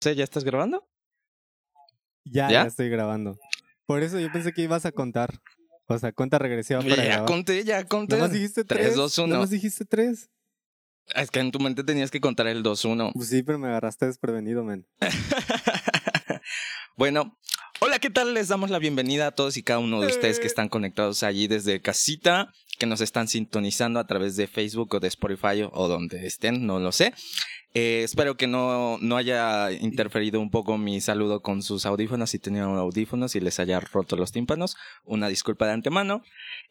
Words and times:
¿ya 0.00 0.24
estás 0.24 0.44
grabando? 0.44 0.88
Ya, 2.24 2.50
ya, 2.50 2.62
estoy 2.62 2.88
grabando. 2.88 3.38
Por 3.86 4.02
eso 4.02 4.18
yo 4.18 4.30
pensé 4.32 4.52
que 4.52 4.62
ibas 4.62 4.86
a 4.86 4.92
contar. 4.92 5.40
O 5.86 5.98
sea, 5.98 6.12
cuenta 6.12 6.38
regresiva 6.38 6.80
para 6.80 7.04
Ya 7.04 7.24
conté, 7.24 7.64
ya 7.64 7.84
conté. 7.84 8.14
Nada 8.14 8.28
más 8.28 8.32
dijiste 8.32 8.64
tres. 8.64 8.80
3, 8.80 8.96
2, 8.96 9.18
1. 9.18 9.26
Nada 9.26 9.40
más 9.40 9.50
dijiste 9.50 9.84
tres. 9.84 10.30
Es 11.14 11.30
que 11.30 11.40
en 11.40 11.50
tu 11.50 11.58
mente 11.58 11.82
tenías 11.82 12.10
que 12.10 12.20
contar 12.20 12.46
el 12.46 12.62
2-1. 12.62 13.12
Pues 13.14 13.28
sí, 13.28 13.42
pero 13.42 13.58
me 13.58 13.66
agarraste 13.66 14.06
desprevenido, 14.06 14.62
men. 14.62 14.86
bueno, 16.96 17.36
hola, 17.80 17.98
¿qué 17.98 18.10
tal? 18.10 18.32
Les 18.32 18.46
damos 18.46 18.70
la 18.70 18.78
bienvenida 18.78 19.26
a 19.26 19.30
todos 19.32 19.56
y 19.56 19.64
cada 19.64 19.80
uno 19.80 20.00
de 20.00 20.06
ustedes 20.06 20.38
que 20.38 20.46
están 20.46 20.68
conectados 20.68 21.24
allí 21.24 21.48
desde 21.48 21.82
casita, 21.82 22.52
que 22.78 22.86
nos 22.86 23.00
están 23.00 23.26
sintonizando 23.26 23.98
a 23.98 24.06
través 24.06 24.36
de 24.36 24.46
Facebook 24.46 24.94
o 24.94 25.00
de 25.00 25.08
Spotify 25.08 25.68
o 25.72 25.88
donde 25.88 26.24
estén, 26.26 26.64
no 26.64 26.78
lo 26.78 26.92
sé. 26.92 27.12
Eh, 27.72 28.02
espero 28.02 28.36
que 28.36 28.48
no, 28.48 28.98
no 29.00 29.16
haya 29.16 29.70
interferido 29.70 30.40
un 30.40 30.50
poco 30.50 30.76
mi 30.76 31.00
saludo 31.00 31.40
con 31.40 31.62
sus 31.62 31.86
audífonos, 31.86 32.30
si 32.30 32.40
tenían 32.40 32.64
audífonos 32.64 33.36
y 33.36 33.40
les 33.40 33.60
haya 33.60 33.78
roto 33.78 34.16
los 34.16 34.32
tímpanos. 34.32 34.76
Una 35.04 35.28
disculpa 35.28 35.66
de 35.66 35.72
antemano. 35.72 36.22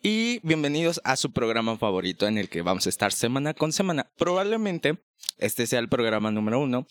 Y 0.04 0.40
bienvenidos 0.44 1.00
a 1.06 1.16
su 1.16 1.32
programa 1.32 1.78
favorito 1.78 2.28
en 2.28 2.38
el 2.38 2.50
que 2.50 2.64
vamos 2.64 2.86
a 2.86 2.90
estar 2.90 3.14
semana 3.14 3.54
con 3.54 3.72
semana. 3.72 4.10
Probablemente 4.18 5.00
este 5.38 5.68
sea 5.68 5.80
el 5.80 5.88
programa 5.88 6.32
número 6.32 6.60
uno, 6.60 6.86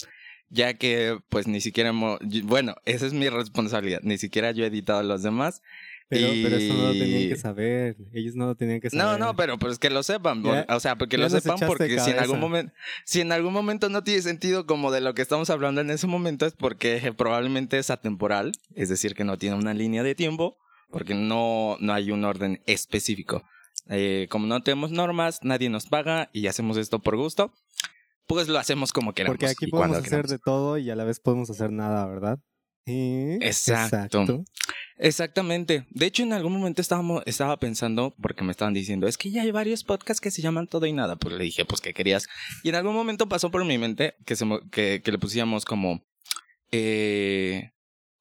ya 0.49 0.75
que 0.75 1.19
pues 1.29 1.47
ni 1.47 1.61
siquiera, 1.61 1.93
bueno, 2.45 2.77
esa 2.87 3.07
es 3.07 3.13
mi 3.13 3.29
responsabilidad, 3.29 4.01
ni 4.03 4.17
siquiera 4.17 4.53
yo 4.53 4.65
he 4.65 4.69
editado 4.69 5.03
los 5.03 5.23
demás. 5.23 5.61
Pero, 6.09 6.29
pero 6.43 6.57
eso 6.57 6.73
no 6.73 6.85
lo 6.85 6.93
tenían 6.93 7.29
que 7.29 7.37
saber. 7.37 7.97
Ellos 8.15 8.35
no 8.35 8.47
lo 8.47 8.55
tenían 8.55 8.81
que 8.81 8.89
saber. 8.89 9.05
No, 9.05 9.19
no, 9.19 9.37
pero 9.37 9.59
pues 9.59 9.79
que 9.79 9.91
lo 9.91 10.03
sepan. 10.03 10.43
o 10.69 10.81
sea, 10.81 10.97
porque 10.97 11.19
lo 11.19 11.29
sepan 11.29 11.59
porque 11.67 12.01
si 12.01 12.11
en 12.11 12.19
algún 12.19 12.41
momento, 12.41 12.73
si 13.05 13.21
en 13.21 13.31
algún 13.31 13.53
momento 13.53 13.91
no 13.91 14.03
tiene 14.03 14.23
sentido 14.23 14.67
como 14.67 14.91
de 14.91 15.03
lo 15.03 15.15
que 15.15 15.21
estamos 15.21 15.51
hablando 15.51 15.83
en 15.83 15.91
ese 15.91 16.07
momento 16.07 16.47
es 16.47 16.55
porque 16.55 17.13
probablemente 17.17 17.79
es 17.79 17.91
atemporal, 17.91 18.53
es 18.75 18.89
decir, 18.89 19.15
que 19.15 19.25
no 19.25 19.37
tiene 19.37 19.57
una 19.57 19.75
línea 19.75 20.03
de 20.03 20.15
tiempo, 20.15 20.57
porque 20.91 21.15
no, 21.15 21.77
no 21.81 21.93
hay 21.93 22.11
un 22.11 22.25
orden 22.25 22.63
específico. 22.67 23.43
Eh, 23.91 24.29
como 24.31 24.47
no 24.47 24.63
tenemos 24.63 24.91
normas, 24.91 25.41
nadie 25.43 25.69
nos 25.69 25.87
paga 25.87 26.31
y 26.33 26.47
hacemos 26.47 26.79
esto 26.79 27.01
por 27.01 27.17
gusto, 27.17 27.53
pues 28.27 28.49
lo 28.49 28.59
hacemos 28.59 28.93
como 28.93 29.13
queramos. 29.13 29.35
Porque 29.35 29.47
aquí 29.47 29.67
podemos 29.67 29.99
hacer 29.99 30.27
de 30.27 30.39
todo 30.39 30.79
y 30.79 30.91
a 30.91 30.97
la 30.97 31.05
vez 31.05 31.21
podemos 31.21 31.51
hacer 31.51 31.71
nada, 31.71 32.07
¿verdad? 32.07 32.39
Exacto. 32.87 34.45
Exactamente. 34.99 35.87
De 35.91 36.07
hecho, 36.07 36.23
en 36.25 36.33
algún 36.33 36.53
momento 36.53 36.83
estábamos, 36.83 37.23
estaba 37.25 37.57
pensando, 37.57 38.15
porque 38.21 38.43
me 38.43 38.51
estaban 38.51 38.75
diciendo, 38.75 39.07
es 39.07 39.17
que 39.17 39.31
ya 39.31 39.43
hay 39.43 39.51
varios 39.51 39.85
podcasts 39.85 40.21
que 40.21 40.31
se 40.31 40.43
llaman 40.43 40.67
Todo 40.67 40.87
y 40.87 40.93
Nada. 40.93 41.17
Pues 41.17 41.35
le 41.37 41.45
dije, 41.45 41.65
pues, 41.65 41.81
¿qué 41.81 41.95
querías? 41.95 42.27
Y 42.63 42.71
en 42.71 42.75
algún 42.75 42.95
momento 42.95 43.29
pasó 43.29 43.51
por 43.51 43.65
mi 43.65 43.79
mente 43.79 44.15
que, 44.27 44.37
se, 44.37 44.45
que, 44.71 45.01
que 45.03 45.13
le 45.13 45.19
pusiéramos 45.19 45.65
como, 45.65 46.03
eh, 46.73 47.71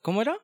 ¿cómo 0.01 0.21
era? 0.21 0.37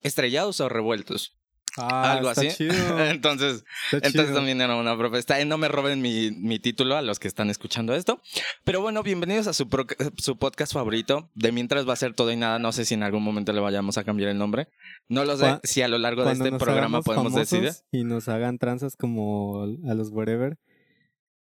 Estrellados 0.00 0.60
o 0.60 0.68
revueltos. 0.68 1.41
Ah, 1.78 2.12
algo 2.12 2.28
así. 2.28 2.48
entonces, 3.08 3.64
entonces 3.92 4.34
también 4.34 4.60
era 4.60 4.76
una 4.76 4.96
propuesta. 4.96 5.42
no 5.44 5.58
me 5.58 5.68
roben 5.68 6.02
mi, 6.02 6.30
mi, 6.30 6.58
título 6.58 6.96
a 6.96 7.02
los 7.02 7.18
que 7.18 7.28
están 7.28 7.50
escuchando 7.50 7.94
esto. 7.94 8.20
Pero 8.64 8.80
bueno, 8.80 9.02
bienvenidos 9.02 9.46
a 9.46 9.52
su, 9.52 9.68
su 10.16 10.36
podcast 10.36 10.72
favorito. 10.72 11.30
De 11.34 11.52
mientras 11.52 11.88
va 11.88 11.94
a 11.94 11.96
ser 11.96 12.14
todo 12.14 12.30
y 12.30 12.36
nada. 12.36 12.58
No 12.58 12.72
sé 12.72 12.84
si 12.84 12.94
en 12.94 13.02
algún 13.02 13.22
momento 13.22 13.52
le 13.52 13.60
vayamos 13.60 13.96
a 13.96 14.04
cambiar 14.04 14.30
el 14.30 14.38
nombre. 14.38 14.68
No 15.08 15.24
lo 15.24 15.36
sé 15.36 15.60
si 15.62 15.82
a 15.82 15.88
lo 15.88 15.98
largo 15.98 16.24
de 16.24 16.32
este 16.32 16.52
programa 16.52 17.02
podemos 17.02 17.34
decidir. 17.34 17.72
Y 17.90 18.04
nos 18.04 18.28
hagan 18.28 18.58
tranzas 18.58 18.96
como 18.96 19.62
a 19.62 19.94
los 19.94 20.10
wherever. 20.10 20.58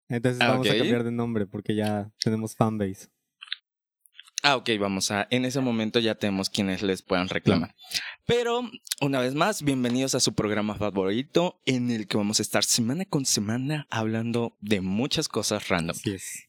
Entonces 0.09 0.41
ah, 0.43 0.51
vamos 0.51 0.69
a 0.69 0.77
cambiar 0.77 1.05
de 1.05 1.13
nombre 1.13 1.47
porque 1.47 1.75
ya 1.75 2.11
tenemos 2.23 2.55
fanbase. 2.57 3.09
Ah, 4.43 4.57
ok, 4.57 4.71
vamos 4.81 5.11
a. 5.11 5.27
En 5.31 5.45
ese 5.45 5.61
momento 5.61 5.99
ya 6.01 6.15
tenemos 6.15 6.49
quienes 6.49 6.83
les 6.83 7.03
puedan 7.03 7.29
reclamar. 7.29 7.75
Pero, 8.25 8.63
una 9.03 9.21
vez 9.21 9.35
más, 9.35 9.63
bienvenidos 9.63 10.15
a 10.15 10.21
su 10.21 10.33
programa 10.33 10.77
favorito, 10.77 11.61
en 11.67 11.91
el 11.91 12.07
que 12.07 12.17
vamos 12.17 12.39
a 12.39 12.43
estar 12.43 12.65
semana 12.65 13.05
con 13.05 13.27
semana 13.27 13.87
hablando 13.91 14.57
de 14.63 14.81
muchas 14.81 15.29
cosas 15.29 15.69
random. 15.69 15.95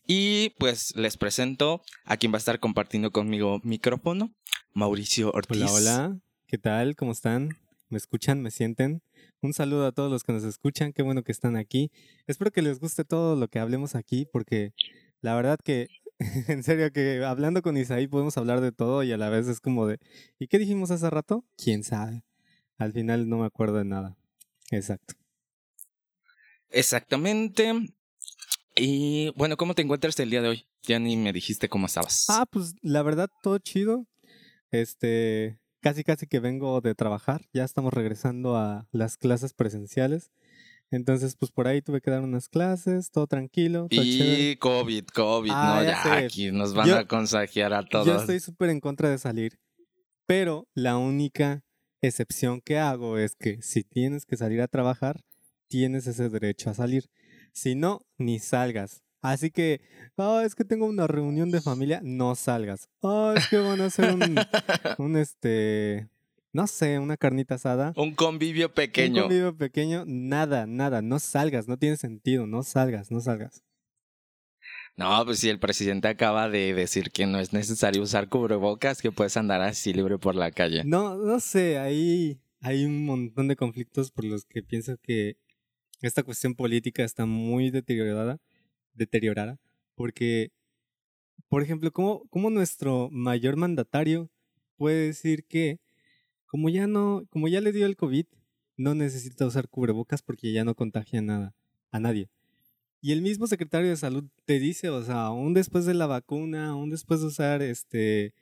Y 0.07 0.51
pues 0.57 0.95
les 0.95 1.17
presento 1.17 1.81
a 2.05 2.15
quien 2.15 2.31
va 2.31 2.37
a 2.37 2.39
estar 2.39 2.61
compartiendo 2.61 3.11
conmigo 3.11 3.59
micrófono, 3.63 4.33
Mauricio 4.73 5.29
Ortiz. 5.33 5.63
Hola, 5.63 5.73
hola. 5.73 6.17
¿Qué 6.47 6.57
tal? 6.57 6.95
¿Cómo 6.95 7.11
están? 7.11 7.57
¿Me 7.89 7.97
escuchan? 7.97 8.41
¿Me 8.41 8.51
sienten? 8.51 9.01
Un 9.41 9.51
saludo 9.53 9.85
a 9.85 9.91
todos 9.91 10.09
los 10.09 10.23
que 10.23 10.31
nos 10.31 10.45
escuchan. 10.45 10.93
Qué 10.93 11.01
bueno 11.01 11.23
que 11.23 11.33
están 11.33 11.57
aquí. 11.57 11.91
Espero 12.25 12.51
que 12.51 12.61
les 12.61 12.79
guste 12.79 13.03
todo 13.03 13.35
lo 13.35 13.49
que 13.49 13.59
hablemos 13.59 13.95
aquí, 13.95 14.25
porque 14.31 14.71
la 15.19 15.35
verdad 15.35 15.59
que 15.61 15.89
en 16.47 16.63
serio, 16.63 16.91
que 16.91 17.23
hablando 17.23 17.61
con 17.61 17.77
Isaí 17.77 18.07
podemos 18.07 18.37
hablar 18.37 18.61
de 18.61 18.71
todo 18.71 19.03
y 19.03 19.11
a 19.11 19.17
la 19.17 19.29
vez 19.29 19.47
es 19.47 19.59
como 19.59 19.87
de, 19.87 19.99
¿y 20.39 20.47
qué 20.47 20.59
dijimos 20.59 20.91
hace 20.91 21.09
rato? 21.09 21.45
¿Quién 21.57 21.83
sabe? 21.83 22.23
Al 22.77 22.93
final 22.93 23.29
no 23.29 23.37
me 23.37 23.45
acuerdo 23.45 23.77
de 23.77 23.85
nada. 23.85 24.17
Exacto. 24.69 25.15
Exactamente. 26.69 27.73
Y 28.75 29.33
bueno, 29.35 29.57
¿cómo 29.57 29.75
te 29.75 29.81
encuentras 29.81 30.19
el 30.19 30.29
día 30.29 30.41
de 30.41 30.49
hoy? 30.49 30.65
Ya 30.83 30.99
ni 30.99 31.17
me 31.17 31.33
dijiste 31.33 31.69
cómo 31.69 31.87
estabas. 31.87 32.25
Ah, 32.29 32.45
pues 32.49 32.75
la 32.81 33.03
verdad, 33.03 33.29
todo 33.43 33.57
chido. 33.59 34.07
Este, 34.71 35.59
casi 35.81 36.03
casi 36.03 36.27
que 36.27 36.39
vengo 36.39 36.81
de 36.81 36.95
trabajar. 36.95 37.41
Ya 37.53 37.63
estamos 37.63 37.93
regresando 37.93 38.55
a 38.55 38.87
las 38.91 39.17
clases 39.17 39.53
presenciales. 39.53 40.31
Entonces, 40.91 41.37
pues 41.37 41.51
por 41.51 41.67
ahí 41.67 41.81
tuve 41.81 42.01
que 42.01 42.11
dar 42.11 42.21
unas 42.21 42.49
clases, 42.49 43.11
todo 43.11 43.25
tranquilo. 43.25 43.87
y 43.89 44.57
COVID, 44.57 45.05
COVID, 45.05 45.49
no, 45.49 45.55
ah, 45.55 45.83
ya, 45.83 46.17
aquí 46.17 46.51
nos 46.51 46.73
van 46.73 46.89
a 46.91 47.07
consagiar 47.07 47.73
a 47.73 47.83
todos. 47.83 48.05
Yo 48.05 48.17
estoy 48.17 48.41
súper 48.41 48.69
en 48.69 48.81
contra 48.81 49.09
de 49.09 49.17
salir, 49.17 49.57
pero 50.25 50.67
la 50.73 50.97
única 50.97 51.63
excepción 52.01 52.59
que 52.59 52.77
hago 52.77 53.17
es 53.17 53.35
que 53.35 53.61
si 53.61 53.83
tienes 53.83 54.25
que 54.25 54.35
salir 54.35 54.61
a 54.61 54.67
trabajar, 54.67 55.21
tienes 55.69 56.07
ese 56.07 56.27
derecho 56.29 56.69
a 56.69 56.73
salir. 56.73 57.09
Si 57.53 57.75
no, 57.75 58.01
ni 58.17 58.39
salgas. 58.39 59.01
Así 59.21 59.51
que, 59.51 59.81
oh, 60.15 60.41
es 60.41 60.55
que 60.55 60.65
tengo 60.65 60.87
una 60.87 61.07
reunión 61.07 61.51
de 61.51 61.61
familia, 61.61 62.01
no 62.03 62.35
salgas. 62.35 62.89
Oh, 62.99 63.33
es 63.33 63.47
que 63.47 63.57
van 63.57 63.79
a 63.79 63.85
hacer 63.85 64.13
un, 64.13 64.21
un 64.97 65.15
este, 65.15 66.09
no 66.53 66.67
sé, 66.67 66.99
una 66.99 67.17
carnita 67.17 67.55
asada. 67.55 67.93
Un 67.95 68.13
convivio 68.13 68.73
pequeño. 68.73 69.15
Un 69.15 69.21
convivio 69.21 69.57
pequeño, 69.57 70.03
nada, 70.05 70.67
nada, 70.67 71.01
no 71.01 71.19
salgas, 71.19 71.67
no 71.67 71.77
tiene 71.77 71.97
sentido, 71.97 72.47
no 72.47 72.63
salgas, 72.63 73.11
no 73.11 73.21
salgas. 73.21 73.63
No, 74.97 75.23
pues 75.25 75.39
si 75.39 75.49
el 75.49 75.59
presidente 75.59 76.09
acaba 76.09 76.49
de 76.49 76.73
decir 76.73 77.11
que 77.11 77.25
no 77.25 77.39
es 77.39 77.53
necesario 77.53 78.01
usar 78.01 78.27
cubrebocas, 78.27 79.01
que 79.01 79.11
puedes 79.11 79.37
andar 79.37 79.61
así 79.61 79.93
libre 79.93 80.17
por 80.17 80.35
la 80.35 80.51
calle. 80.51 80.83
No, 80.83 81.15
no 81.15 81.39
sé, 81.39 81.79
ahí 81.79 82.39
hay 82.59 82.85
un 82.85 83.05
montón 83.05 83.47
de 83.47 83.55
conflictos 83.55 84.11
por 84.11 84.25
los 84.25 84.45
que 84.45 84.61
pienso 84.61 84.97
que 85.01 85.37
esta 86.01 86.23
cuestión 86.23 86.55
política 86.55 87.03
está 87.03 87.25
muy 87.25 87.71
deteriorada, 87.71 88.39
deteriorada, 88.93 89.59
porque, 89.95 90.51
por 91.47 91.63
ejemplo, 91.63 91.91
¿cómo, 91.91 92.23
cómo 92.29 92.49
nuestro 92.49 93.09
mayor 93.11 93.55
mandatario 93.55 94.29
puede 94.77 95.07
decir 95.07 95.45
que 95.45 95.79
como 96.51 96.67
ya 96.67 96.85
no, 96.85 97.25
como 97.29 97.47
ya 97.47 97.61
le 97.61 97.71
dio 97.71 97.85
el 97.85 97.95
COVID, 97.95 98.25
no 98.75 98.93
necesita 98.93 99.45
usar 99.45 99.69
cubrebocas 99.69 100.21
porque 100.21 100.51
ya 100.51 100.65
no 100.65 100.75
contagia 100.75 101.21
nada, 101.21 101.55
a 101.91 101.99
nadie. 102.01 102.29
Y 102.99 103.13
el 103.13 103.21
mismo 103.21 103.47
secretario 103.47 103.89
de 103.89 103.95
salud 103.95 104.25
te 104.43 104.59
dice, 104.59 104.89
o 104.89 105.01
sea, 105.01 105.27
aún 105.27 105.53
después 105.53 105.85
de 105.85 105.93
la 105.93 106.07
vacuna, 106.07 106.71
aún 106.71 106.89
después 106.89 107.21
de 107.21 107.27
usar 107.27 107.61
este, 107.61 108.33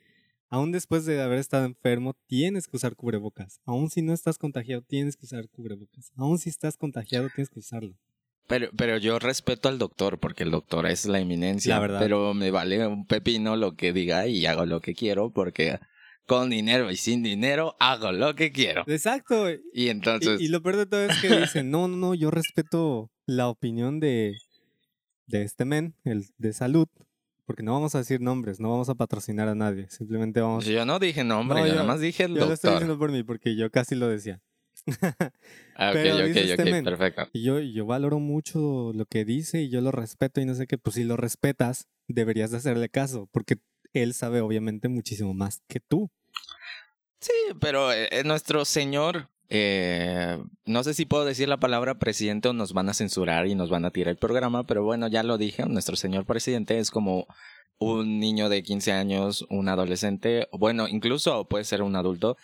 aún 0.48 0.72
después 0.72 1.04
de 1.04 1.22
haber 1.22 1.38
estado 1.38 1.66
enfermo, 1.66 2.16
tienes 2.26 2.66
que 2.66 2.76
usar 2.76 2.96
cubrebocas. 2.96 3.60
Aún 3.64 3.90
si 3.90 4.02
no 4.02 4.12
estás 4.12 4.38
contagiado, 4.38 4.82
tienes 4.82 5.16
que 5.16 5.26
usar 5.26 5.48
cubrebocas. 5.48 6.10
Aún 6.16 6.40
si 6.40 6.50
estás 6.50 6.76
contagiado, 6.76 7.28
tienes 7.32 7.48
que 7.48 7.60
usarlo. 7.60 7.94
Pero, 8.48 8.70
pero 8.76 8.98
yo 8.98 9.20
respeto 9.20 9.68
al 9.68 9.78
doctor, 9.78 10.18
porque 10.18 10.42
el 10.42 10.50
doctor 10.50 10.86
es 10.86 11.06
la 11.06 11.20
eminencia. 11.20 11.76
La 11.76 11.80
verdad. 11.80 12.00
Pero 12.00 12.34
me 12.34 12.50
vale 12.50 12.84
un 12.88 13.06
pepino 13.06 13.54
lo 13.54 13.76
que 13.76 13.92
diga 13.92 14.26
y 14.26 14.46
hago 14.46 14.66
lo 14.66 14.80
que 14.80 14.94
quiero, 14.94 15.30
porque 15.30 15.78
con 16.30 16.48
dinero 16.48 16.92
y 16.92 16.96
sin 16.96 17.24
dinero, 17.24 17.74
hago 17.80 18.12
lo 18.12 18.36
que 18.36 18.52
quiero. 18.52 18.84
Exacto. 18.86 19.48
Y 19.74 19.88
entonces... 19.88 20.40
Y, 20.40 20.46
lo 20.46 20.62
peor 20.62 20.76
de 20.76 20.86
todo 20.86 21.04
es 21.06 21.20
que 21.20 21.40
dicen, 21.40 21.70
no, 21.72 21.88
no, 21.88 21.96
no, 21.96 22.14
yo 22.14 22.30
respeto 22.30 23.10
la 23.26 23.48
opinión 23.48 23.98
de, 23.98 24.36
de 25.26 25.42
este 25.42 25.64
men, 25.64 25.96
el 26.04 26.26
de 26.38 26.52
salud, 26.52 26.86
porque 27.46 27.64
no 27.64 27.72
vamos 27.72 27.96
a 27.96 27.98
decir 27.98 28.20
nombres, 28.20 28.60
no 28.60 28.70
vamos 28.70 28.88
a 28.88 28.94
patrocinar 28.94 29.48
a 29.48 29.56
nadie, 29.56 29.90
simplemente 29.90 30.40
vamos... 30.40 30.66
Yo 30.66 30.86
no 30.86 31.00
dije 31.00 31.24
nombre, 31.24 31.62
yo, 31.62 31.74
nada 31.74 31.82
más 31.82 31.98
dije 31.98 32.22
el 32.22 32.36
yo 32.36 32.46
lo 32.46 32.52
estoy 32.52 32.74
diciendo 32.74 32.96
por 32.96 33.10
mí, 33.10 33.24
porque 33.24 33.56
yo 33.56 33.68
casi 33.72 33.96
lo 33.96 34.06
decía. 34.06 34.40
ah, 35.74 35.90
ok, 35.90 35.96
ok, 35.96 36.36
este 36.36 36.82
perfecto. 36.84 37.28
Y 37.32 37.42
yo, 37.42 37.58
yo 37.58 37.86
valoro 37.86 38.20
mucho 38.20 38.92
lo 38.94 39.04
que 39.04 39.24
dice 39.24 39.62
y 39.62 39.68
yo 39.68 39.80
lo 39.80 39.90
respeto 39.90 40.40
y 40.40 40.44
no 40.44 40.54
sé 40.54 40.68
qué, 40.68 40.78
pues 40.78 40.94
si 40.94 41.02
lo 41.02 41.16
respetas, 41.16 41.88
deberías 42.06 42.52
de 42.52 42.58
hacerle 42.58 42.88
caso, 42.88 43.28
porque 43.32 43.56
él 43.94 44.14
sabe 44.14 44.40
obviamente 44.40 44.88
muchísimo 44.88 45.34
más 45.34 45.60
que 45.66 45.80
tú. 45.80 46.08
Sí, 47.20 47.32
pero 47.60 47.92
eh, 47.92 48.08
eh, 48.12 48.24
nuestro 48.24 48.64
señor, 48.64 49.28
eh, 49.50 50.38
no 50.64 50.82
sé 50.82 50.94
si 50.94 51.04
puedo 51.04 51.24
decir 51.26 51.48
la 51.48 51.60
palabra 51.60 51.98
presidente 51.98 52.48
o 52.48 52.52
nos 52.54 52.72
van 52.72 52.88
a 52.88 52.94
censurar 52.94 53.46
y 53.46 53.54
nos 53.54 53.68
van 53.68 53.84
a 53.84 53.90
tirar 53.90 54.12
el 54.12 54.16
programa, 54.16 54.64
pero 54.64 54.84
bueno, 54.84 55.06
ya 55.08 55.22
lo 55.22 55.36
dije, 55.36 55.66
nuestro 55.66 55.96
señor 55.96 56.24
presidente 56.24 56.78
es 56.78 56.90
como 56.90 57.26
un 57.78 58.20
niño 58.20 58.48
de 58.48 58.62
15 58.62 58.92
años, 58.92 59.46
un 59.50 59.68
adolescente, 59.68 60.48
bueno, 60.52 60.88
incluso 60.88 61.46
puede 61.46 61.64
ser 61.64 61.82
un 61.82 61.94
adulto, 61.96 62.36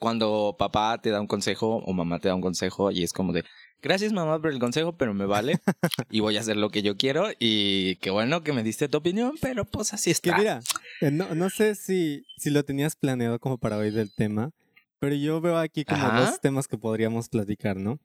cuando 0.00 0.56
papá 0.58 0.98
te 1.00 1.10
da 1.10 1.20
un 1.20 1.26
consejo 1.28 1.76
o 1.76 1.92
mamá 1.92 2.18
te 2.18 2.28
da 2.28 2.34
un 2.34 2.42
consejo 2.42 2.90
y 2.90 3.02
es 3.04 3.12
como 3.12 3.32
de, 3.32 3.44
gracias 3.82 4.12
mamá 4.12 4.40
por 4.40 4.50
el 4.50 4.58
consejo, 4.58 4.96
pero 4.96 5.14
me 5.14 5.26
vale 5.26 5.58
y 6.10 6.20
voy 6.20 6.36
a 6.36 6.40
hacer 6.40 6.56
lo 6.56 6.70
que 6.70 6.82
yo 6.82 6.96
quiero 6.96 7.28
y 7.38 7.96
qué 7.96 8.10
bueno 8.10 8.42
que 8.42 8.52
me 8.52 8.62
diste 8.62 8.88
tu 8.88 8.98
opinión, 8.98 9.34
pero 9.40 9.64
pues 9.64 9.92
así 9.92 10.10
está. 10.10 10.32
Que 10.32 10.38
mira, 10.38 10.60
eh, 11.00 11.10
no, 11.10 11.34
no 11.34 11.50
sé 11.50 11.74
si, 11.74 12.24
si 12.36 12.50
lo 12.50 12.64
tenías 12.64 12.96
planeado 12.96 13.38
como 13.38 13.58
para 13.58 13.76
hoy 13.76 13.90
del 13.90 14.14
tema, 14.14 14.50
pero 14.98 15.14
yo 15.14 15.40
veo 15.40 15.58
aquí 15.58 15.84
como 15.84 16.06
Ajá. 16.06 16.20
dos 16.20 16.40
temas 16.40 16.68
que 16.68 16.78
podríamos 16.78 17.28
platicar, 17.28 17.76
¿no? 17.76 17.98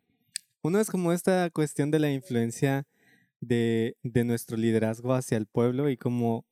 Uno 0.62 0.80
es 0.80 0.90
como 0.90 1.12
esta 1.12 1.50
cuestión 1.50 1.90
de 1.90 2.00
la 2.00 2.12
influencia 2.12 2.86
de, 3.40 3.96
de 4.04 4.24
nuestro 4.24 4.58
liderazgo 4.58 5.14
hacia 5.14 5.38
el 5.38 5.48
pueblo 5.48 5.90
y 5.90 5.98
cómo, 5.98 6.46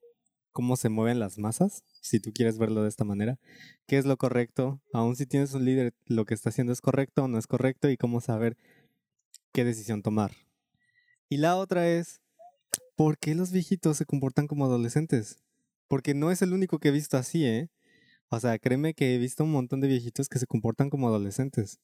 cómo 0.50 0.76
se 0.76 0.88
mueven 0.88 1.20
las 1.20 1.38
masas, 1.38 1.84
si 2.00 2.18
tú 2.18 2.32
quieres 2.32 2.58
verlo 2.58 2.82
de 2.82 2.88
esta 2.88 3.04
manera. 3.04 3.38
¿Qué 3.86 3.98
es 3.98 4.06
lo 4.06 4.16
correcto? 4.16 4.80
Aún 4.92 5.14
si 5.14 5.26
tienes 5.26 5.54
un 5.54 5.64
líder, 5.64 5.94
lo 6.06 6.24
que 6.24 6.34
está 6.34 6.48
haciendo 6.48 6.72
es 6.72 6.80
correcto 6.80 7.24
o 7.24 7.28
no 7.28 7.38
es 7.38 7.46
correcto 7.46 7.88
y 7.88 7.96
cómo 7.96 8.20
saber 8.20 8.56
qué 9.52 9.64
decisión 9.64 10.02
tomar. 10.02 10.32
Y 11.28 11.36
la 11.36 11.56
otra 11.56 11.88
es, 11.88 12.20
¿por 12.96 13.18
qué 13.18 13.34
los 13.34 13.52
viejitos 13.52 13.96
se 13.96 14.06
comportan 14.06 14.46
como 14.46 14.64
adolescentes? 14.64 15.38
Porque 15.88 16.14
no 16.14 16.30
es 16.30 16.42
el 16.42 16.52
único 16.52 16.78
que 16.78 16.88
he 16.88 16.92
visto 16.92 17.16
así, 17.16 17.44
¿eh? 17.44 17.70
O 18.28 18.38
sea, 18.38 18.58
créeme 18.58 18.94
que 18.94 19.14
he 19.14 19.18
visto 19.18 19.44
un 19.44 19.52
montón 19.52 19.80
de 19.80 19.88
viejitos 19.88 20.28
que 20.28 20.38
se 20.38 20.46
comportan 20.46 20.90
como 20.90 21.08
adolescentes. 21.08 21.80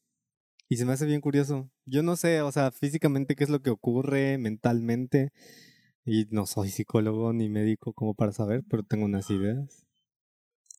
Y 0.69 0.77
se 0.77 0.85
me 0.85 0.93
hace 0.93 1.07
bien 1.07 1.21
curioso. 1.21 1.71
Yo 1.85 2.03
no 2.03 2.17
sé, 2.17 2.43
o 2.43 2.51
sea, 2.53 2.71
físicamente 2.73 3.35
qué 3.37 3.45
es 3.45 3.51
lo 3.51 3.63
que 3.63 3.71
ocurre 3.71 4.39
mentalmente. 4.39 5.33
Y 6.05 6.27
no 6.31 6.47
soy 6.47 6.71
psicólogo 6.71 7.33
ni 7.33 7.49
médico 7.49 7.93
como 7.93 8.15
para 8.15 8.33
saber, 8.33 8.63
pero 8.69 8.85
tengo 8.85 9.05
unas 9.05 9.29
ideas. 9.31 9.87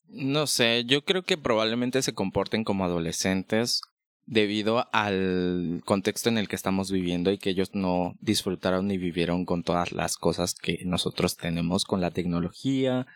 No 0.07 0.48
sé, 0.48 0.86
yo 0.86 1.04
creo 1.04 1.24
que 1.24 1.38
probablemente 1.38 2.01
se 2.01 2.13
comporten 2.13 2.63
como 2.63 2.86
adolescentes 2.86 3.81
debido 4.27 4.88
al 4.91 5.81
contexto 5.85 6.27
en 6.27 6.38
el 6.38 6.50
que 6.50 6.57
estamos 6.57 6.91
viviendo 6.91 7.31
y 7.31 7.38
que 7.38 7.50
ellos 7.50 7.74
no 7.74 8.15
disfrutaron 8.19 8.88
ni 8.88 8.97
vivieron 8.97 9.45
con 9.45 9.63
todas 9.63 9.94
las 9.94 10.18
cosas 10.18 10.53
que 10.53 10.81
nosotros 10.85 11.38
tenemos 11.38 11.85
con 11.85 12.01
la 12.01 12.12
tecnología, 12.12 13.07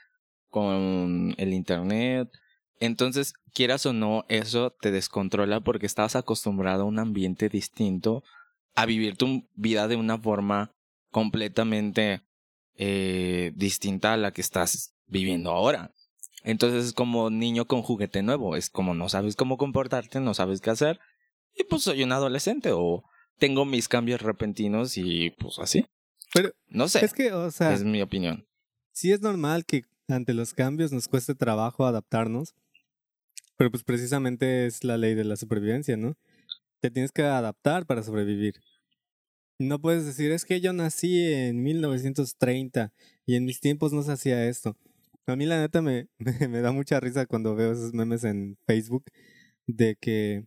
con 0.49 1.35
el 1.37 1.53
internet. 1.53 2.29
Entonces, 2.79 3.33
quieras 3.53 3.85
o 3.85 3.93
no, 3.93 4.25
eso 4.29 4.71
te 4.81 4.89
descontrola 4.89 5.59
porque 5.59 5.85
estás 5.85 6.15
acostumbrado 6.15 6.83
a 6.83 6.87
un 6.87 6.97
ambiente 6.97 7.49
distinto, 7.49 8.23
a 8.73 8.85
vivir 8.85 9.17
tu 9.17 9.49
vida 9.53 9.89
de 9.89 9.97
una 9.97 10.17
forma 10.17 10.71
completamente 11.11 12.21
eh, 12.77 13.51
distinta 13.55 14.13
a 14.13 14.17
la 14.17 14.31
que 14.31 14.41
estás 14.41 14.93
viviendo 15.07 15.51
ahora. 15.51 15.91
Entonces 16.43 16.85
es 16.85 16.93
como 16.93 17.29
niño 17.29 17.65
con 17.65 17.81
juguete 17.81 18.23
nuevo, 18.23 18.55
es 18.55 18.69
como 18.69 18.93
no 18.93 19.09
sabes 19.09 19.35
cómo 19.35 19.57
comportarte, 19.57 20.19
no 20.19 20.33
sabes 20.33 20.61
qué 20.61 20.71
hacer, 20.71 20.99
y 21.55 21.63
pues 21.65 21.83
soy 21.83 22.03
un 22.03 22.11
adolescente 22.11 22.71
o 22.73 23.03
tengo 23.37 23.65
mis 23.65 23.87
cambios 23.87 24.21
repentinos 24.21 24.97
y 24.97 25.31
pues 25.31 25.59
así. 25.59 25.85
Pero 26.33 26.51
No 26.67 26.87
sé, 26.87 27.03
es 27.03 27.13
que, 27.13 27.31
o 27.33 27.51
sea, 27.51 27.73
es 27.73 27.83
mi 27.83 28.01
opinión. 28.01 28.47
sí 28.91 29.11
es 29.11 29.21
normal 29.21 29.65
que 29.65 29.83
ante 30.07 30.33
los 30.33 30.53
cambios 30.53 30.91
nos 30.91 31.07
cueste 31.07 31.35
trabajo 31.35 31.85
adaptarnos, 31.85 32.55
pero 33.57 33.69
pues 33.69 33.83
precisamente 33.83 34.65
es 34.65 34.83
la 34.83 34.97
ley 34.97 35.13
de 35.13 35.23
la 35.23 35.35
supervivencia, 35.35 35.95
¿no? 35.97 36.17
Te 36.79 36.89
tienes 36.89 37.11
que 37.11 37.21
adaptar 37.21 37.85
para 37.85 38.01
sobrevivir. 38.01 38.55
No 39.59 39.79
puedes 39.79 40.05
decir, 40.05 40.31
es 40.31 40.45
que 40.45 40.59
yo 40.59 40.73
nací 40.73 41.31
en 41.31 41.61
1930 41.61 42.91
y 43.27 43.35
en 43.35 43.45
mis 43.45 43.59
tiempos 43.59 43.93
no 43.93 44.01
se 44.01 44.13
hacía 44.13 44.47
esto. 44.47 44.75
A 45.27 45.35
mí 45.35 45.45
la 45.45 45.59
neta 45.59 45.81
me, 45.81 46.07
me, 46.19 46.61
da 46.61 46.71
mucha 46.71 46.99
risa 46.99 47.25
cuando 47.25 47.55
veo 47.55 47.71
esos 47.71 47.93
memes 47.93 48.23
en 48.23 48.57
Facebook 48.65 49.05
de 49.67 49.95
que 49.95 50.45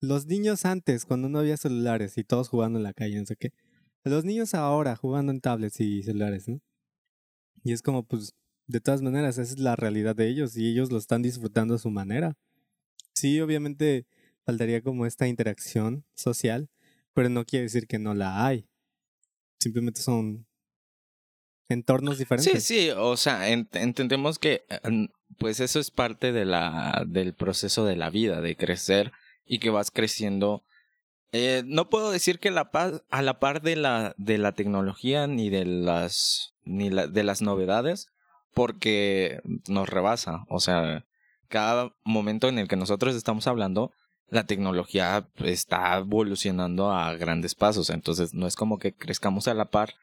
los 0.00 0.26
niños 0.26 0.64
antes, 0.64 1.04
cuando 1.04 1.28
no 1.28 1.40
había 1.40 1.56
celulares 1.56 2.18
y 2.18 2.24
todos 2.24 2.48
jugando 2.48 2.78
en 2.78 2.84
la 2.84 2.92
calle, 2.92 3.18
no 3.18 3.26
sé 3.26 3.36
qué, 3.36 3.52
los 4.04 4.24
niños 4.24 4.54
ahora 4.54 4.96
jugando 4.96 5.32
en 5.32 5.40
tablets 5.40 5.80
y 5.80 6.02
celulares, 6.02 6.48
¿no? 6.48 6.60
Y 7.64 7.72
es 7.72 7.82
como, 7.82 8.04
pues, 8.04 8.34
de 8.66 8.80
todas 8.80 9.02
maneras, 9.02 9.38
esa 9.38 9.52
es 9.54 9.58
la 9.58 9.76
realidad 9.76 10.14
de 10.14 10.28
ellos 10.28 10.56
y 10.56 10.68
ellos 10.68 10.92
lo 10.92 10.98
están 10.98 11.22
disfrutando 11.22 11.74
a 11.74 11.78
su 11.78 11.90
manera. 11.90 12.36
Sí, 13.14 13.40
obviamente 13.40 14.06
faltaría 14.44 14.82
como 14.82 15.06
esta 15.06 15.26
interacción 15.26 16.04
social, 16.14 16.70
pero 17.14 17.28
no 17.28 17.44
quiere 17.44 17.64
decir 17.64 17.86
que 17.86 17.98
no 17.98 18.14
la 18.14 18.46
hay. 18.46 18.68
Simplemente 19.60 20.00
son 20.00 20.47
entornos 21.68 22.14
Sí, 22.16 22.18
diferentes. 22.20 22.64
sí, 22.64 22.90
o 22.96 23.16
sea, 23.16 23.48
ent- 23.50 23.68
entendemos 23.76 24.38
que 24.38 24.64
eh, 24.70 25.08
pues 25.38 25.60
eso 25.60 25.78
es 25.80 25.90
parte 25.90 26.32
de 26.32 26.44
la 26.44 27.04
del 27.06 27.34
proceso 27.34 27.84
de 27.84 27.96
la 27.96 28.10
vida, 28.10 28.40
de 28.40 28.56
crecer 28.56 29.12
y 29.46 29.58
que 29.58 29.70
vas 29.70 29.90
creciendo. 29.90 30.62
Eh, 31.32 31.62
no 31.66 31.88
puedo 31.90 32.10
decir 32.10 32.38
que 32.38 32.50
la 32.50 32.70
paz, 32.70 33.02
a 33.10 33.20
la 33.22 33.38
par 33.38 33.60
de 33.62 33.76
la 33.76 34.14
de 34.16 34.38
la 34.38 34.52
tecnología 34.52 35.26
ni 35.26 35.50
de 35.50 35.64
las 35.66 36.54
ni 36.64 36.88
la- 36.90 37.06
de 37.06 37.22
las 37.22 37.42
novedades, 37.42 38.08
porque 38.54 39.40
nos 39.68 39.88
rebasa, 39.88 40.44
o 40.48 40.60
sea, 40.60 41.04
cada 41.48 41.92
momento 42.04 42.48
en 42.48 42.58
el 42.58 42.68
que 42.68 42.76
nosotros 42.76 43.14
estamos 43.14 43.46
hablando, 43.46 43.92
la 44.30 44.44
tecnología 44.44 45.26
está 45.44 45.96
evolucionando 45.98 46.90
a 46.90 47.14
grandes 47.14 47.54
pasos, 47.54 47.88
entonces 47.90 48.34
no 48.34 48.46
es 48.46 48.56
como 48.56 48.78
que 48.78 48.92
crezcamos 48.94 49.48
a 49.48 49.54
la 49.54 49.66
par 49.66 49.94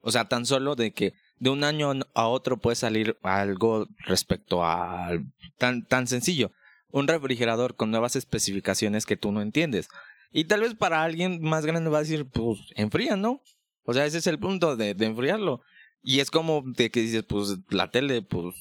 o 0.00 0.10
sea, 0.10 0.26
tan 0.26 0.46
solo 0.46 0.74
de 0.74 0.92
que 0.92 1.14
de 1.38 1.50
un 1.50 1.64
año 1.64 1.92
a 2.14 2.26
otro 2.26 2.56
puede 2.58 2.76
salir 2.76 3.16
algo 3.22 3.86
respecto 3.98 4.64
a 4.64 5.10
tan, 5.58 5.84
tan 5.86 6.06
sencillo. 6.06 6.52
Un 6.90 7.06
refrigerador 7.06 7.76
con 7.76 7.90
nuevas 7.90 8.16
especificaciones 8.16 9.06
que 9.06 9.16
tú 9.16 9.32
no 9.32 9.42
entiendes. 9.42 9.88
Y 10.32 10.44
tal 10.44 10.60
vez 10.60 10.74
para 10.74 11.02
alguien 11.02 11.42
más 11.42 11.64
grande 11.64 11.90
va 11.90 11.98
a 11.98 12.02
decir, 12.02 12.26
pues, 12.26 12.58
enfría, 12.76 13.16
¿no? 13.16 13.42
O 13.84 13.94
sea, 13.94 14.06
ese 14.06 14.18
es 14.18 14.26
el 14.26 14.38
punto 14.38 14.76
de, 14.76 14.94
de 14.94 15.06
enfriarlo. 15.06 15.62
Y 16.02 16.20
es 16.20 16.30
como 16.30 16.62
de 16.64 16.90
que 16.90 17.00
dices, 17.00 17.24
pues, 17.24 17.58
la 17.70 17.90
tele, 17.90 18.22
pues, 18.22 18.54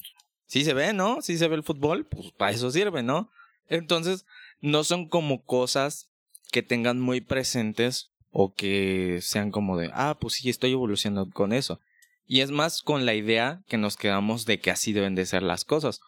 sí 0.46 0.64
se 0.64 0.74
ve, 0.74 0.94
¿no? 0.94 1.22
Sí 1.22 1.38
se 1.38 1.48
ve 1.48 1.56
el 1.56 1.64
fútbol, 1.64 2.06
pues, 2.06 2.32
para 2.32 2.52
eso 2.52 2.72
sirve, 2.72 3.04
¿no? 3.04 3.30
Entonces, 3.68 4.26
no 4.62 4.84
son 4.84 5.08
como 5.08 5.44
cosas 5.44 6.10
que 6.52 6.64
tengan 6.64 7.00
muy 7.00 7.22
presentes 7.22 8.12
o 8.32 8.54
que 8.54 9.20
sean 9.22 9.52
como 9.52 9.78
de, 9.78 9.90
ah, 9.94 10.18
pues 10.20 10.36
sí, 10.36 10.50
estoy 10.50 10.72
evolucionando 10.72 11.30
con 11.32 11.54
eso. 11.54 11.80
Y 12.26 12.42
es 12.42 12.52
más 12.52 12.82
con 12.82 13.06
la 13.06 13.14
idea 13.14 13.62
que 13.68 13.78
nos 13.78 13.96
quedamos 13.96 14.46
de 14.46 14.60
que 14.60 14.70
así 14.70 14.92
deben 14.94 15.16
de 15.16 15.26
ser 15.26 15.44
las 15.44 15.64
cosas. 15.64 16.02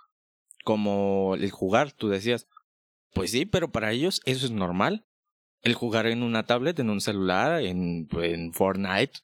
Como 0.65 1.35
el 1.35 1.49
jugar, 1.49 1.93
tú 1.93 2.09
decías. 2.09 2.47
Pues 3.13 3.31
sí, 3.31 3.45
pero 3.45 3.71
para 3.71 3.91
ellos 3.91 4.21
eso 4.25 4.45
es 4.45 4.51
normal. 4.51 5.05
El 5.61 5.73
jugar 5.73 6.07
en 6.07 6.23
una 6.23 6.43
tablet, 6.43 6.77
en 6.79 6.89
un 6.89 7.01
celular, 7.01 7.61
en, 7.61 8.07
en 8.21 8.53
Fortnite. 8.53 9.19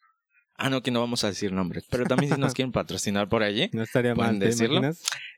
Ah, 0.54 0.70
no, 0.70 0.82
que 0.82 0.90
no 0.90 1.00
vamos 1.00 1.22
a 1.24 1.28
decir 1.28 1.52
nombres. 1.52 1.84
Pero 1.90 2.04
también 2.06 2.34
si 2.34 2.40
nos 2.40 2.54
quieren 2.54 2.72
patrocinar 2.72 3.28
por 3.28 3.42
allí. 3.42 3.68
No 3.72 3.82
estaría 3.82 4.14
¿Pueden 4.14 4.32
mal, 4.32 4.40
¿te 4.40 4.46
decirlo? 4.46 4.80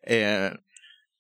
Eh, 0.03 0.53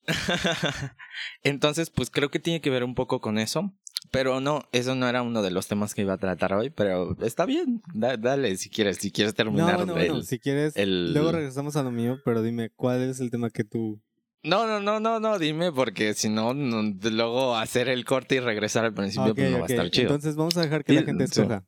Entonces, 1.42 1.90
pues 1.90 2.10
creo 2.10 2.30
que 2.30 2.38
tiene 2.38 2.60
que 2.60 2.70
ver 2.70 2.84
un 2.84 2.94
poco 2.94 3.20
con 3.20 3.38
eso. 3.38 3.72
Pero 4.10 4.40
no, 4.40 4.62
eso 4.72 4.94
no 4.94 5.08
era 5.08 5.22
uno 5.22 5.42
de 5.42 5.50
los 5.50 5.66
temas 5.68 5.94
que 5.94 6.02
iba 6.02 6.14
a 6.14 6.18
tratar 6.18 6.54
hoy, 6.54 6.70
pero 6.70 7.16
está 7.20 7.44
bien. 7.46 7.82
Da- 7.92 8.16
dale, 8.16 8.56
si 8.56 8.70
quieres, 8.70 8.96
si 8.98 9.10
quieres 9.10 9.32
No, 9.32 9.36
terminar 9.36 9.76
bueno, 9.76 9.96
el- 9.98 10.08
bueno, 10.08 10.22
si 10.22 10.38
quieres, 10.38 10.76
el- 10.76 11.12
luego 11.12 11.32
regresamos 11.32 11.76
a 11.76 11.82
lo 11.82 11.90
mío, 11.90 12.18
pero 12.24 12.42
dime, 12.42 12.70
¿cuál 12.70 13.02
es 13.02 13.20
el 13.20 13.30
tema 13.30 13.50
que 13.50 13.64
tú... 13.64 14.00
No, 14.44 14.66
no, 14.66 14.80
no, 14.80 15.00
no, 15.00 15.18
no, 15.18 15.38
dime, 15.38 15.72
porque 15.72 16.14
si 16.14 16.28
no, 16.28 16.54
no, 16.54 16.80
luego 17.10 17.56
hacer 17.56 17.88
el 17.88 18.04
corte 18.04 18.36
y 18.36 18.40
regresar 18.40 18.84
al 18.84 18.94
principio, 18.94 19.32
Ok, 19.32 19.36
pues 19.36 19.50
no 19.50 19.58
va 19.58 19.64
a 19.64 19.66
estar 19.66 19.90
chido. 19.90 20.02
Entonces 20.04 20.36
vamos 20.36 20.56
a 20.56 20.62
dejar 20.62 20.84
que 20.84 20.92
la 20.92 21.02
gente 21.02 21.24
escoja. 21.24 21.64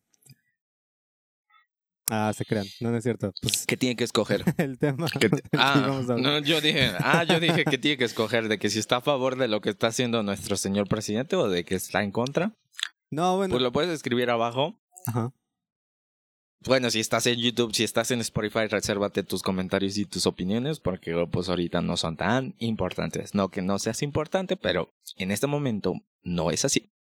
Ah, 2.13 2.33
se 2.37 2.45
crean, 2.45 2.67
no, 2.81 2.91
no 2.91 2.97
es 2.97 3.05
cierto. 3.05 3.33
Pues 3.41 3.67
¿Qué 3.67 3.77
tiene 3.77 3.95
que 3.95 4.03
escoger? 4.03 4.43
el 4.59 4.79
tema 4.79 5.07
que 5.09 5.31
ah, 5.57 5.75
íbamos 5.79 6.11
a 6.11 6.13
hablar. 6.15 6.19
no, 6.19 6.39
yo 6.41 6.61
dije, 6.61 6.91
ah, 6.99 7.23
yo 7.23 7.39
dije 7.39 7.65
que 7.65 7.79
tiene 7.79 7.97
que 7.97 8.05
escoger 8.05 8.49
de 8.49 8.59
que 8.59 8.69
si 8.69 8.81
está 8.81 8.97
a 8.97 9.01
favor 9.01 9.37
de 9.37 9.47
lo 9.47 9.61
que 9.61 9.71
está 9.71 9.87
haciendo 9.87 10.23
nuestro 10.25 10.57
señor 10.57 10.89
presidente 10.89 11.37
o 11.37 11.49
de 11.49 11.65
que 11.65 11.77
está 11.77 12.03
en 12.03 12.11
contra. 12.11 12.57
No, 13.11 13.37
bueno. 13.37 13.53
Pues 13.53 13.63
lo 13.63 13.73
puedes 13.73 13.91
escribir 13.91 14.29
abajo. 14.31 14.81
Ajá. 15.07 15.33
Bueno, 16.67 16.91
si 16.91 17.01
estás 17.01 17.27
en 17.27 17.39
YouTube, 17.39 17.75
si 17.75 17.85
estás 17.85 18.11
en 18.11 18.21
Spotify, 18.21 18.67
resérvate 18.67 19.23
tus 19.23 19.43
comentarios 19.43 19.97
y 19.97 20.05
tus 20.05 20.27
opiniones 20.27 20.79
porque 20.79 21.15
pues 21.31 21.49
ahorita 21.49 21.81
no 21.81 21.97
son 21.97 22.17
tan 22.17 22.55
importantes. 22.59 23.35
No 23.35 23.51
que 23.51 23.63
no 23.63 23.79
seas 23.79 24.03
importante, 24.03 24.57
pero 24.57 24.93
en 25.17 25.31
este 25.31 25.47
momento 25.47 25.95
no 26.23 26.51
es 26.51 26.67
así. 26.67 26.93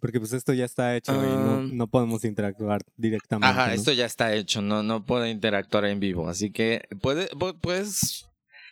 Porque 0.00 0.18
pues 0.20 0.32
esto 0.32 0.52
ya 0.52 0.64
está 0.64 0.96
hecho 0.96 1.12
y 1.12 1.16
no, 1.18 1.58
Ah. 1.58 1.68
no 1.72 1.86
podemos 1.88 2.24
interactuar 2.24 2.80
directamente. 2.96 3.48
Ajá, 3.48 3.68
¿no? 3.68 3.72
esto 3.74 3.92
ya 3.92 4.06
está 4.06 4.34
hecho, 4.34 4.62
no, 4.62 4.82
no 4.82 5.04
puedo 5.04 5.26
interactuar 5.26 5.84
en 5.86 5.98
vivo, 6.00 6.28
así 6.28 6.50
que 6.50 6.82
puede- 7.00 7.28
pu- 7.30 7.58
puedes 7.60 8.26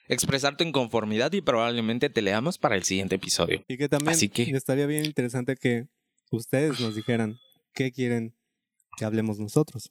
expresar 0.09 0.57
tu 0.57 0.63
inconformidad 0.65 1.33
y 1.33 1.41
probablemente 1.41 2.09
te 2.11 2.23
leamos 2.23 2.59
para 2.59 2.77
el 2.77 2.85
siguiente 2.85 3.17
episodio. 3.17 3.65
Y 3.67 3.77
que 3.77 3.89
también 3.89 4.11
Así 4.13 4.29
que- 4.29 4.45
estaría 4.51 4.87
bien 4.87 5.05
interesante 5.05 5.57
que 5.57 5.89
ustedes 6.31 6.79
nos 6.81 6.95
dijeran 6.95 7.37
qué 7.75 7.91
quieren 7.91 8.35
que 8.97 9.05
hablemos 9.05 9.39
nosotros. 9.39 9.91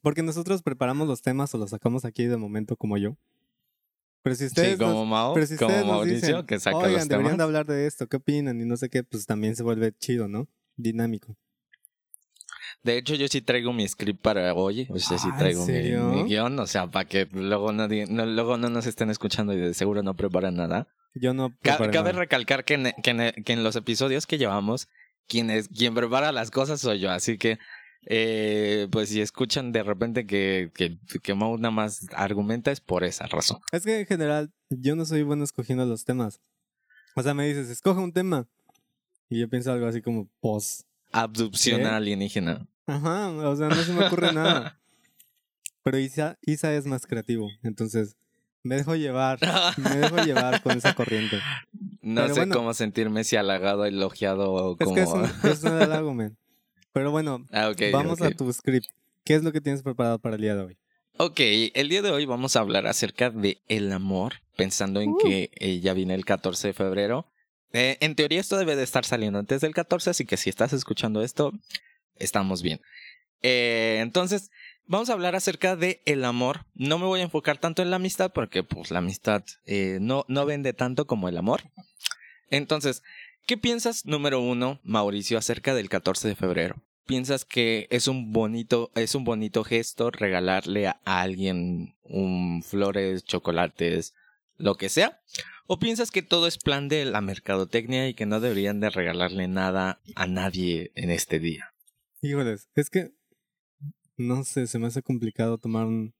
Porque 0.00 0.22
nosotros 0.22 0.62
preparamos 0.62 1.08
los 1.08 1.22
temas 1.22 1.54
o 1.54 1.58
los 1.58 1.70
sacamos 1.70 2.04
aquí 2.04 2.24
de 2.24 2.36
momento 2.36 2.76
como 2.76 2.96
yo. 2.96 3.16
Pero 4.22 4.36
si 4.36 4.46
ustedes, 4.46 4.72
sí, 4.72 4.78
como 4.78 5.06
Mao, 5.06 5.34
pero 5.34 5.46
si 5.46 5.56
como 5.56 5.68
ustedes 5.70 5.86
Mauricio, 5.86 6.28
dicen, 6.28 6.46
que 6.46 6.58
saca 6.60 6.76
oigan, 6.76 6.92
los 6.92 7.08
deberían 7.08 7.24
temas. 7.32 7.38
de 7.38 7.44
hablar 7.44 7.66
de 7.66 7.86
esto, 7.86 8.06
¿qué 8.08 8.16
opinan? 8.16 8.60
Y 8.60 8.64
no 8.64 8.76
sé 8.76 8.88
qué, 8.90 9.02
pues 9.04 9.26
también 9.26 9.54
se 9.56 9.62
vuelve 9.62 9.92
chido, 9.98 10.28
¿no? 10.28 10.48
Dinámico. 10.76 11.36
De 12.82 12.96
hecho, 12.96 13.14
yo 13.14 13.26
sí 13.28 13.40
traigo 13.40 13.72
mi 13.72 13.86
script 13.88 14.20
para 14.22 14.54
hoy. 14.54 14.86
O 14.90 14.98
sea, 14.98 15.18
sí 15.18 15.28
Ah, 15.30 15.34
¿en 15.34 15.38
traigo 15.38 15.66
mi, 15.66 16.22
mi 16.22 16.28
guion. 16.28 16.58
O 16.58 16.66
sea, 16.66 16.86
para 16.86 17.06
que 17.08 17.26
luego 17.32 17.72
no, 17.72 17.88
di- 17.88 18.06
no- 18.06 18.26
luego 18.26 18.56
no 18.56 18.68
nos 18.68 18.86
estén 18.86 19.10
escuchando 19.10 19.52
y 19.52 19.56
de 19.58 19.74
seguro 19.74 20.02
no 20.02 20.14
preparan 20.14 20.56
nada. 20.56 20.88
Yo 21.14 21.34
no 21.34 21.50
Ca- 21.62 21.78
Cabe 21.78 21.88
nada. 22.12 22.12
recalcar 22.12 22.64
que 22.64 22.74
en, 22.74 22.92
que, 23.02 23.10
en, 23.10 23.44
que 23.44 23.52
en 23.52 23.64
los 23.64 23.74
episodios 23.76 24.26
que 24.26 24.38
llevamos, 24.38 24.88
quien, 25.26 25.50
es, 25.50 25.68
quien 25.68 25.94
prepara 25.94 26.30
las 26.32 26.50
cosas 26.50 26.80
soy 26.80 27.00
yo. 27.00 27.10
Así 27.10 27.36
que, 27.38 27.58
eh, 28.06 28.88
pues 28.90 29.08
si 29.10 29.20
escuchan 29.20 29.72
de 29.72 29.82
repente 29.82 30.26
que, 30.26 30.70
que, 30.74 30.98
que 31.22 31.34
Mau 31.34 31.56
nada 31.58 31.70
más 31.70 32.06
argumenta 32.14 32.70
es 32.70 32.80
por 32.80 33.04
esa 33.04 33.26
razón. 33.26 33.60
Es 33.72 33.84
que 33.84 34.00
en 34.00 34.06
general 34.06 34.50
yo 34.70 34.96
no 34.96 35.04
soy 35.04 35.22
bueno 35.22 35.44
escogiendo 35.44 35.84
los 35.84 36.04
temas. 36.04 36.40
O 37.16 37.22
sea, 37.22 37.34
me 37.34 37.46
dices, 37.46 37.68
escoge 37.68 38.00
un 38.00 38.12
tema. 38.12 38.46
Y 39.28 39.40
yo 39.40 39.48
pienso 39.48 39.72
algo 39.72 39.86
así 39.86 40.00
como 40.00 40.28
post. 40.40 40.82
Abducción 41.12 41.80
¿Qué? 41.80 41.86
alienígena. 41.86 42.66
Ajá, 42.86 43.30
o 43.30 43.56
sea, 43.56 43.68
no 43.68 43.76
se 43.76 43.92
me 43.92 44.06
ocurre 44.06 44.32
nada. 44.32 44.78
Pero 45.82 45.98
Isa, 45.98 46.38
Isa 46.42 46.74
es 46.74 46.86
más 46.86 47.06
creativo, 47.06 47.48
entonces 47.62 48.16
me 48.62 48.76
dejo 48.76 48.94
llevar, 48.96 49.38
me 49.78 49.96
dejo 49.96 50.16
llevar 50.18 50.62
con 50.62 50.76
esa 50.76 50.94
corriente. 50.94 51.38
No 52.00 52.22
Pero 52.22 52.34
sé 52.34 52.40
bueno. 52.40 52.54
cómo 52.54 52.72
sentirme 52.74 53.22
si 53.22 53.36
halagado, 53.36 53.84
elogiado 53.84 54.50
o 54.52 54.76
Es 54.78 54.84
como... 54.84 54.94
que 54.94 55.02
es 55.02 55.08
un, 55.10 55.24
es 55.50 55.62
un 55.62 55.72
halago, 55.72 56.14
man. 56.14 56.38
Pero 56.92 57.10
bueno, 57.10 57.46
Ah, 57.52 57.68
ok, 57.68 57.82
vamos 57.92 58.20
a 58.22 58.30
tu 58.30 58.52
script. 58.52 58.86
¿Qué 59.24 59.34
es 59.34 59.42
lo 59.42 59.52
que 59.52 59.60
tienes 59.60 59.82
preparado 59.82 60.18
para 60.18 60.36
el 60.36 60.40
día 60.42 60.54
de 60.56 60.62
hoy? 60.62 60.78
Ok, 61.18 61.40
el 61.74 61.88
día 61.88 62.02
de 62.02 62.10
hoy 62.10 62.24
vamos 62.26 62.56
a 62.56 62.60
hablar 62.60 62.86
acerca 62.86 63.30
de 63.30 63.60
el 63.68 63.92
amor, 63.92 64.34
pensando 64.56 65.00
en 65.00 65.10
Uh. 65.10 65.18
que 65.18 65.50
eh, 65.54 65.80
ya 65.80 65.92
viene 65.92 66.14
el 66.14 66.24
14 66.24 66.68
de 66.68 66.74
febrero. 66.74 67.26
Eh, 67.72 67.98
en 68.00 68.14
teoría 68.14 68.40
esto 68.40 68.56
debe 68.56 68.76
de 68.76 68.84
estar 68.84 69.04
saliendo 69.04 69.38
antes 69.38 69.60
del 69.60 69.74
14, 69.74 70.10
así 70.10 70.24
que 70.24 70.36
si 70.36 70.48
estás 70.48 70.72
escuchando 70.72 71.22
esto, 71.22 71.52
estamos 72.16 72.62
bien. 72.62 72.80
Eh, 73.42 73.98
entonces, 74.00 74.50
vamos 74.86 75.10
a 75.10 75.12
hablar 75.12 75.34
acerca 75.36 75.76
de 75.76 76.00
el 76.06 76.24
amor. 76.24 76.66
No 76.74 76.98
me 76.98 77.06
voy 77.06 77.20
a 77.20 77.24
enfocar 77.24 77.58
tanto 77.58 77.82
en 77.82 77.90
la 77.90 77.96
amistad 77.96 78.32
porque 78.32 78.62
pues 78.62 78.90
la 78.90 79.00
amistad 79.00 79.44
eh, 79.66 79.98
no, 80.00 80.24
no 80.28 80.46
vende 80.46 80.72
tanto 80.72 81.06
como 81.06 81.28
el 81.28 81.36
amor. 81.36 81.62
Entonces, 82.50 83.02
¿qué 83.48 83.56
piensas, 83.56 84.04
número 84.04 84.40
uno, 84.40 84.78
Mauricio, 84.84 85.38
acerca 85.38 85.74
del 85.74 85.88
14 85.88 86.28
de 86.28 86.36
febrero? 86.36 86.82
¿Piensas 87.06 87.46
que 87.46 87.88
es 87.90 88.06
un 88.06 88.32
bonito, 88.32 88.90
es 88.94 89.14
un 89.14 89.24
bonito 89.24 89.64
gesto 89.64 90.10
regalarle 90.10 90.86
a 90.88 91.00
alguien 91.04 91.96
un 92.02 92.62
flores, 92.62 93.24
chocolates, 93.24 94.14
lo 94.58 94.74
que 94.74 94.90
sea? 94.90 95.22
¿O 95.66 95.78
piensas 95.78 96.10
que 96.10 96.20
todo 96.20 96.46
es 96.46 96.58
plan 96.58 96.88
de 96.88 97.06
la 97.06 97.22
mercadotecnia 97.22 98.06
y 98.08 98.12
que 98.14 98.26
no 98.26 98.40
deberían 98.40 98.80
de 98.80 98.90
regalarle 98.90 99.48
nada 99.48 100.00
a 100.14 100.26
nadie 100.26 100.92
en 100.94 101.10
este 101.10 101.38
día? 101.38 101.72
Híjoles, 102.20 102.68
es 102.74 102.90
que 102.90 103.12
no 104.18 104.44
sé, 104.44 104.66
se 104.66 104.78
me 104.78 104.88
hace 104.88 105.00
complicado 105.02 105.56
tomar 105.56 105.86
un, 105.86 106.12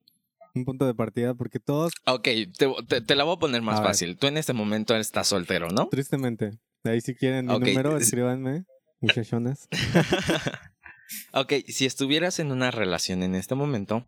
un 0.54 0.64
punto 0.64 0.86
de 0.86 0.94
partida 0.94 1.34
porque 1.34 1.60
todos, 1.60 1.92
Ok, 2.06 2.24
te, 2.56 2.72
te- 2.88 3.00
te 3.02 3.14
la 3.14 3.24
voy 3.24 3.36
a 3.36 3.38
poner 3.38 3.60
más 3.60 3.80
A 3.80 3.82
fácil. 3.82 4.16
Tú 4.16 4.26
en 4.28 4.38
este 4.38 4.54
momento 4.54 4.96
estás 4.96 5.28
soltero, 5.28 5.68
¿no? 5.68 5.88
tristemente, 5.88 6.52
ahí 6.84 7.00
si 7.00 7.14
quieren 7.14 7.46
mi 7.46 7.52
número, 7.58 7.96
es- 7.96 8.04
escríbanme, 8.04 8.64
muchachones. 9.00 9.68
Ok, 11.32 11.54
si 11.68 11.86
estuvieras 11.86 12.38
en 12.38 12.52
una 12.52 12.70
relación 12.70 13.22
en 13.22 13.34
este 13.34 13.54
momento, 13.54 14.06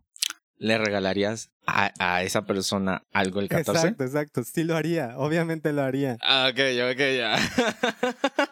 ¿le 0.57 0.77
regalarías 0.77 1.49
a, 1.65 1.91
a 1.97 2.21
esa 2.21 2.45
persona 2.45 3.03
algo 3.11 3.39
el 3.39 3.47
14? 3.49 3.71
Exacto, 3.87 4.03
exacto, 4.03 4.43
sí 4.43 4.63
lo 4.63 4.75
haría, 4.75 5.17
obviamente 5.17 5.73
lo 5.73 5.81
haría. 5.81 6.17
Ah, 6.21 6.51
ok, 6.51 6.59
ok, 6.91 6.99
ya. 7.17 7.37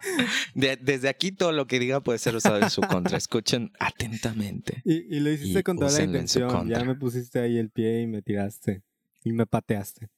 De- 0.56 0.78
desde 0.78 1.10
aquí 1.10 1.32
todo 1.32 1.52
lo 1.52 1.68
que 1.68 1.78
diga 1.80 2.02
puede 2.02 2.18
ser 2.18 2.36
usado 2.36 2.58
en 2.60 2.72
su 2.72 2.82
contra. 2.82 3.18
Escuchen 3.18 3.72
atentamente. 3.80 4.82
Y, 4.84 5.16
y 5.16 5.20
lo 5.20 5.30
hiciste 5.32 5.60
Y 5.60 5.64
con 5.64 5.78
toda 5.78 5.92
la 5.92 6.04
intención. 6.04 6.68
Ya 6.68 6.84
me 6.84 6.96
pusiste 6.96 7.40
ahí 7.40 7.58
el 7.60 7.70
pie 7.70 8.02
y 8.02 8.08
me 8.08 8.24
tiraste. 8.24 8.82
Y 9.24 9.32
me 9.32 9.46
pateaste. 9.46 10.10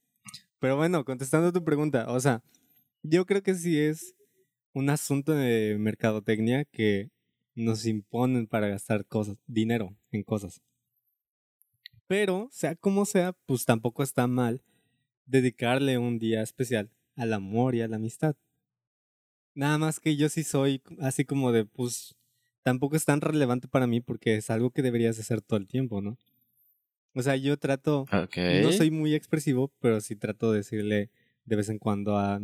Pero 0.59 0.77
bueno, 0.77 1.03
contestando 1.03 1.51
tu 1.51 1.63
pregunta, 1.65 2.05
o 2.09 2.19
sea, 2.21 2.41
yo 3.03 3.25
creo 3.25 3.43
que 3.43 3.55
sí 3.55 3.79
es 3.79 4.15
un 4.73 4.89
asunto 4.89 5.33
de 5.33 5.77
mercadotecnia 5.79 6.65
que 6.65 7.09
nos 7.55 7.85
imponen 7.85 8.47
para 8.47 8.67
gastar 8.67 9.05
cosas, 9.05 9.37
dinero 9.47 9.95
en 10.11 10.23
cosas. 10.23 10.61
Pero, 12.07 12.49
sea 12.51 12.75
como 12.75 13.05
sea, 13.05 13.33
pues 13.45 13.65
tampoco 13.65 14.03
está 14.03 14.27
mal 14.27 14.61
dedicarle 15.25 15.97
un 15.97 16.19
día 16.19 16.41
especial 16.41 16.89
al 17.15 17.33
amor 17.33 17.75
y 17.75 17.81
a 17.81 17.87
la 17.87 17.97
amistad. 17.97 18.35
Nada 19.53 19.77
más 19.77 19.99
que 19.99 20.15
yo 20.15 20.29
sí 20.29 20.43
soy 20.43 20.81
así 20.99 21.25
como 21.25 21.51
de, 21.51 21.65
pues, 21.65 22.15
tampoco 22.63 22.95
es 22.95 23.05
tan 23.05 23.21
relevante 23.21 23.67
para 23.67 23.87
mí 23.87 24.01
porque 24.01 24.35
es 24.35 24.49
algo 24.49 24.71
que 24.71 24.81
deberías 24.81 25.19
hacer 25.19 25.41
todo 25.41 25.59
el 25.59 25.67
tiempo, 25.67 26.01
¿no? 26.01 26.17
O 27.13 27.21
sea, 27.21 27.35
yo 27.35 27.57
trato, 27.57 28.05
no 28.35 28.71
soy 28.71 28.89
muy 28.91 29.13
expresivo, 29.13 29.71
pero 29.79 29.99
sí 29.99 30.15
trato 30.15 30.51
de 30.51 30.59
decirle 30.59 31.09
de 31.43 31.55
vez 31.57 31.67
en 31.67 31.79
cuando 31.79 32.17
a, 32.17 32.39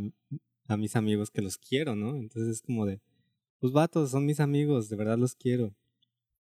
a 0.68 0.78
mis 0.78 0.96
amigos 0.96 1.32
que 1.32 1.42
los 1.42 1.58
quiero, 1.58 1.96
¿no? 1.96 2.16
Entonces 2.16 2.58
es 2.58 2.62
como 2.62 2.86
de, 2.86 3.02
pues 3.60 3.74
vatos, 3.74 4.12
son 4.12 4.26
mis 4.26 4.40
amigos, 4.40 4.90
de 4.90 4.96
verdad 4.96 5.18
los 5.18 5.36
quiero. 5.36 5.74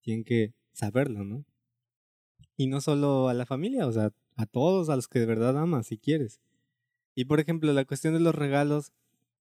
Tienen 0.01 0.24
que 0.24 0.53
saberlo, 0.74 1.24
¿no? 1.24 1.46
Y 2.55 2.67
no 2.67 2.81
solo 2.81 3.29
a 3.29 3.34
la 3.34 3.46
familia, 3.46 3.88
o 3.88 3.91
sea, 3.91 4.12
a 4.36 4.46
todos, 4.46 4.89
a 4.89 4.96
los 4.96 5.07
que 5.07 5.19
de 5.19 5.25
verdad 5.25 5.57
amas 5.57 5.88
si 5.88 5.98
quieres. 5.98 6.39
Y 7.15 7.25
por 7.25 7.39
ejemplo, 7.39 7.72
la 7.74 7.86
cuestión 7.86 8.13
de 8.13 8.19
los 8.19 8.36
regalos, 8.36 8.91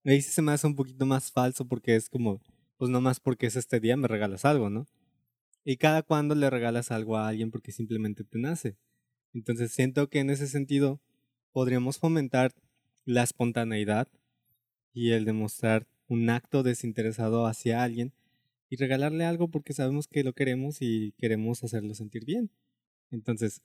ahí 0.05 0.23
sí 0.23 0.31
se 0.31 0.43
me 0.43 0.53
hace 0.53 0.67
un 0.67 0.75
poquito 0.75 1.05
más 1.07 1.31
falso 1.33 1.67
porque 1.67 1.97
es 1.97 2.09
como, 2.09 2.41
pues 2.79 2.91
nomás 2.91 3.21
porque 3.21 3.47
es 3.47 3.57
este 3.57 3.81
día 3.81 3.97
me 3.97 4.09
regalas 4.09 4.45
algo, 4.45 4.71
¿no? 4.71 4.87
Y 5.65 5.77
cada 5.77 6.03
cuando 6.03 6.35
le 6.35 6.49
regalas 6.49 6.91
algo 6.91 7.17
a 7.17 7.29
alguien 7.29 7.51
porque 7.51 7.73
simplemente 7.73 8.25
te 8.25 8.39
nace. 8.39 8.77
Entonces 9.35 9.73
siento 9.73 10.09
que 10.09 10.21
en 10.21 10.31
ese 10.31 10.47
sentido 10.47 11.01
podríamos 11.53 11.99
fomentar 11.99 12.53
la 13.05 13.23
espontaneidad 13.23 14.09
y 14.97 15.13
el 15.13 15.27
demostrar 15.27 15.87
un 16.09 16.31
acto 16.31 16.63
desinteresado 16.63 17.47
hacia 17.47 17.83
alguien 17.83 18.15
y 18.71 18.77
regalarle 18.77 19.27
algo 19.27 19.49
porque 19.49 19.75
sabemos 19.75 20.09
que 20.09 20.25
lo 20.25 20.33
queremos 20.33 20.79
y 20.81 21.13
queremos 21.19 21.63
hacerlo 21.63 21.95
sentir 21.95 22.25
bien. 22.25 22.51
Entonces, 23.11 23.61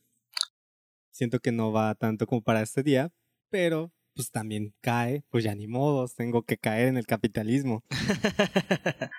siento 1.09 1.39
que 1.39 1.53
no 1.53 1.71
va 1.71 1.95
tanto 1.95 2.27
como 2.27 2.41
para 2.41 2.61
este 2.61 2.83
día, 2.83 3.13
pero 3.50 3.93
pues 4.13 4.29
también 4.29 4.73
cae, 4.81 5.23
pues 5.29 5.45
ya 5.45 5.55
ni 5.55 5.67
modos, 5.67 6.15
tengo 6.15 6.43
que 6.43 6.57
caer 6.57 6.89
en 6.89 6.97
el 6.97 7.05
capitalismo. 7.05 7.85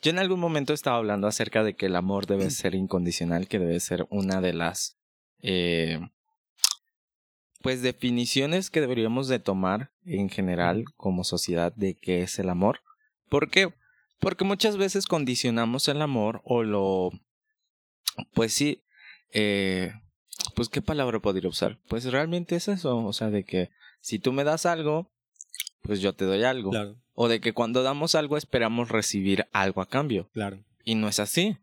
Yo 0.00 0.12
en 0.12 0.20
algún 0.20 0.38
momento 0.38 0.74
estaba 0.74 0.98
hablando 0.98 1.26
acerca 1.26 1.64
de 1.64 1.74
que 1.74 1.86
el 1.86 1.96
amor 1.96 2.26
debe 2.26 2.50
ser 2.50 2.76
incondicional, 2.76 3.48
que 3.48 3.58
debe 3.58 3.80
ser 3.80 4.06
una 4.10 4.40
de 4.40 4.52
las 4.52 4.96
eh, 5.40 5.98
pues 7.66 7.82
definiciones 7.82 8.70
que 8.70 8.80
deberíamos 8.80 9.26
de 9.26 9.40
tomar 9.40 9.90
en 10.04 10.28
general 10.28 10.84
como 10.96 11.24
sociedad 11.24 11.72
de 11.74 11.96
qué 11.96 12.22
es 12.22 12.38
el 12.38 12.48
amor. 12.48 12.78
¿Por 13.28 13.50
qué? 13.50 13.74
Porque 14.20 14.44
muchas 14.44 14.76
veces 14.76 15.06
condicionamos 15.06 15.88
el 15.88 16.00
amor 16.00 16.42
o 16.44 16.62
lo 16.62 17.10
pues 18.34 18.52
sí, 18.52 18.84
eh, 19.32 19.92
pues 20.54 20.68
qué 20.68 20.80
palabra 20.80 21.18
podría 21.18 21.50
usar. 21.50 21.80
Pues 21.88 22.04
realmente 22.04 22.54
es 22.54 22.68
eso, 22.68 22.98
o 22.98 23.12
sea, 23.12 23.30
de 23.30 23.42
que 23.42 23.70
si 24.00 24.20
tú 24.20 24.32
me 24.32 24.44
das 24.44 24.64
algo, 24.64 25.10
pues 25.82 26.00
yo 26.00 26.14
te 26.14 26.24
doy 26.24 26.44
algo. 26.44 26.70
Claro, 26.70 26.94
O 27.14 27.26
de 27.26 27.40
que 27.40 27.52
cuando 27.52 27.82
damos 27.82 28.14
algo 28.14 28.36
esperamos 28.36 28.90
recibir 28.90 29.48
algo 29.50 29.80
a 29.80 29.88
cambio. 29.88 30.30
claro. 30.32 30.62
Y 30.84 30.94
no 30.94 31.08
es 31.08 31.18
así. 31.18 31.56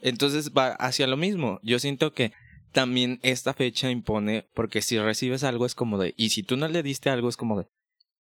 Entonces 0.00 0.50
va 0.50 0.72
hacia 0.72 1.06
lo 1.06 1.16
mismo. 1.16 1.60
Yo 1.62 1.78
siento 1.78 2.12
que 2.12 2.32
también 2.74 3.18
esta 3.22 3.54
fecha 3.54 3.90
impone, 3.90 4.44
porque 4.52 4.82
si 4.82 4.98
recibes 4.98 5.44
algo 5.44 5.64
es 5.64 5.74
como 5.74 5.96
de, 5.96 6.12
y 6.18 6.28
si 6.28 6.42
tú 6.42 6.56
no 6.58 6.68
le 6.68 6.82
diste 6.82 7.08
algo 7.08 7.30
es 7.30 7.36
como 7.38 7.58
de, 7.58 7.66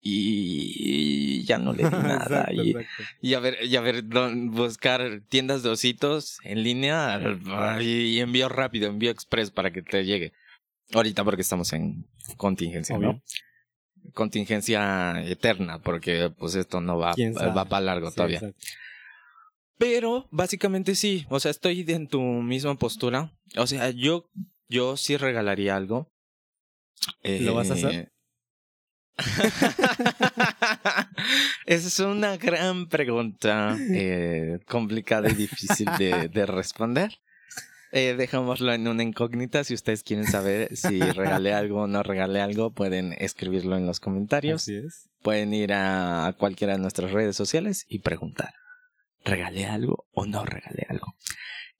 y 0.01 1.43
ya 1.45 1.57
no 1.57 1.73
le 1.73 1.83
di 1.89 1.89
nada. 1.97 2.41
Exacto, 2.41 2.63
y, 2.63 2.69
exacto. 2.69 3.03
y 3.21 3.33
a 3.33 3.39
ver, 3.39 3.57
y 3.65 3.75
a 3.75 3.81
ver, 3.81 4.07
don- 4.07 4.51
buscar 4.51 5.21
tiendas 5.29 5.63
de 5.63 5.69
ositos 5.69 6.37
en 6.43 6.63
línea 6.63 7.19
y 7.81 8.19
envío 8.19 8.47
rápido, 8.47 8.87
envío 8.87 9.11
express 9.11 9.51
para 9.51 9.71
que 9.71 9.81
te 9.81 10.05
llegue. 10.05 10.31
Ahorita 10.93 11.23
porque 11.23 11.41
estamos 11.41 11.73
en 11.73 12.05
contingencia, 12.37 12.97
¿no? 12.99 13.21
Contingencia 14.13 15.21
eterna, 15.25 15.79
porque 15.79 16.31
pues 16.37 16.53
esto 16.55 16.79
no 16.79 16.97
va, 16.99 17.15
va 17.55 17.65
para 17.65 17.85
largo 17.85 18.09
Sí, 18.11 18.15
todavía. 18.15 18.37
exacto. 18.37 18.65
Pero 19.77 20.27
básicamente 20.31 20.95
sí, 20.95 21.25
o 21.29 21.39
sea, 21.39 21.51
estoy 21.51 21.85
en 21.87 22.07
tu 22.07 22.21
misma 22.21 22.75
postura. 22.75 23.33
O 23.57 23.67
sea, 23.67 23.89
yo, 23.89 24.29
yo 24.69 24.97
sí 24.97 25.17
regalaría 25.17 25.75
algo. 25.75 26.11
¿Lo 27.23 27.53
vas 27.53 27.71
a 27.71 27.73
hacer? 27.73 27.93
Eh, 27.93 28.09
Esa 31.65 31.87
es 31.87 31.99
una 31.99 32.37
gran 32.37 32.87
pregunta, 32.89 33.77
eh, 33.91 34.59
complicada 34.67 35.29
y 35.29 35.33
difícil 35.33 35.87
de, 35.97 36.29
de 36.29 36.45
responder. 36.45 37.19
Eh, 37.91 38.15
dejémoslo 38.17 38.73
en 38.73 38.87
una 38.89 39.03
incógnita. 39.03 39.63
Si 39.63 39.73
ustedes 39.73 40.03
quieren 40.03 40.27
saber 40.27 40.75
si 40.75 40.99
regalé 40.99 41.53
algo 41.53 41.83
o 41.83 41.87
no 41.87 42.03
regalé 42.03 42.41
algo, 42.41 42.73
pueden 42.73 43.13
escribirlo 43.19 43.77
en 43.77 43.85
los 43.85 44.01
comentarios. 44.01 44.63
Así 44.63 44.75
es. 44.75 45.09
Pueden 45.21 45.53
ir 45.53 45.71
a 45.73 46.35
cualquiera 46.37 46.73
de 46.73 46.79
nuestras 46.79 47.11
redes 47.11 47.37
sociales 47.37 47.85
y 47.87 47.99
preguntar, 47.99 48.53
¿regalé 49.25 49.65
algo 49.65 50.07
o 50.11 50.25
no 50.25 50.45
regalé 50.45 50.85
algo? 50.87 51.15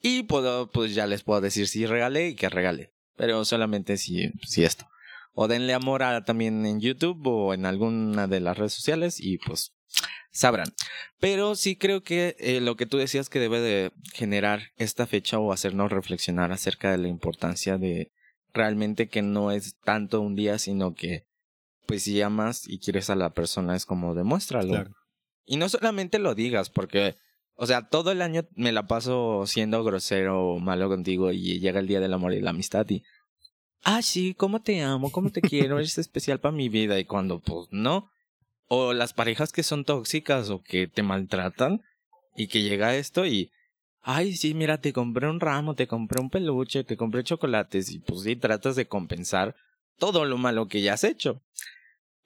Y 0.02 0.24
puedo, 0.24 0.70
pues 0.70 0.94
ya 0.94 1.08
les 1.08 1.24
puedo 1.24 1.42
decir 1.42 1.68
si 1.68 1.86
regalé 1.86 2.30
y 2.30 2.36
que 2.36 2.50
regalé. 2.50 2.94
Pero 3.16 3.46
solamente 3.46 3.98
si, 3.98 4.32
si 4.46 4.66
esto. 4.66 4.86
O 5.34 5.48
denle 5.48 5.74
amor 5.74 6.04
a, 6.04 6.26
también 6.26 6.66
en 6.66 6.82
YouTube 6.82 7.26
o 7.28 7.54
en 7.54 7.66
alguna 7.66 8.28
de 8.28 8.40
las 8.42 8.58
redes 8.58 8.74
sociales 8.74 9.20
y 9.20 9.38
pues 9.38 9.74
sabrán. 10.32 10.74
Pero 11.20 11.56
sí 11.56 11.78
creo 11.78 12.04
que 12.04 12.36
eh, 12.40 12.60
lo 12.60 12.76
que 12.76 12.86
tú 12.86 12.98
decías 12.98 13.30
que 13.30 13.40
debe 13.40 13.62
de 13.62 13.92
generar 14.14 14.72
esta 14.76 15.08
fecha 15.08 15.40
o 15.40 15.54
hacernos 15.54 15.92
reflexionar 15.92 16.52
acerca 16.52 16.92
de 16.92 16.98
la 16.98 17.08
importancia 17.08 17.78
de 17.78 18.12
realmente 18.54 19.08
que 19.08 19.22
no 19.22 19.52
es 19.52 19.76
tanto 19.84 20.22
un 20.22 20.36
día, 20.36 20.60
sino 20.60 20.94
que 20.94 21.26
pues 21.86 22.04
si 22.04 22.22
amas 22.22 22.68
y 22.68 22.80
quieres 22.80 23.10
a 23.10 23.16
la 23.16 23.32
persona 23.32 23.76
es 23.76 23.86
como 23.86 24.16
demuéstralo. 24.16 24.70
Claro. 24.70 24.96
Y 25.46 25.58
no 25.58 25.70
solamente 25.70 26.20
lo 26.20 26.34
digas, 26.34 26.70
porque, 26.70 27.18
o 27.56 27.66
sea, 27.66 27.88
todo 27.88 28.12
el 28.12 28.22
año 28.22 28.46
me 28.56 28.72
la 28.72 28.88
paso 28.88 29.46
siendo 29.48 29.84
grosero 29.84 30.42
o 30.42 30.60
malo 30.60 30.90
contigo 30.90 31.32
y 31.32 31.60
llega 31.60 31.80
el 31.80 31.88
día 31.88 32.02
del 32.02 32.14
amor 32.14 32.34
y 32.34 32.42
la 32.42 32.50
amistad 32.50 32.86
y, 32.90 33.04
ah, 33.84 34.02
sí, 34.02 34.34
cómo 34.34 34.62
te 34.62 34.82
amo, 34.82 35.12
cómo 35.12 35.30
te 35.30 35.42
quiero, 35.42 35.78
eres 35.80 35.98
especial 35.98 36.40
para 36.40 36.56
mi 36.56 36.68
vida. 36.68 37.00
Y 37.00 37.06
cuando, 37.06 37.40
pues, 37.40 37.68
no. 37.72 38.10
O 38.68 38.94
las 38.94 39.14
parejas 39.14 39.54
que 39.54 39.64
son 39.64 39.86
tóxicas 39.86 40.50
o 40.50 40.62
que 40.62 40.88
te 40.88 41.04
maltratan 41.04 41.82
y 42.36 42.48
que 42.48 42.62
llega 42.62 42.96
esto 42.96 43.26
y, 43.26 43.52
ay, 44.02 44.36
sí, 44.36 44.54
mira, 44.54 44.82
te 44.82 44.92
compré 44.92 45.30
un 45.30 45.40
ramo, 45.40 45.76
te 45.76 45.88
compré 45.88 46.20
un 46.20 46.30
peluche, 46.30 46.84
te 46.84 46.98
compré 46.98 47.24
chocolates 47.24 47.90
y 47.92 48.00
pues 48.00 48.22
sí, 48.22 48.36
tratas 48.36 48.76
de 48.76 48.88
compensar 48.88 49.56
todo 49.98 50.26
lo 50.26 50.38
malo 50.38 50.68
que 50.68 50.82
ya 50.82 50.94
has 50.94 51.04
hecho. 51.04 51.42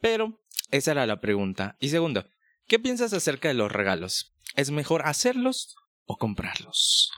Pero 0.01 0.39
esa 0.71 0.91
era 0.91 1.05
la 1.05 1.19
pregunta. 1.19 1.75
Y 1.79 1.89
segundo, 1.89 2.25
¿qué 2.67 2.79
piensas 2.79 3.13
acerca 3.13 3.49
de 3.49 3.53
los 3.53 3.71
regalos? 3.71 4.33
¿Es 4.59 4.71
mejor 4.71 5.03
hacerlos 5.05 5.75
o 6.05 6.17
comprarlos? 6.17 7.11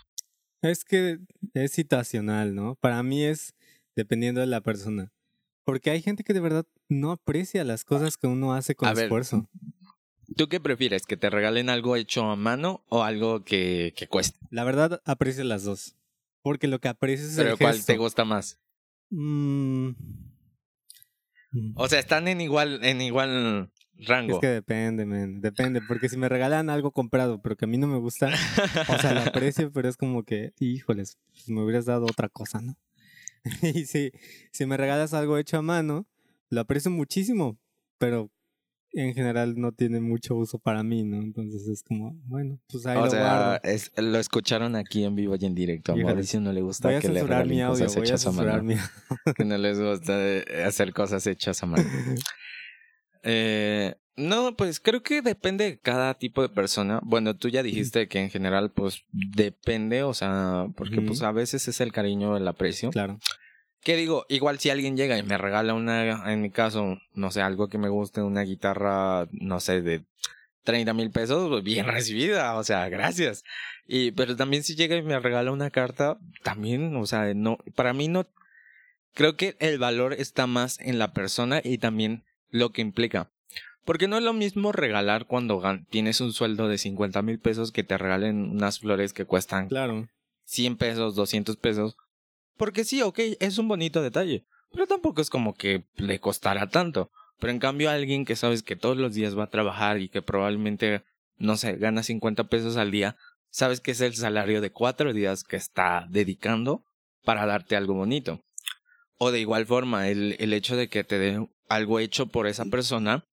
Es 0.61 0.85
que 0.85 1.17
es 1.55 1.71
situacional, 1.71 2.53
¿no? 2.53 2.75
Para 2.75 3.01
mí 3.01 3.23
es 3.23 3.55
dependiendo 3.95 4.41
de 4.41 4.47
la 4.47 4.61
persona. 4.61 5.11
Porque 5.63 5.89
hay 5.89 6.03
gente 6.03 6.23
que 6.23 6.33
de 6.33 6.39
verdad 6.39 6.67
no 6.87 7.11
aprecia 7.11 7.63
las 7.63 7.83
cosas 7.83 8.15
que 8.17 8.27
uno 8.27 8.53
hace 8.53 8.75
con 8.75 8.89
A 8.89 8.93
ver, 8.93 9.05
esfuerzo. 9.05 9.49
¿Tú 10.37 10.49
qué 10.49 10.59
prefieres? 10.59 11.07
¿Que 11.07 11.17
te 11.17 11.31
regalen 11.31 11.69
algo 11.69 11.95
hecho 11.95 12.25
a 12.29 12.35
mano 12.35 12.83
o 12.89 13.01
algo 13.01 13.43
que, 13.43 13.93
que 13.97 14.07
cueste? 14.07 14.37
La 14.51 14.63
verdad, 14.63 15.01
aprecio 15.03 15.43
las 15.43 15.63
dos. 15.63 15.95
Porque 16.43 16.67
lo 16.67 16.79
que 16.79 16.89
aprecias 16.89 17.29
es 17.31 17.37
Pero 17.37 17.53
el 17.53 17.57
¿cuál 17.57 17.73
gesto. 17.73 17.91
te 17.91 17.97
gusta 17.97 18.23
más? 18.23 18.59
Mm. 19.09 19.89
O 21.75 21.87
sea, 21.89 21.97
están 21.99 22.27
en 22.27 22.39
igual, 22.39 22.83
en 22.83 23.01
igual 23.01 23.71
rango. 24.05 24.33
Es 24.35 24.39
que 24.39 24.47
depende, 24.47 25.05
man. 25.05 25.41
Depende. 25.41 25.81
Porque 25.87 26.09
si 26.09 26.17
me 26.17 26.29
regalan 26.29 26.69
algo 26.69 26.91
comprado, 26.91 27.41
pero 27.41 27.55
que 27.55 27.65
a 27.65 27.67
mí 27.67 27.77
no 27.77 27.87
me 27.87 27.97
gusta, 27.97 28.29
o 28.87 28.97
sea, 28.99 29.13
lo 29.13 29.21
aprecio, 29.31 29.71
pero 29.71 29.89
es 29.89 29.97
como 29.97 30.23
que, 30.23 30.53
híjoles, 30.59 31.17
pues 31.31 31.49
me 31.49 31.63
hubieras 31.63 31.85
dado 31.85 32.05
otra 32.05 32.29
cosa, 32.29 32.61
¿no? 32.61 32.75
y 33.61 33.85
si, 33.85 34.11
si 34.51 34.65
me 34.65 34.77
regalas 34.77 35.13
algo 35.13 35.37
hecho 35.37 35.57
a 35.57 35.61
mano, 35.61 36.07
lo 36.49 36.61
aprecio 36.61 36.91
muchísimo, 36.91 37.57
pero 37.97 38.29
en 38.93 39.13
general 39.13 39.55
no 39.57 39.71
tiene 39.71 40.01
mucho 40.01 40.35
uso 40.35 40.59
para 40.59 40.83
mí, 40.83 41.03
¿no? 41.03 41.15
Entonces 41.21 41.65
es 41.69 41.81
como, 41.81 42.13
bueno, 42.25 42.59
pues 42.69 42.85
ahí 42.85 42.97
o 42.99 43.05
lo 43.05 43.09
sea, 43.09 43.55
es- 43.63 43.89
lo 43.95 44.19
escucharon 44.19 44.75
aquí 44.75 45.05
en 45.05 45.15
vivo 45.15 45.35
y 45.39 45.45
en 45.45 45.55
directo. 45.55 45.93
A. 45.93 45.95
Mauricio 45.95 46.41
no 46.41 46.51
le 46.51 46.61
gusta 46.61 46.89
a 46.89 46.99
que 46.99 47.07
le 47.07 47.13
censurar 47.21 47.45
mi 47.45 47.55
regalen 47.55 47.71
audio, 47.71 47.85
cosas 47.85 47.97
a 47.97 47.99
hechas 48.01 48.21
a 48.27 48.31
censurar 48.31 48.63
mano. 48.63 48.81
mi 49.27 49.33
Que 49.37 49.45
no 49.45 49.57
les 49.57 49.79
gusta 49.79 50.13
eh, 50.19 50.63
hacer 50.65 50.91
cosas 50.93 51.25
hechas 51.25 51.63
a 51.63 51.67
mano. 51.67 51.83
Eh, 53.23 53.95
no, 54.15 54.55
pues 54.55 54.79
creo 54.79 55.01
que 55.03 55.21
depende 55.21 55.65
de 55.65 55.79
cada 55.79 56.13
tipo 56.15 56.41
de 56.41 56.49
persona. 56.49 56.99
Bueno, 57.03 57.35
tú 57.35 57.49
ya 57.49 57.63
dijiste 57.63 58.07
que 58.07 58.19
en 58.19 58.29
general, 58.29 58.71
pues 58.71 59.03
depende, 59.11 60.03
o 60.03 60.13
sea, 60.13 60.67
porque 60.75 61.01
pues 61.01 61.21
a 61.21 61.31
veces 61.31 61.67
es 61.67 61.81
el 61.81 61.91
cariño, 61.91 62.37
el 62.37 62.47
aprecio. 62.47 62.91
Claro. 62.91 63.19
Que 63.81 63.95
digo, 63.95 64.25
igual 64.29 64.59
si 64.59 64.69
alguien 64.69 64.95
llega 64.95 65.17
y 65.17 65.23
me 65.23 65.37
regala 65.37 65.73
una, 65.73 66.31
en 66.31 66.41
mi 66.41 66.51
caso, 66.51 66.99
no 67.15 67.31
sé, 67.31 67.41
algo 67.41 67.67
que 67.67 67.79
me 67.79 67.89
guste, 67.89 68.21
una 68.21 68.41
guitarra, 68.41 69.27
no 69.31 69.59
sé, 69.59 69.81
de 69.81 70.05
30 70.63 70.93
mil 70.93 71.09
pesos, 71.09 71.49
pues, 71.49 71.63
bien 71.63 71.85
recibida, 71.87 72.55
o 72.57 72.63
sea, 72.63 72.89
gracias. 72.89 73.43
Y, 73.87 74.11
pero 74.11 74.35
también 74.35 74.63
si 74.63 74.75
llega 74.75 74.95
y 74.97 75.01
me 75.01 75.19
regala 75.19 75.51
una 75.51 75.71
carta, 75.71 76.19
también, 76.43 76.95
o 76.95 77.05
sea, 77.07 77.33
no, 77.33 77.57
para 77.75 77.93
mí 77.93 78.07
no, 78.07 78.27
creo 79.13 79.35
que 79.35 79.55
el 79.59 79.79
valor 79.79 80.13
está 80.13 80.47
más 80.47 80.79
en 80.79 80.99
la 80.99 81.13
persona 81.13 81.61
y 81.63 81.77
también 81.77 82.23
lo 82.51 82.71
que 82.71 82.81
implica. 82.81 83.31
Porque 83.85 84.07
no 84.07 84.17
es 84.17 84.23
lo 84.23 84.33
mismo 84.33 84.71
regalar 84.71 85.25
cuando 85.25 85.61
tienes 85.89 86.21
un 86.21 86.33
sueldo 86.33 86.67
de 86.67 86.77
50 86.77 87.21
mil 87.23 87.39
pesos 87.39 87.71
que 87.71 87.83
te 87.83 87.97
regalen 87.97 88.51
unas 88.51 88.79
flores 88.79 89.13
que 89.13 89.25
cuestan 89.25 89.67
Claro. 89.69 90.07
100 90.45 90.77
pesos, 90.77 91.15
200 91.15 91.57
pesos. 91.57 91.95
Porque 92.57 92.83
sí, 92.83 93.01
ok, 93.01 93.19
es 93.39 93.57
un 93.57 93.67
bonito 93.67 94.01
detalle. 94.03 94.45
Pero 94.71 94.85
tampoco 94.85 95.21
es 95.21 95.29
como 95.29 95.55
que 95.55 95.85
le 95.95 96.19
costará 96.19 96.69
tanto. 96.69 97.09
Pero 97.39 97.51
en 97.51 97.59
cambio 97.59 97.89
a 97.89 97.93
alguien 97.93 98.23
que 98.23 98.35
sabes 98.35 98.61
que 98.61 98.75
todos 98.75 98.97
los 98.97 99.15
días 99.15 99.37
va 99.37 99.45
a 99.45 99.49
trabajar 99.49 99.99
y 99.99 100.09
que 100.09 100.21
probablemente, 100.21 101.01
no 101.37 101.57
sé, 101.57 101.75
gana 101.77 102.03
50 102.03 102.43
pesos 102.45 102.77
al 102.77 102.91
día, 102.91 103.17
sabes 103.49 103.81
que 103.81 103.91
es 103.91 104.01
el 104.01 104.13
salario 104.13 104.61
de 104.61 104.71
cuatro 104.71 105.11
días 105.11 105.43
que 105.43 105.55
está 105.55 106.05
dedicando 106.09 106.83
para 107.23 107.47
darte 107.47 107.75
algo 107.75 107.95
bonito. 107.95 108.43
O 109.17 109.31
de 109.31 109.39
igual 109.39 109.65
forma, 109.65 110.09
el, 110.09 110.35
el 110.39 110.53
hecho 110.53 110.75
de 110.75 110.87
que 110.87 111.03
te 111.03 111.17
dé 111.17 111.47
algo 111.75 111.99
hecho 111.99 112.27
por 112.27 112.47
esa 112.47 112.65
persona. 112.65 113.25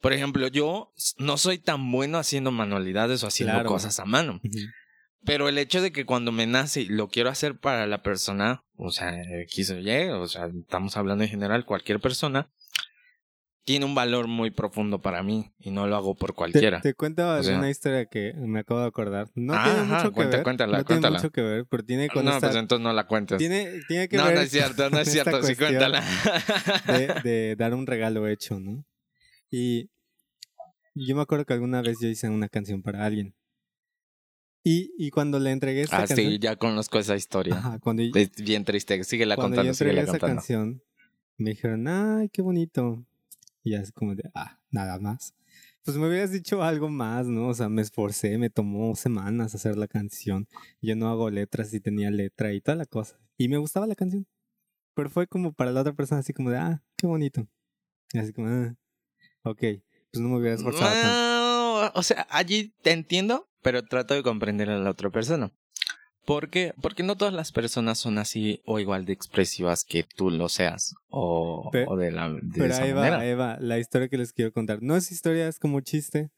Por 0.00 0.12
ejemplo, 0.12 0.48
yo 0.48 0.92
no 1.18 1.36
soy 1.38 1.58
tan 1.58 1.90
bueno 1.92 2.18
haciendo 2.18 2.50
manualidades 2.50 3.22
o 3.22 3.28
haciendo 3.28 3.54
Claro. 3.54 3.68
cosas 3.68 4.00
a 4.00 4.04
mano. 4.04 4.40
Pero 5.24 5.48
el 5.48 5.58
hecho 5.58 5.80
de 5.80 5.92
que 5.92 6.04
cuando 6.04 6.32
me 6.32 6.46
nace 6.46 6.86
lo 6.88 7.08
quiero 7.08 7.30
hacer 7.30 7.58
para 7.58 7.86
la 7.86 8.02
persona, 8.02 8.64
o 8.76 8.90
sea, 8.90 9.14
quiso 9.48 9.78
Y, 9.78 9.88
o 10.10 10.26
sea, 10.26 10.48
estamos 10.60 10.96
hablando 10.96 11.22
en 11.22 11.30
general, 11.30 11.64
cualquier 11.64 12.00
persona, 12.00 12.50
tiene 13.64 13.84
un 13.84 13.94
valor 13.94 14.26
muy 14.26 14.50
profundo 14.50 15.00
para 15.00 15.22
mí 15.22 15.52
y 15.60 15.70
no 15.70 15.86
lo 15.86 15.94
hago 15.96 16.14
por 16.16 16.30
Te, 16.30 16.34
cualquiera. 16.34 16.80
te 16.80 16.94
cuento 16.94 17.28
O 17.36 17.42
sea- 17.42 17.58
una 17.58 17.70
historia 17.70 18.06
que 18.06 18.32
me 18.34 18.60
acabo 18.60 18.80
de 18.80 18.86
acordar. 18.86 19.28
No 19.36 19.54
Ah, 19.54 19.62
tiene 19.64 19.78
ajá, 19.80 19.96
mucho 19.98 20.08
que 20.10 20.14
cuenta- 20.16 20.36
ver. 20.38 20.44
cuéntala, 20.44 20.78
no 20.78 20.84
cuéntala. 20.84 21.18
tiene 21.18 21.22
mucho 21.22 21.30
que 21.32 21.40
ver, 21.42 21.66
pero 21.66 21.84
tiene 21.84 22.08
con 22.08 22.24
no, 22.24 22.32
esta- 22.32 22.48
pues 22.48 22.56
entonces 22.58 22.82
no 22.82 22.92
la 22.92 23.06
cuentes. 23.06 23.38
tiene, 23.38 23.80
tiene 23.86 24.08
que 24.08 24.16
No, 24.16 24.24
ver 24.24 24.34
no 24.34 24.40
es 24.40 24.50
cierto, 24.50 24.90
no 24.90 24.98
es 25.00 25.10
cierto, 25.12 25.42
sí 25.44 25.54
cuéntala. 25.54 26.02
de, 26.86 27.06
de 27.24 27.56
dar 27.56 27.74
un 27.74 27.86
regalo 27.86 28.26
hecho, 28.26 28.58
¿no? 28.58 28.84
Y 29.50 29.88
yo 30.94 31.14
me 31.14 31.22
acuerdo 31.22 31.44
que 31.44 31.52
alguna 31.54 31.82
vez 31.82 31.98
yo 32.00 32.08
hice 32.08 32.28
una 32.28 32.48
canción 32.48 32.82
para 32.82 33.04
alguien. 33.04 33.34
Y, 34.64 34.92
y 34.96 35.10
cuando 35.10 35.38
le 35.40 35.50
entregué 35.50 35.82
esta 35.82 35.98
ah, 36.02 36.06
sí, 36.06 36.14
canción... 36.14 36.38
ya 36.38 36.56
conozco 36.56 36.98
esa 36.98 37.16
historia. 37.16 37.56
Ajá, 37.56 37.78
cuando, 37.80 38.02
Es 38.02 38.30
bien 38.36 38.64
triste, 38.64 39.02
síguela 39.04 39.34
cuando 39.36 39.56
yo 39.56 39.60
contando, 39.62 39.70
entregué 39.72 39.90
síguela 39.92 40.02
esa 40.02 40.12
contando. 40.12 40.36
canción, 40.36 40.82
me 41.36 41.50
dijeron, 41.50 41.88
ay, 41.88 42.28
qué 42.28 42.42
bonito. 42.42 43.04
Y 43.62 43.74
así 43.74 43.92
como 43.92 44.14
de, 44.14 44.30
ah, 44.34 44.58
nada 44.70 44.98
más. 44.98 45.34
Pues 45.84 45.96
me 45.96 46.08
hubieras 46.08 46.30
dicho 46.30 46.62
algo 46.62 46.88
más, 46.88 47.26
¿no? 47.26 47.48
O 47.48 47.54
sea, 47.54 47.68
me 47.68 47.82
esforcé, 47.82 48.38
me 48.38 48.50
tomó 48.50 48.94
semanas 48.94 49.54
hacer 49.54 49.76
la 49.76 49.88
canción. 49.88 50.46
Yo 50.80 50.94
no 50.94 51.08
hago 51.08 51.28
letras 51.30 51.74
y 51.74 51.80
tenía 51.80 52.10
letra 52.10 52.52
y 52.52 52.60
toda 52.60 52.76
la 52.76 52.86
cosa. 52.86 53.18
Y 53.36 53.48
me 53.48 53.56
gustaba 53.56 53.86
la 53.86 53.96
canción. 53.96 54.26
Pero 54.94 55.10
fue 55.10 55.26
como 55.26 55.52
para 55.52 55.72
la 55.72 55.80
otra 55.80 55.92
persona 55.94 56.20
así 56.20 56.32
como 56.32 56.50
de, 56.50 56.58
ah, 56.58 56.82
qué 56.96 57.06
bonito. 57.06 57.48
Y 58.12 58.18
así 58.18 58.32
como, 58.32 58.48
ah, 58.48 58.74
ok, 59.42 59.58
pues 59.58 60.22
no 60.22 60.28
me 60.28 60.36
hubiera 60.36 60.54
esforzado 60.54 60.92
tanto. 60.92 61.08
No, 61.08 61.90
o 61.94 62.02
sea, 62.02 62.26
allí 62.30 62.74
te 62.82 62.92
entiendo, 62.92 63.48
pero 63.62 63.84
trato 63.84 64.14
de 64.14 64.22
comprender 64.22 64.70
a 64.70 64.78
la 64.78 64.90
otra 64.90 65.10
persona. 65.10 65.52
¿Por 66.24 66.50
qué? 66.50 66.72
Porque 66.80 67.02
no 67.02 67.16
todas 67.16 67.34
las 67.34 67.50
personas 67.50 67.98
son 67.98 68.16
así 68.18 68.62
o 68.64 68.78
igual 68.78 69.04
de 69.04 69.12
expresivas 69.12 69.84
que 69.84 70.04
tú 70.04 70.30
lo 70.30 70.48
seas. 70.48 70.94
O, 71.08 71.68
Pe- 71.72 71.84
o 71.88 71.96
de 71.96 72.12
la 72.12 72.30
de 72.30 72.40
Pero 72.54 72.66
esa 72.72 72.84
ahí 72.84 72.92
va, 72.92 73.00
manera. 73.00 73.18
ahí 73.18 73.34
va, 73.34 73.58
la 73.60 73.78
historia 73.78 74.08
que 74.08 74.18
les 74.18 74.32
quiero 74.32 74.52
contar. 74.52 74.82
No 74.82 74.96
es 74.96 75.10
historia, 75.10 75.48
es 75.48 75.58
como 75.58 75.80
chiste. 75.80 76.30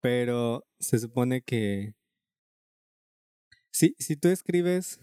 Pero 0.00 0.64
se 0.78 0.98
supone 0.98 1.42
que. 1.42 1.94
Si, 3.70 3.94
si 3.98 4.16
tú 4.16 4.28
escribes. 4.28 5.00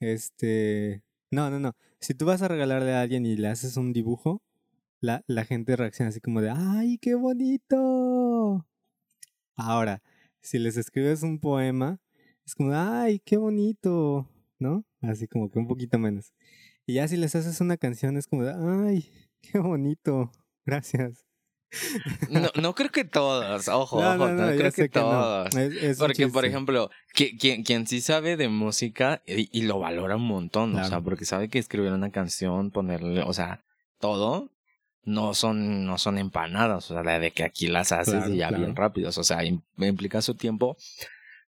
Este. 0.00 1.02
No, 1.30 1.48
no, 1.48 1.58
no. 1.58 1.74
Si 2.00 2.12
tú 2.12 2.26
vas 2.26 2.42
a 2.42 2.48
regalarle 2.48 2.92
a 2.92 3.00
alguien 3.00 3.24
y 3.24 3.36
le 3.36 3.48
haces 3.48 3.76
un 3.78 3.92
dibujo, 3.94 4.42
la, 5.00 5.22
la 5.26 5.44
gente 5.44 5.76
reacciona 5.76 6.10
así 6.10 6.20
como 6.20 6.42
de 6.42 6.50
¡Ay, 6.50 6.98
qué 6.98 7.14
bonito! 7.14 8.66
Ahora, 9.54 10.02
si 10.42 10.58
les 10.58 10.76
escribes 10.76 11.22
un 11.22 11.38
poema, 11.38 12.00
es 12.46 12.54
como 12.54 12.72
¡Ay, 12.74 13.20
qué 13.24 13.36
bonito! 13.36 14.28
¿No? 14.58 14.84
Así 15.00 15.26
como 15.26 15.50
que 15.50 15.58
un 15.58 15.66
poquito 15.66 15.98
menos. 15.98 16.32
Y 16.86 16.94
ya 16.94 17.08
si 17.08 17.16
les 17.16 17.34
haces 17.34 17.60
una 17.60 17.76
canción 17.76 18.16
es 18.16 18.26
como 18.26 18.44
de, 18.44 18.52
ay, 18.54 19.10
qué 19.40 19.58
bonito, 19.58 20.30
gracias. 20.64 21.24
No, 22.28 22.50
no 22.60 22.74
creo 22.74 22.90
que 22.90 23.04
todos, 23.04 23.66
ojo, 23.68 24.00
No, 24.00 24.08
ojo, 24.10 24.16
no, 24.18 24.28
no, 24.34 24.46
no, 24.50 24.56
creo 24.56 24.72
que 24.72 24.82
que 24.82 24.88
todos. 24.90 25.56
Es- 25.56 25.82
es 25.82 25.98
Porque, 25.98 26.28
por 26.28 26.44
ejemplo, 26.44 26.90
que- 27.14 27.36
quien, 27.36 27.62
quien 27.64 27.86
sí 27.86 28.00
sabe 28.02 28.36
de 28.36 28.48
música 28.48 29.22
y, 29.26 29.48
y 29.58 29.62
lo 29.62 29.78
valora 29.78 30.16
un 30.16 30.26
montón, 30.26 30.74
o 30.74 30.78
sea, 30.80 30.88
Claro. 30.88 31.04
porque 31.04 31.24
sabe 31.24 31.48
que 31.48 31.58
escribir 31.58 31.92
una 31.92 32.10
canción, 32.10 32.70
ponerle, 32.70 33.22
o 33.22 33.32
sea, 33.32 33.64
todo, 34.00 34.50
no 35.04 35.32
son, 35.34 35.86
no 35.86 35.96
son 35.96 36.18
empanadas, 36.18 36.90
o 36.90 37.02
sea, 37.02 37.18
de 37.18 37.30
que 37.30 37.42
aquí 37.42 37.68
las 37.68 37.90
haces 37.90 38.14
Claro, 38.14 38.34
y 38.34 38.36
ya 38.36 38.48
claro. 38.48 38.64
bien 38.64 38.76
rápidos, 38.76 39.16
o 39.16 39.24
sea, 39.24 39.38
im- 39.42 39.62
implica 39.78 40.20
su 40.20 40.34
tiempo. 40.34 40.76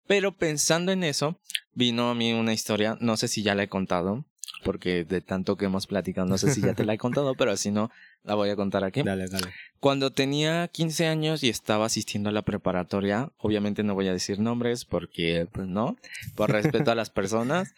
Pero 0.06 0.32
pensando 0.32 0.92
en 0.92 1.04
eso, 1.04 1.38
vino 1.72 2.10
a 2.10 2.14
mí 2.14 2.32
una 2.32 2.52
historia, 2.52 2.96
no 3.00 3.16
sé 3.16 3.28
si 3.28 3.42
ya 3.42 3.54
la 3.54 3.62
he 3.62 3.68
contado, 3.68 4.24
porque 4.62 5.04
de 5.04 5.20
tanto 5.20 5.56
que 5.56 5.66
hemos 5.66 5.86
platicado, 5.86 6.26
no 6.26 6.38
sé 6.38 6.52
si 6.52 6.60
ya 6.60 6.74
te 6.74 6.84
la 6.84 6.94
he 6.94 6.98
contado, 6.98 7.34
pero 7.34 7.56
si 7.56 7.70
no, 7.70 7.90
la 8.22 8.34
voy 8.34 8.50
a 8.50 8.56
contar 8.56 8.84
aquí. 8.84 9.02
Dale, 9.02 9.28
dale. 9.28 9.48
Cuando 9.80 10.12
tenía 10.12 10.68
15 10.68 11.06
años 11.06 11.42
y 11.42 11.48
estaba 11.48 11.86
asistiendo 11.86 12.28
a 12.28 12.32
la 12.32 12.42
preparatoria, 12.42 13.30
obviamente 13.38 13.82
no 13.82 13.94
voy 13.94 14.08
a 14.08 14.12
decir 14.12 14.38
nombres 14.38 14.84
porque, 14.84 15.46
pues 15.52 15.66
no, 15.68 15.96
por 16.34 16.50
respeto 16.50 16.90
a 16.90 16.94
las 16.94 17.10
personas 17.10 17.74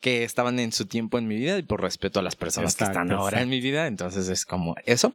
que 0.00 0.22
estaban 0.22 0.58
en 0.58 0.72
su 0.72 0.86
tiempo 0.86 1.18
en 1.18 1.26
mi 1.26 1.36
vida 1.36 1.56
y 1.56 1.62
por 1.62 1.80
respeto 1.80 2.20
a 2.20 2.22
las 2.22 2.36
personas 2.36 2.76
que 2.76 2.84
están 2.84 3.10
ahora 3.10 3.40
en 3.40 3.48
mi 3.48 3.60
vida, 3.60 3.86
entonces 3.86 4.28
es 4.28 4.44
como 4.44 4.74
eso. 4.84 5.14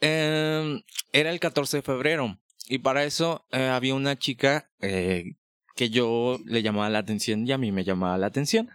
Eh, 0.00 0.82
era 1.12 1.30
el 1.30 1.38
14 1.38 1.78
de 1.78 1.82
febrero 1.82 2.38
y 2.68 2.78
para 2.78 3.04
eso 3.04 3.44
eh, 3.52 3.66
había 3.66 3.94
una 3.94 4.18
chica 4.18 4.70
eh, 4.80 5.34
que 5.74 5.90
yo 5.90 6.38
le 6.44 6.62
llamaba 6.62 6.90
la 6.90 6.98
atención 6.98 7.46
y 7.46 7.52
a 7.52 7.58
mí 7.58 7.72
me 7.72 7.84
llamaba 7.84 8.18
la 8.18 8.26
atención, 8.26 8.70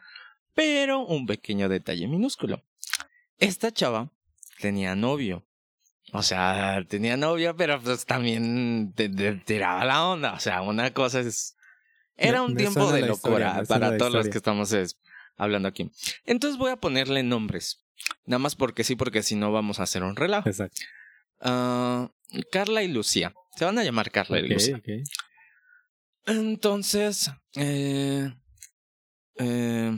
pero 0.54 1.06
un 1.06 1.26
pequeño 1.26 1.70
detalle 1.70 2.08
minúsculo. 2.08 2.64
Esta 3.38 3.72
chava 3.72 4.12
tenía 4.60 4.96
novio. 4.96 5.46
O 6.14 6.24
sea, 6.24 6.84
tenía 6.88 7.18
novia, 7.18 7.54
pero 7.54 7.82
pues 7.82 8.06
también 8.06 8.94
te, 8.96 9.10
te 9.10 9.34
tiraba 9.34 9.84
la 9.86 10.06
onda. 10.06 10.34
O 10.34 10.40
sea, 10.40 10.62
una 10.62 10.94
cosa 10.94 11.20
es... 11.20 11.56
Era 12.16 12.42
un 12.42 12.54
me 12.54 12.62
tiempo 12.62 12.92
de 12.92 13.02
locura 13.02 13.62
historia, 13.62 13.64
para 13.68 13.98
todos 13.98 14.14
los 14.14 14.30
que 14.30 14.38
estamos 14.38 14.72
es, 14.72 14.98
hablando 15.36 15.68
aquí. 15.68 15.92
Entonces 16.26 16.58
voy 16.58 16.72
a 16.72 16.78
ponerle 16.78 17.22
nombres. 17.22 17.86
Nada 18.26 18.40
más 18.40 18.56
porque 18.56 18.84
sí, 18.84 18.96
porque 18.96 19.22
si 19.22 19.36
no 19.36 19.52
vamos 19.52 19.80
a 19.80 19.84
hacer 19.84 20.02
un 20.02 20.16
relajo. 20.16 20.50
Exacto. 20.50 20.82
Ah, 21.42 22.10
Carla 22.52 22.82
y 22.84 22.88
Lucía. 22.88 23.34
Se 23.56 23.66
van 23.66 23.78
a 23.78 23.84
llamar 23.84 24.10
Carla 24.12 24.40
y 24.40 24.48
Lucía. 24.48 24.82
Entonces, 26.28 27.32
eh, 27.56 28.30
eh, 29.40 29.98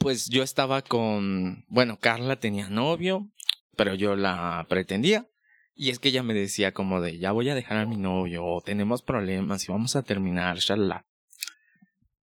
pues 0.00 0.30
yo 0.30 0.42
estaba 0.42 0.80
con, 0.80 1.66
bueno, 1.68 1.98
Carla 1.98 2.36
tenía 2.36 2.70
novio, 2.70 3.28
pero 3.76 3.94
yo 3.94 4.16
la 4.16 4.64
pretendía. 4.70 5.28
Y 5.74 5.90
es 5.90 5.98
que 5.98 6.08
ella 6.08 6.22
me 6.22 6.32
decía 6.32 6.72
como 6.72 7.02
de, 7.02 7.18
ya 7.18 7.32
voy 7.32 7.50
a 7.50 7.54
dejar 7.54 7.76
a 7.76 7.86
mi 7.86 7.96
novio, 7.96 8.44
o 8.44 8.62
tenemos 8.62 9.02
problemas 9.02 9.68
y 9.68 9.72
vamos 9.72 9.96
a 9.96 10.02
terminar, 10.02 10.58
shalala. 10.58 11.06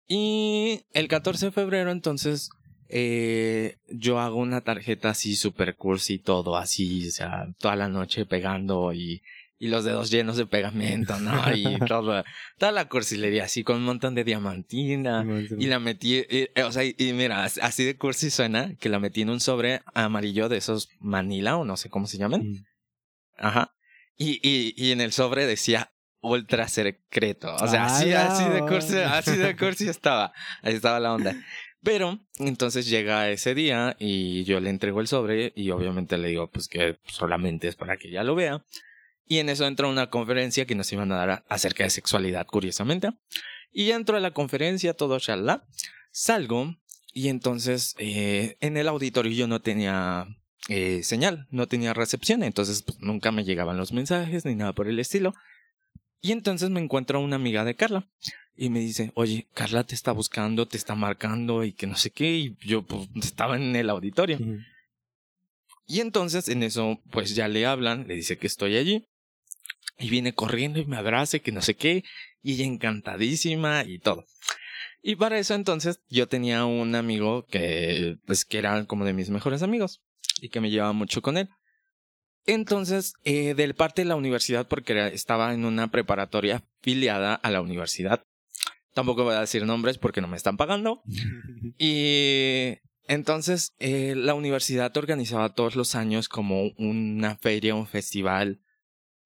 Y 0.06 0.86
el 0.92 1.08
14 1.08 1.48
de 1.48 1.52
febrero, 1.54 1.92
entonces, 1.92 2.50
eh, 2.90 3.78
yo 3.88 4.20
hago 4.20 4.38
una 4.38 4.62
tarjeta 4.62 5.10
así 5.10 5.36
super 5.36 5.78
cursi, 5.78 6.20
todo 6.20 6.58
así, 6.58 7.08
o 7.08 7.12
sea, 7.12 7.48
toda 7.60 7.78
la 7.78 7.88
noche 7.88 8.26
pegando 8.26 8.92
y, 8.94 9.22
y 9.64 9.68
los 9.68 9.84
dedos 9.86 10.10
llenos 10.12 10.38
de 10.38 10.46
pegamento, 10.46 11.18
¿no? 11.20 11.42
Y 11.56 11.64
todo, 11.88 12.24
toda 12.58 12.72
la 12.72 12.90
cursilería 12.90 13.46
así 13.46 13.64
con 13.64 13.78
un 13.78 13.84
montón 13.84 14.14
de 14.16 14.24
diamantina. 14.24 15.24
Y 15.58 15.68
la 15.68 15.80
metí, 15.80 16.16
eh, 16.18 16.52
eh, 16.56 16.64
o 16.64 16.72
sea, 16.72 16.84
y, 16.84 16.96
y 16.98 17.14
mira, 17.14 17.44
as- 17.44 17.60
así 17.62 17.84
de 17.84 17.98
cursi 17.98 18.30
suena 18.30 18.76
que 18.76 18.90
la 18.90 19.00
metí 19.00 19.22
en 19.22 19.30
un 19.30 19.40
sobre 19.40 19.82
amarillo 19.94 20.50
de 20.50 20.58
esos 20.58 20.90
Manila 21.00 21.58
o 21.58 21.66
no 21.66 21.78
sé 21.78 21.90
cómo 21.90 22.08
se 22.08 22.18
llaman. 22.18 22.42
Mm. 22.50 22.66
Ajá. 23.38 23.74
Y, 24.18 24.40
y, 24.48 24.74
y 24.76 24.92
en 24.92 25.02
el 25.02 25.12
sobre 25.12 25.46
decía 25.46 25.92
ultra 26.22 26.68
secreto. 26.68 27.54
O 27.56 27.68
sea, 27.68 27.84
Ah, 27.86 27.98
así, 27.98 28.12
así 28.14 28.50
de 28.50 28.60
cursi, 28.62 28.98
así 28.98 29.38
de 29.38 29.56
cursi 29.56 29.88
estaba. 29.90 30.34
Ahí 30.62 30.74
estaba 30.76 31.00
la 31.00 31.14
onda. 31.14 31.36
Pero 31.82 32.20
entonces 32.40 32.88
llega 32.88 33.30
ese 33.30 33.54
día 33.56 33.98
y 34.00 34.46
yo 34.46 34.62
le 34.62 34.70
entrego 34.70 35.02
el 35.02 35.08
sobre 35.08 35.52
y 35.56 35.70
obviamente 35.72 36.18
le 36.18 36.30
digo 36.30 36.50
pues 36.50 36.70
que 36.70 36.98
solamente 37.08 37.68
es 37.68 37.76
para 37.76 37.98
que 37.98 38.08
ella 38.08 38.24
lo 38.24 38.36
vea. 38.36 38.64
Y 39.28 39.40
en 39.40 39.50
eso 39.50 39.66
entra 39.66 39.88
una 39.88 40.10
conferencia 40.10 40.66
que 40.66 40.76
nos 40.76 40.92
iban 40.92 41.12
a 41.12 41.18
dar 41.18 41.46
acerca 41.50 41.84
de 41.84 41.90
sexualidad, 41.90 42.46
curiosamente. 42.46 43.10
Y 43.72 43.92
entro 43.92 44.18
a 44.18 44.20
la 44.20 44.32
conferencia, 44.32 44.94
todo 44.94 45.18
shalala. 45.20 45.66
Salgo 46.12 46.76
y 47.14 47.30
entonces 47.30 47.96
eh, 48.00 48.58
en 48.60 48.78
el 48.78 48.88
auditorio 48.88 49.32
yo 49.32 49.48
no 49.48 49.62
tenía 49.62 50.28
eh, 50.70 51.04
señal, 51.04 51.48
no 51.52 51.68
tenía 51.68 51.94
recepción, 51.94 52.42
entonces 52.42 52.84
pues, 52.84 53.00
nunca 53.02 53.32
me 53.32 53.44
llegaban 53.44 53.78
los 53.78 53.92
mensajes 53.92 54.46
ni 54.46 54.56
nada 54.56 54.74
por 54.74 54.88
el 54.88 55.00
estilo. 55.00 55.34
Y 56.22 56.32
entonces 56.32 56.70
me 56.70 56.80
encuentro 56.80 57.20
a 57.20 57.22
una 57.22 57.36
amiga 57.36 57.66
de 57.66 57.76
Carla 57.76 58.08
y 58.56 58.70
me 58.70 58.80
dice, 58.80 59.12
oye, 59.16 59.48
Carla 59.54 59.84
te 59.84 59.94
está 59.94 60.14
buscando, 60.14 60.68
te 60.68 60.78
está 60.78 60.96
marcando 60.96 61.64
y 61.66 61.74
que 61.74 61.86
no 61.86 61.98
sé 61.98 62.12
qué, 62.12 62.38
y 62.38 62.58
yo 62.62 62.84
pues 62.84 63.10
estaba 63.22 63.58
en 63.58 63.76
el 63.76 63.90
auditorio. 63.90 64.38
Ujú. 64.38 64.60
Y 65.86 66.00
entonces 66.00 66.48
en 66.48 66.64
eso 66.64 67.02
pues 67.12 67.36
ya 67.36 67.48
le 67.48 67.66
hablan, 67.66 68.08
le 68.08 68.16
dice 68.16 68.38
que 68.38 68.48
estoy 68.48 68.78
allí. 68.78 69.06
Y 70.04 70.10
viene 70.10 70.34
corriendo 70.34 70.80
y 70.80 70.86
me 70.86 70.98
abraza 70.98 71.38
y 71.38 71.40
que 71.40 71.54
no 71.54 71.62
sé 71.62 71.76
qué. 71.76 72.04
Y 72.42 72.54
ella 72.54 72.66
encantadísima 72.66 73.86
y 73.86 74.00
todo. 74.00 74.26
Y 75.02 75.16
para 75.16 75.40
eso 75.40 75.54
entonces 75.54 76.02
yo 76.10 76.28
tenía 76.28 76.66
un 76.66 76.96
amigo 76.96 77.46
que 77.46 78.18
pues 78.26 78.44
que 78.44 78.58
era 78.58 78.86
como 78.86 79.06
de 79.06 79.14
mis 79.14 79.30
mejores 79.30 79.64
amigos. 79.64 80.02
Y 80.42 80.50
que 80.50 80.60
me 80.60 80.70
llevaba 80.70 80.92
mucho 80.92 81.22
con 81.22 81.38
él. 81.38 81.48
Entonces, 82.46 83.14
eh, 83.24 83.54
del 83.54 83.76
parte 83.76 84.02
de 84.02 84.10
la 84.10 84.18
universidad, 84.18 84.68
porque 84.68 85.08
estaba 85.14 85.54
en 85.54 85.64
una 85.64 85.90
preparatoria 85.90 86.64
afiliada 86.82 87.36
a 87.36 87.50
la 87.50 87.62
universidad. 87.62 88.26
Tampoco 88.94 89.24
voy 89.24 89.36
a 89.36 89.40
decir 89.40 89.66
nombres 89.66 89.98
porque 89.98 90.20
no 90.20 90.28
me 90.28 90.38
están 90.38 90.58
pagando. 90.58 91.02
Y 91.78 92.80
entonces 93.08 93.74
eh, 93.80 94.16
la 94.16 94.34
universidad 94.34 94.96
organizaba 94.98 95.54
todos 95.54 95.76
los 95.76 95.96
años 95.96 96.28
como 96.28 96.72
una 96.78 97.38
feria, 97.38 97.76
un 97.76 97.88
festival, 97.88 98.60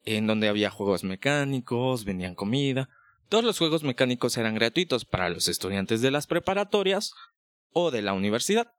en 0.08 0.26
donde 0.26 0.48
había 0.48 0.70
juegos 0.70 1.04
mecánicos, 1.04 2.06
vendían 2.06 2.34
comida. 2.34 2.90
Todos 3.28 3.44
los 3.44 3.58
juegos 3.58 3.84
mecánicos 3.84 4.38
eran 4.38 4.56
gratuitos 4.56 5.04
para 5.04 5.30
los 5.30 5.50
estudiantes 5.50 6.02
de 6.02 6.12
las 6.12 6.28
preparatorias 6.28 7.14
o 7.74 7.92
de 7.92 8.02
la 8.02 8.14
universidad. 8.14 8.72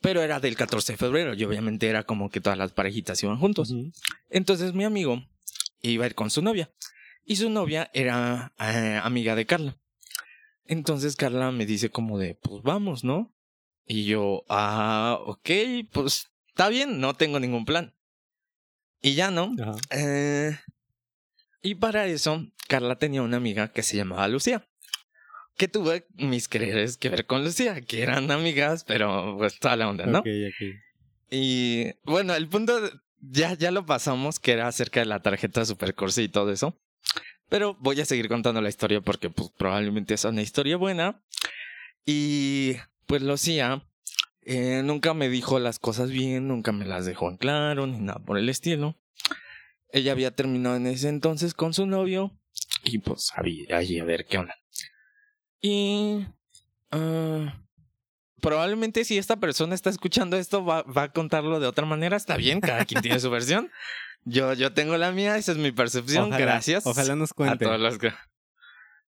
Pero 0.00 0.22
era 0.22 0.38
del 0.38 0.54
14 0.54 0.92
de 0.92 0.96
febrero 0.96 1.34
y 1.34 1.42
obviamente 1.42 1.88
era 1.88 2.04
como 2.04 2.30
que 2.30 2.40
todas 2.40 2.56
las 2.56 2.72
parejitas 2.72 3.20
iban 3.24 3.38
juntos. 3.38 3.74
Entonces 4.30 4.74
mi 4.74 4.84
amigo 4.84 5.24
iba 5.82 6.04
a 6.04 6.06
ir 6.06 6.14
con 6.14 6.30
su 6.30 6.40
novia. 6.40 6.70
Y 7.24 7.36
su 7.36 7.50
novia 7.50 7.90
era 7.92 8.54
eh, 8.60 9.00
amiga 9.02 9.34
de 9.34 9.44
Carla. 9.44 9.76
Entonces 10.64 11.16
Carla 11.16 11.50
me 11.50 11.66
dice 11.66 11.90
como 11.90 12.16
de, 12.16 12.36
pues 12.36 12.62
vamos, 12.62 13.02
¿no? 13.02 13.34
Y 13.86 14.04
yo, 14.04 14.44
ah, 14.48 15.18
ok, 15.26 15.50
pues 15.90 16.28
está 16.46 16.68
bien, 16.68 17.00
no 17.00 17.14
tengo 17.14 17.40
ningún 17.40 17.64
plan. 17.64 17.97
Y 19.00 19.14
ya 19.14 19.30
no. 19.30 19.54
Eh, 19.90 20.56
y 21.62 21.74
para 21.76 22.06
eso, 22.06 22.46
Carla 22.68 22.96
tenía 22.96 23.22
una 23.22 23.36
amiga 23.36 23.72
que 23.72 23.82
se 23.82 23.96
llamaba 23.96 24.28
Lucía. 24.28 24.66
Que 25.56 25.68
tuve 25.68 26.06
mis 26.14 26.48
quereres 26.48 26.96
que 26.96 27.08
ver 27.08 27.26
con 27.26 27.44
Lucía, 27.44 27.80
que 27.80 28.02
eran 28.02 28.30
amigas, 28.30 28.84
pero 28.84 29.36
pues 29.38 29.58
toda 29.58 29.76
la 29.76 29.88
onda, 29.88 30.06
¿no? 30.06 30.20
Ok, 30.20 30.26
ok. 30.26 30.76
Y 31.30 31.86
bueno, 32.04 32.34
el 32.34 32.48
punto 32.48 32.78
ya, 33.20 33.54
ya 33.54 33.70
lo 33.70 33.84
pasamos, 33.84 34.38
que 34.38 34.52
era 34.52 34.68
acerca 34.68 35.00
de 35.00 35.06
la 35.06 35.20
tarjeta 35.20 35.64
Super 35.64 35.94
Corsi 35.94 36.22
y 36.22 36.28
todo 36.28 36.52
eso. 36.52 36.78
Pero 37.48 37.74
voy 37.80 38.00
a 38.00 38.04
seguir 38.04 38.28
contando 38.28 38.60
la 38.60 38.68
historia 38.68 39.00
porque 39.00 39.30
pues, 39.30 39.50
probablemente 39.56 40.14
es 40.14 40.24
una 40.24 40.42
historia 40.42 40.76
buena. 40.76 41.22
Y 42.04 42.76
pues 43.06 43.22
Lucía 43.22 43.82
eh, 44.48 44.82
nunca 44.82 45.14
me 45.14 45.28
dijo 45.28 45.58
las 45.58 45.78
cosas 45.78 46.10
bien, 46.10 46.48
nunca 46.48 46.72
me 46.72 46.84
las 46.86 47.04
dejó 47.06 47.28
en 47.30 47.36
claro, 47.36 47.86
ni 47.86 47.98
nada 47.98 48.18
por 48.18 48.38
el 48.38 48.48
estilo. 48.48 48.96
Ella 49.90 50.12
había 50.12 50.30
terminado 50.34 50.76
en 50.76 50.86
ese 50.86 51.08
entonces 51.08 51.54
con 51.54 51.72
su 51.74 51.86
novio 51.86 52.32
y 52.84 52.98
pues 52.98 53.30
había 53.36 53.76
allí 53.76 53.98
a 54.00 54.04
ver 54.04 54.26
qué 54.26 54.38
onda. 54.38 54.54
Y 55.60 56.26
ah, 56.90 57.62
probablemente 58.40 59.04
si 59.04 59.18
esta 59.18 59.36
persona 59.36 59.74
está 59.74 59.90
escuchando 59.90 60.36
esto 60.36 60.64
va, 60.64 60.82
va 60.82 61.04
a 61.04 61.12
contarlo 61.12 61.60
de 61.60 61.66
otra 61.66 61.86
manera, 61.86 62.16
está 62.16 62.36
bien, 62.36 62.60
cada 62.60 62.84
quien 62.84 63.02
tiene 63.02 63.20
su 63.20 63.30
versión. 63.30 63.70
Yo, 64.24 64.52
yo 64.52 64.72
tengo 64.74 64.96
la 64.96 65.12
mía, 65.12 65.36
esa 65.38 65.52
es 65.52 65.58
mi 65.58 65.72
percepción, 65.72 66.24
Ojalá- 66.28 66.38
gracias. 66.38 66.86
Ojalá 66.86 67.16
nos 67.16 67.30
a 67.30 67.34
cuente. 67.34 67.64
todos 67.64 67.80
los 67.80 67.98
que... 67.98 68.12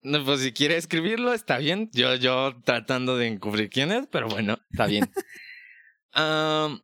No, 0.03 0.23
pues 0.25 0.41
si 0.41 0.51
quiere 0.51 0.77
escribirlo, 0.77 1.33
está 1.33 1.57
bien. 1.57 1.89
Yo, 1.93 2.15
yo 2.15 2.55
tratando 2.63 3.17
de 3.17 3.27
encubrir 3.27 3.69
quién 3.69 3.91
es, 3.91 4.07
pero 4.07 4.27
bueno, 4.27 4.59
está 4.71 4.85
bien. 4.85 5.09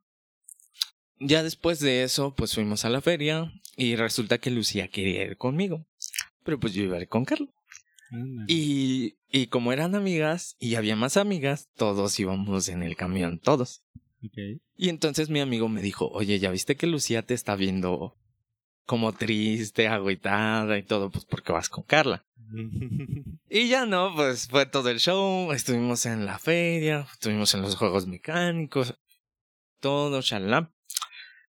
Ya 1.21 1.43
después 1.43 1.82
de 1.82 2.03
eso, 2.03 2.34
pues 2.34 2.55
fuimos 2.55 2.86
a 2.86 2.89
la 2.89 3.01
feria 3.01 3.51
y 3.75 3.97
resulta 3.97 4.38
que 4.38 4.51
Lucía 4.51 4.88
quería 4.88 5.25
ir 5.25 5.36
conmigo. 5.36 5.86
Pero 6.45 6.62
pues 6.62 6.73
yo 6.73 6.84
iba 6.84 6.95
a 6.95 7.01
ir 7.01 7.10
con 7.10 7.25
Carlos. 7.25 7.49
Ándale. 8.10 8.45
Y, 8.47 9.17
y 9.29 9.47
como 9.47 9.73
eran 9.73 9.95
amigas 9.95 10.55
y 10.60 10.75
había 10.75 10.95
más 10.95 11.17
amigas, 11.17 11.67
todos 11.75 12.17
íbamos 12.21 12.69
en 12.69 12.84
el 12.84 12.95
camión, 12.95 13.38
todos. 13.38 13.84
Y 14.77 14.89
entonces 14.89 15.29
mi 15.29 15.41
amigo 15.41 15.67
me 15.67 15.82
dijo, 15.82 16.08
oye, 16.08 16.39
¿ya 16.39 16.51
viste 16.51 16.77
que 16.77 16.88
Lucía 16.88 17.21
te 17.21 17.34
está 17.34 17.55
viendo 17.55 18.15
como 18.86 19.13
triste, 19.13 19.88
agüitada 19.88 20.77
y 20.77 20.84
todo, 20.84 21.12
pues 21.12 21.25
porque 21.25 21.51
vas 21.51 21.69
con 21.69 21.84
Carla. 21.84 22.25
Y 23.50 23.68
ya 23.68 23.86
no, 23.86 24.14
pues 24.16 24.48
fue 24.48 24.66
todo 24.66 24.90
el 24.90 25.00
show, 25.00 25.52
estuvimos 25.52 26.06
en 26.06 26.26
la 26.26 26.40
feria, 26.40 27.08
estuvimos 27.12 27.54
en 27.54 27.62
los 27.62 27.76
juegos 27.76 28.08
mecánicos, 28.08 28.96
todo, 29.80 30.22
shalala. 30.22 30.72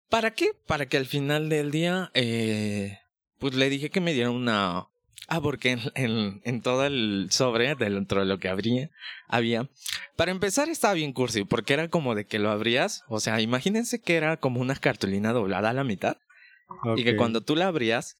¿Para 0.08 0.32
qué? 0.32 0.50
Para 0.66 0.86
que 0.86 0.96
al 0.96 1.06
final 1.06 1.48
del 1.48 1.70
día, 1.70 2.10
eh, 2.14 2.98
pues 3.38 3.54
le 3.54 3.70
dije 3.70 3.90
que 3.90 4.00
me 4.00 4.12
diera 4.12 4.30
una... 4.30 4.88
Ah, 5.28 5.40
porque 5.40 5.70
en, 5.70 5.80
en, 5.94 6.40
en 6.44 6.60
todo 6.60 6.84
el 6.84 7.28
sobre, 7.30 7.76
dentro 7.76 8.20
de 8.20 8.26
lo 8.26 8.38
que 8.38 8.48
habría, 8.48 8.90
había... 9.28 9.68
Para 10.16 10.32
empezar 10.32 10.68
estaba 10.68 10.94
bien 10.94 11.12
cursi, 11.12 11.44
porque 11.44 11.74
era 11.74 11.88
como 11.88 12.16
de 12.16 12.26
que 12.26 12.40
lo 12.40 12.50
abrías, 12.50 13.04
o 13.08 13.20
sea, 13.20 13.40
imagínense 13.40 14.00
que 14.02 14.16
era 14.16 14.36
como 14.38 14.60
una 14.60 14.74
cartulina 14.74 15.32
doblada 15.32 15.70
a 15.70 15.74
la 15.74 15.84
mitad, 15.84 16.16
y 16.96 17.04
que 17.04 17.14
cuando 17.14 17.40
tú 17.40 17.54
la 17.54 17.68
abrías, 17.68 18.18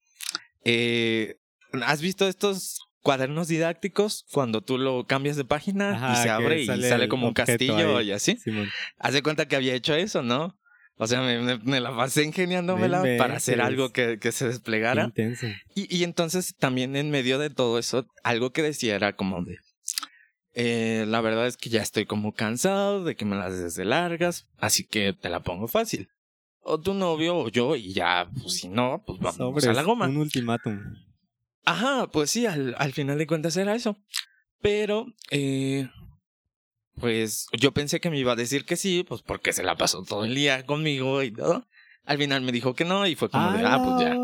eh, 0.64 1.39
¿has 1.85 2.00
visto 2.00 2.26
estos 2.28 2.80
cuadernos 3.02 3.48
didácticos? 3.48 4.24
Cuando 4.33 4.61
tú 4.62 4.78
lo 4.78 5.06
cambias 5.06 5.37
de 5.37 5.44
página 5.44 5.92
Ajá, 5.92 6.12
y 6.12 6.22
se 6.22 6.30
abre 6.30 6.62
y 6.62 6.66
sale 6.66 7.09
como 7.09 7.28
un 7.28 7.35
castillo 7.35 7.96
ahí. 7.98 8.09
y 8.09 8.12
así. 8.12 8.37
Simón. 8.37 8.68
Haz 8.98 9.14
de 9.14 9.22
cuenta 9.22 9.46
que 9.48 9.56
había 9.56 9.74
hecho 9.74 9.94
eso, 9.94 10.22
¿no? 10.22 10.56
O 10.96 11.06
sea, 11.06 11.22
me, 11.22 11.38
me- 11.40 11.59
me 11.59 11.80
la 11.80 11.96
pasé 11.96 12.24
ingeniándomela 12.24 13.02
para 13.16 13.37
hacer 13.37 13.61
algo 13.62 13.90
que, 13.90 14.18
que 14.18 14.33
se 14.33 14.46
desplegara. 14.48 15.04
intenso. 15.04 15.46
Y, 15.74 15.94
y 15.96 16.04
entonces 16.04 16.54
también 16.59 16.94
en 16.94 17.11
medio 17.11 17.38
de 17.38 17.48
todo 17.48 17.78
eso, 17.78 18.06
algo 18.22 18.52
que 18.52 18.62
decía 18.62 18.96
era 18.96 19.14
como 19.16 19.42
de... 19.42 19.56
eh, 20.52 21.04
la 21.09 21.20
verdad 21.22 21.46
es 21.46 21.56
que 21.56 21.70
ya 21.70 21.80
estoy 21.80 22.04
como 22.04 22.35
cansado 22.35 23.02
de 23.04 23.14
que 23.16 23.24
me 23.24 23.37
las 23.37 23.59
des 23.59 23.76
de 23.76 23.85
largas, 23.87 24.46
así 24.59 24.85
que 24.87 25.14
te 25.14 25.30
la 25.30 25.40
pongo 25.40 25.68
fácil. 25.68 26.09
O 26.62 26.78
tu 26.78 26.92
novio 26.92 27.35
o 27.37 27.48
yo 27.48 27.76
y 27.76 27.94
ya, 27.94 28.28
pues 28.42 28.56
si 28.56 28.68
no, 28.68 29.02
pues 29.06 29.18
vamos 29.20 29.37
Sobres, 29.37 29.66
a 29.68 29.72
la 29.72 29.83
goma. 29.83 30.06
Un 30.06 30.18
ultimátum. 30.18 30.78
Ajá, 31.64 32.09
pues 32.11 32.31
sí, 32.31 32.46
al, 32.46 32.75
al 32.79 32.92
final 32.92 33.18
de 33.18 33.27
cuentas 33.27 33.57
era 33.57 33.75
eso. 33.75 33.96
Pero, 34.62 35.07
eh, 35.31 35.88
pues 36.96 37.46
yo 37.59 37.73
pensé 37.73 38.01
que 38.01 38.11
me 38.11 38.18
iba 38.18 38.33
a 38.33 38.37
decir 38.37 38.64
que 38.64 38.77
sí, 38.77 39.05
pues 39.09 39.23
porque 39.23 39.53
se 39.53 39.62
la 39.62 39.77
pasó 39.77 40.03
todo 40.03 40.25
el 40.25 40.35
día 40.35 40.66
conmigo 40.66 41.23
y 41.23 41.31
todo. 41.33 41.66
Al 42.05 42.18
final 42.18 42.42
me 42.42 42.53
dijo 42.53 42.75
que 42.75 42.85
no 42.85 43.07
y 43.07 43.14
fue 43.14 43.31
como 43.31 43.51
de, 43.53 43.64
ah, 43.64 43.81
pues 43.83 43.96
ya, 43.99 44.16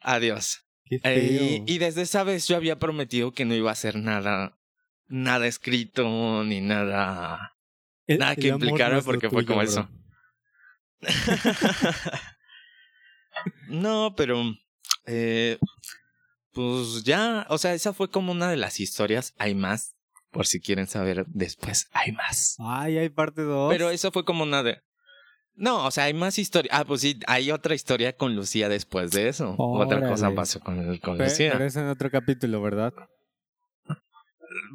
adiós. 0.00 0.64
Eh, 1.04 1.62
y 1.66 1.78
desde 1.78 2.02
esa 2.02 2.22
vez 2.24 2.46
yo 2.48 2.56
había 2.56 2.78
prometido 2.78 3.32
que 3.32 3.44
no 3.44 3.54
iba 3.54 3.70
a 3.70 3.72
hacer 3.72 3.96
nada, 3.96 4.58
nada 5.06 5.46
escrito 5.46 6.44
ni 6.44 6.60
nada, 6.60 7.56
El- 8.06 8.18
nada 8.18 8.36
que 8.36 8.48
implicara 8.48 8.96
no 8.96 9.02
porque 9.02 9.30
fue 9.30 9.44
como 9.44 9.60
bro. 9.60 9.68
eso. 9.70 9.88
no, 13.68 14.14
pero 14.16 14.42
eh, 15.06 15.58
pues 16.58 17.04
ya, 17.04 17.46
o 17.50 17.56
sea, 17.56 17.72
esa 17.72 17.92
fue 17.92 18.10
como 18.10 18.32
una 18.32 18.50
de 18.50 18.56
las 18.56 18.80
historias. 18.80 19.32
Hay 19.38 19.54
más, 19.54 19.94
por 20.32 20.44
si 20.44 20.58
quieren 20.58 20.88
saber 20.88 21.24
después, 21.28 21.86
hay 21.92 22.10
más. 22.10 22.56
Ay, 22.58 22.98
hay 22.98 23.10
parte 23.10 23.42
2. 23.42 23.72
Pero 23.72 23.90
eso 23.90 24.10
fue 24.10 24.24
como 24.24 24.42
una 24.42 24.64
de... 24.64 24.82
No, 25.54 25.86
o 25.86 25.92
sea, 25.92 26.04
hay 26.04 26.14
más 26.14 26.36
historia. 26.36 26.72
Ah, 26.74 26.84
pues 26.84 27.02
sí, 27.02 27.20
hay 27.28 27.52
otra 27.52 27.76
historia 27.76 28.16
con 28.16 28.34
Lucía 28.34 28.68
después 28.68 29.12
de 29.12 29.28
eso. 29.28 29.54
Otra 29.56 30.00
cosa 30.08 30.34
pasó 30.34 30.58
con, 30.58 30.98
con 30.98 31.16
Lucía. 31.16 31.52
Pero 31.52 31.64
es 31.64 31.76
en 31.76 31.86
otro 31.86 32.10
capítulo, 32.10 32.60
¿verdad? 32.60 32.92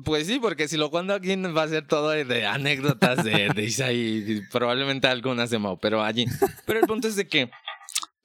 Pues 0.05 0.27
sí, 0.27 0.39
porque 0.39 0.69
si 0.69 0.77
lo 0.77 0.89
cuento 0.89 1.13
aquí 1.13 1.35
va 1.35 1.63
a 1.63 1.67
ser 1.67 1.85
todo 1.85 2.11
de, 2.11 2.45
anécdotas 2.45 3.25
de, 3.25 3.49
de 3.53 3.63
Isaí, 3.65 4.23
y 4.25 4.41
probablemente 4.53 5.07
algunas 5.07 5.49
de 5.49 5.59
Mau, 5.59 5.77
pero 5.77 6.01
allí. 6.01 6.27
Pero 6.65 6.79
el 6.79 6.87
punto 6.87 7.09
es 7.09 7.17
de 7.17 7.27
que 7.27 7.51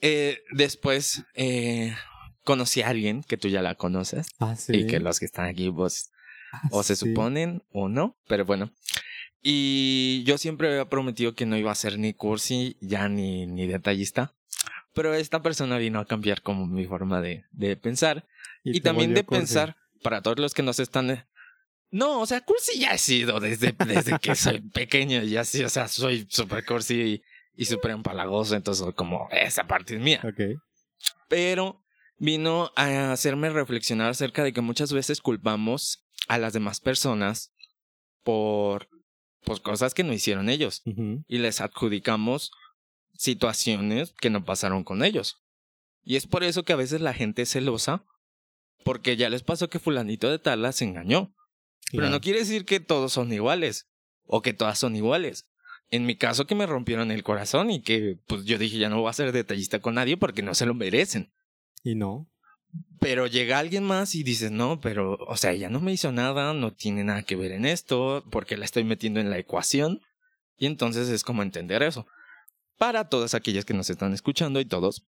eh, 0.01 0.38
después 0.53 1.25
eh, 1.35 1.92
conocí 2.48 2.80
a 2.80 2.88
alguien 2.88 3.22
que 3.22 3.37
tú 3.37 3.48
ya 3.48 3.61
la 3.61 3.74
conoces 3.74 4.26
Ah, 4.38 4.56
sí. 4.56 4.72
y 4.74 4.87
que 4.87 5.00
los 5.00 5.18
que 5.20 5.26
están 5.26 5.44
aquí 5.46 5.70
pues 5.70 6.11
Ah, 6.50 6.62
o 6.70 6.82
se 6.82 6.96
sí. 6.96 7.06
suponen 7.06 7.62
o 7.72 7.88
no, 7.90 8.16
pero 8.26 8.46
bueno. 8.46 8.70
Y 9.42 10.22
yo 10.24 10.38
siempre 10.38 10.68
había 10.68 10.88
prometido 10.88 11.34
que 11.34 11.44
no 11.46 11.56
iba 11.58 11.70
a 11.70 11.74
ser 11.74 11.98
ni 11.98 12.14
cursi, 12.14 12.76
ya 12.80 13.08
ni, 13.08 13.46
ni 13.46 13.66
detallista. 13.66 14.34
Pero 14.94 15.12
esta 15.14 15.42
persona 15.42 15.76
vino 15.78 16.00
a 16.00 16.06
cambiar 16.06 16.40
como 16.40 16.66
mi 16.66 16.87
forma 16.87 17.20
de, 17.20 17.44
de 17.52 17.76
pensar 17.76 18.26
y, 18.64 18.72
te 18.72 18.80
también 18.80 19.12
de 19.14 19.24
cursi. 19.24 19.40
pensar, 19.40 19.76
para 20.02 20.22
todos 20.22 20.38
los 20.38 20.54
que 20.54 20.62
nos 20.62 20.78
están... 20.80 21.11
eh, 21.11 21.26
No, 21.90 22.20
o 22.20 22.26
sea, 22.26 22.40
cursi 22.40 22.80
ya 22.80 22.92
he 22.94 22.98
sido 22.98 23.40
desde, 23.40 23.72
desde 23.87 24.18
que 24.18 24.34
soy 24.34 24.61
pequeño, 24.72 25.22
ya 25.24 25.44
sí, 25.44 25.62
o 25.62 25.68
sea, 25.68 25.87
soy 25.87 26.26
súper 26.30 26.64
cursi 26.64 26.94
y, 27.02 27.22
y 27.62 27.64
súper 27.66 27.90
empalagoso, 27.92 28.56
entonces 28.56 28.87
como 28.96 29.28
esa 29.30 29.66
parte 29.66 29.96
es 29.96 30.00
mía. 30.00 30.20
Ok. 30.24 30.40
Pero 31.28 31.84
vino 32.18 32.70
a 32.76 33.12
hacerme 33.12 33.50
reflexionar 33.50 34.11
acerca 34.11 34.44
de 34.44 34.52
que 34.52 34.61
muchas 34.61 34.92
veces 34.92 35.20
culpamos 35.20 36.04
a 36.26 36.38
las 36.38 36.52
demás 36.52 36.81
personas 36.81 37.52
por 38.22 38.88
pues, 39.44 39.61
cosas 39.61 39.94
que 39.94 40.04
no 40.04 40.12
hicieron 40.12 40.48
ellos 40.48 40.83
y 40.85 41.38
les 41.38 41.61
adjudicamos 41.61 42.50
situaciones 43.16 44.12
que 44.20 44.31
no 44.31 44.44
pasaron 44.44 44.85
con 44.85 45.04
ellos. 45.04 45.42
Y 46.04 46.16
es 46.16 46.26
por 46.26 46.44
eso 46.44 46.64
que 46.64 46.72
a 46.72 46.76
veces 46.76 47.00
la 47.00 47.14
gente 47.14 47.42
es 47.42 47.52
celosa 47.52 48.04
porque 48.85 49.16
ya 49.16 49.28
les 49.28 49.42
pasó 49.42 49.68
que 49.68 49.78
fulanito 49.78 50.31
de 50.31 50.38
tal 50.38 50.62
las 50.62 50.83
engañó. 50.83 51.35
Pero 51.92 52.11
no 52.11 52.20
quiere 52.20 52.40
decir 52.40 52.64
que 52.64 52.81
todos 52.81 53.12
son 53.12 53.33
iguales 53.33 53.88
o 54.24 54.42
que 54.42 54.52
todas 54.52 54.78
son 54.78 54.94
iguales. 54.94 55.48
En 55.90 56.04
mi 56.04 56.16
caso 56.16 56.46
que 56.46 56.54
me 56.54 56.66
rompieron 56.66 57.11
el 57.11 57.22
corazón 57.22 57.70
y 57.70 57.83
que 57.83 58.18
pues 58.26 58.44
yo 58.44 58.59
dije 58.59 58.78
ya 58.78 58.90
no 58.90 59.00
voy 59.00 59.09
a 59.09 59.14
ser 59.14 59.33
detallista 59.33 59.81
con 59.81 59.94
nadie 59.94 60.16
porque 60.16 60.42
no 60.42 60.54
se 60.54 60.66
lo 60.66 60.74
merecen. 60.74 61.33
Y 61.85 61.95
no. 61.95 62.27
Pero 63.01 63.27
llega 63.27 63.59
alguien 63.59 63.85
más 63.85 64.14
y 64.14 64.23
dices, 64.23 64.51
no, 64.51 64.81
pero, 64.81 65.14
o 65.27 65.37
sea, 65.37 65.53
ella 65.53 65.71
no 65.71 65.81
me 65.81 65.93
hizo 65.93 66.12
nada, 66.12 66.53
no 66.53 66.73
tiene 66.73 67.03
nada 67.05 67.23
que 67.23 67.37
ver 67.37 67.53
en 67.53 67.64
esto, 67.64 68.25
porque 68.31 68.57
la 68.57 68.64
estoy 68.67 68.85
metiendo 68.85 69.21
en 69.21 69.31
la 69.31 69.38
ecuación. 69.38 70.01
Y 70.59 70.67
entonces 70.67 71.09
es 71.09 71.23
como 71.25 71.43
entender 71.43 71.83
eso. 71.83 72.07
Para 72.77 73.09
todas 73.09 73.35
aquellas 73.35 73.64
que 73.64 73.75
nos 73.75 73.88
están 73.91 74.12
escuchando 74.12 74.61
y 74.61 74.64
todos, 74.64 75.05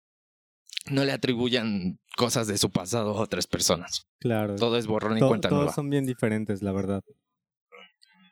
no 0.91 1.05
le 1.05 1.13
atribuyan 1.13 1.99
cosas 2.17 2.47
de 2.47 2.59
su 2.59 2.71
pasado 2.71 3.11
a 3.17 3.21
otras 3.21 3.47
personas. 3.47 4.07
Claro. 4.21 4.57
Todo 4.57 4.77
es 4.77 4.87
borrón 4.87 5.17
y 5.17 5.21
To- 5.21 5.29
cuenta 5.29 5.49
todos 5.49 5.61
nueva. 5.63 5.75
son 5.75 5.89
bien 5.91 6.05
diferentes, 6.05 6.63
la 6.63 6.73
verdad. 6.73 7.03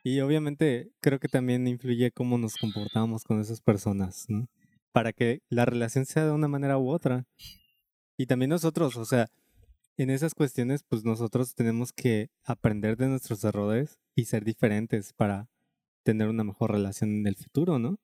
Y 0.02 0.20
obviamente 0.20 0.90
creo 1.00 1.18
que 1.18 1.28
también 1.28 1.66
influye 1.66 2.10
cómo 2.12 2.36
nos 2.36 2.56
comportamos 2.56 3.24
con 3.24 3.40
esas 3.40 3.60
personas, 3.62 4.26
¿no? 4.28 4.48
Para 4.92 5.12
que 5.12 5.40
la 5.48 5.64
relación 5.64 6.04
sea 6.04 6.26
de 6.26 6.30
una 6.32 6.46
manera 6.46 6.76
u 6.78 6.90
otra. 6.90 7.24
Y 8.16 8.26
también 8.26 8.50
nosotros, 8.50 8.96
o 8.96 9.04
sea, 9.04 9.28
en 9.96 10.10
esas 10.10 10.34
cuestiones, 10.34 10.82
pues 10.88 11.04
nosotros 11.04 11.54
tenemos 11.54 11.92
que 11.92 12.30
aprender 12.44 12.96
de 12.96 13.08
nuestros 13.08 13.42
errores 13.44 13.98
y 14.14 14.24
ser 14.26 14.44
diferentes 14.44 15.12
para 15.12 15.48
tener 16.02 16.28
una 16.28 16.44
mejor 16.44 16.72
relación 16.72 17.10
en 17.14 17.26
el 17.26 17.36
futuro, 17.36 17.78
¿no? 17.78 17.98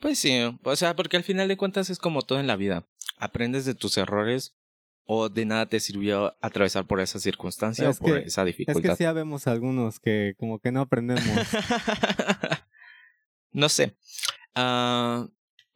Pues 0.00 0.18
sí, 0.18 0.38
o 0.62 0.76
sea, 0.76 0.94
porque 0.96 1.16
al 1.16 1.22
final 1.24 1.48
de 1.48 1.56
cuentas 1.56 1.88
es 1.88 1.98
como 1.98 2.22
todo 2.22 2.38
en 2.40 2.46
la 2.46 2.56
vida. 2.56 2.84
Aprendes 3.16 3.64
de 3.64 3.74
tus 3.74 3.96
errores 3.96 4.54
o 5.06 5.28
de 5.28 5.44
nada 5.46 5.66
te 5.68 5.80
sirvió 5.80 6.36
atravesar 6.40 6.86
por 6.86 7.00
esa 7.00 7.18
circunstancia 7.20 7.88
Es 7.88 8.00
o 8.00 8.04
por 8.04 8.20
que- 8.22 8.26
esa 8.28 8.42
Es 8.42 8.46
dificultad. 8.46 8.90
que 8.90 8.96
sí 8.96 9.04
habemos 9.04 9.46
algunos 9.46 10.00
que 10.00 10.34
como 10.38 10.58
que 10.58 10.72
no 10.72 10.80
aprendemos. 10.82 11.22
no 13.52 13.68
sé. 13.68 13.96
Ah, 14.54 15.28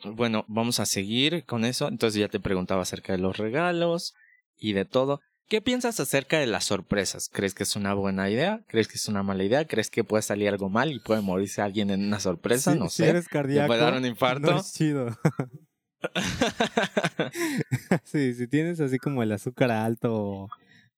bueno, 0.04 0.44
vamos 0.48 0.80
a 0.80 0.86
seguir 0.86 1.44
con 1.44 1.64
eso. 1.64 1.88
Entonces 1.88 2.20
ya 2.20 2.28
te 2.28 2.40
preguntaba 2.40 2.82
acerca 2.82 3.12
de 3.12 3.18
los 3.18 3.36
regalos 3.36 4.14
y 4.56 4.72
de 4.72 4.84
todo. 4.84 5.20
¿Qué 5.48 5.62
piensas 5.62 5.98
acerca 5.98 6.38
de 6.38 6.46
las 6.46 6.64
sorpresas? 6.64 7.30
¿Crees 7.32 7.54
que 7.54 7.62
es 7.62 7.74
una 7.74 7.94
buena 7.94 8.28
idea? 8.28 8.62
¿Crees 8.68 8.86
que 8.86 8.96
es 8.96 9.08
una 9.08 9.22
mala 9.22 9.44
idea? 9.44 9.66
¿Crees 9.66 9.88
que 9.90 10.04
puede 10.04 10.22
salir 10.22 10.48
algo 10.48 10.68
mal 10.68 10.92
y 10.92 11.00
puede 11.00 11.22
morirse 11.22 11.62
alguien 11.62 11.90
en 11.90 12.04
una 12.06 12.20
sorpresa? 12.20 12.74
Si- 12.74 12.78
no 12.78 12.88
si 12.90 13.04
sé. 13.04 13.08
eres 13.10 13.24
¿Le 13.26 13.30
cardíaco, 13.30 13.66
puede 13.68 13.80
dar 13.80 13.94
un 13.94 14.04
infarto? 14.04 14.52
no 14.52 14.60
es 14.60 14.72
chido. 14.74 15.16
sí, 18.04 18.34
si 18.34 18.46
tienes 18.46 18.80
así 18.80 18.98
como 18.98 19.22
el 19.22 19.32
azúcar 19.32 19.70
alto 19.70 20.14
o 20.14 20.48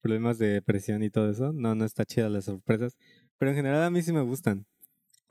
problemas 0.00 0.38
de 0.38 0.48
depresión 0.48 1.02
y 1.02 1.10
todo 1.10 1.30
eso, 1.30 1.52
no, 1.52 1.74
no 1.74 1.84
está 1.84 2.04
chida 2.04 2.28
las 2.28 2.46
sorpresas. 2.46 2.96
Pero 3.38 3.50
en 3.52 3.56
general 3.56 3.82
a 3.82 3.90
mí 3.90 4.02
sí 4.02 4.12
me 4.12 4.22
gustan. 4.22 4.66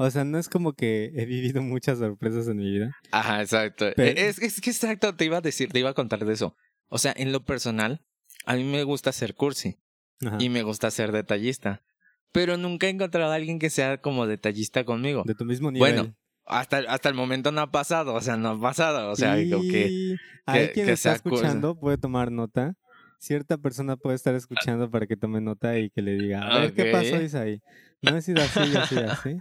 O 0.02 0.10
sea, 0.10 0.24
no 0.24 0.40
es 0.40 0.48
como 0.48 0.72
que 0.74 1.12
he 1.14 1.26
vivido 1.26 1.62
muchas 1.62 2.00
sorpresas 2.00 2.48
en 2.48 2.56
mi 2.58 2.72
vida. 2.72 2.96
Ajá, 3.12 3.42
exacto. 3.42 3.88
Pero- 3.98 4.18
Es, 4.20 4.40
es 4.40 4.62
que 4.62 4.70
exacto, 4.70 5.14
te 5.14 5.26
iba 5.26 5.38
a 5.38 5.42
decir, 5.42 5.70
te 5.74 5.80
iba 5.80 5.90
a 5.90 5.94
contar 5.94 6.24
de 6.26 6.34
eso. 6.34 6.56
O 6.88 6.98
sea, 6.98 7.14
en 7.18 7.34
lo 7.34 7.44
personal, 7.44 8.02
a 8.46 8.56
mí 8.56 8.64
me 8.64 8.84
gusta 8.84 9.12
ser 9.12 9.36
cursi 9.36 9.78
Ajá. 10.26 10.38
y 10.40 10.48
me 10.48 10.64
gusta 10.64 10.90
ser 10.90 11.12
detallista. 11.12 11.84
Pero 12.32 12.56
nunca 12.56 12.88
he 12.88 12.92
encontrado 12.92 13.32
a 13.32 13.36
alguien 13.36 13.60
que 13.60 13.70
sea 13.70 13.98
como 14.00 14.26
detallista 14.26 14.86
conmigo. 14.86 15.24
De 15.26 15.36
tu 15.36 15.44
mismo 15.44 15.70
nivel. 15.70 15.94
Bueno, 15.96 16.16
hasta, 16.46 16.78
hasta 16.88 17.10
el 17.10 17.16
momento 17.16 17.52
no 17.52 17.60
ha 17.60 17.72
pasado, 17.72 18.14
o 18.14 18.22
sea, 18.22 18.38
no 18.38 18.50
ha 18.52 18.62
pasado. 18.62 19.12
O 19.12 19.16
sea, 19.18 19.36
como 19.52 19.64
que. 19.64 19.88
Y 19.90 20.16
ahí 20.46 20.68
que- 20.68 20.72
quien 20.74 20.86
que 20.86 20.92
está 20.94 21.20
cursi. 21.20 21.36
escuchando 21.40 21.78
puede 21.78 21.98
tomar 21.98 22.32
nota. 22.32 22.76
Cierta 23.20 23.58
persona 23.58 23.98
puede 23.98 24.16
estar 24.16 24.34
escuchando 24.34 24.90
para 24.90 25.06
que 25.06 25.18
tome 25.18 25.42
nota 25.42 25.78
y 25.78 25.90
que 25.90 26.02
le 26.02 26.14
diga, 26.14 26.48
a 26.48 26.60
ver 26.60 26.74
qué 26.74 26.86
pasó 26.86 27.22
Isaí. 27.22 27.60
No 28.02 28.22
sido 28.22 28.42
así, 28.42 28.60
así, 28.78 28.96
así. 28.98 29.38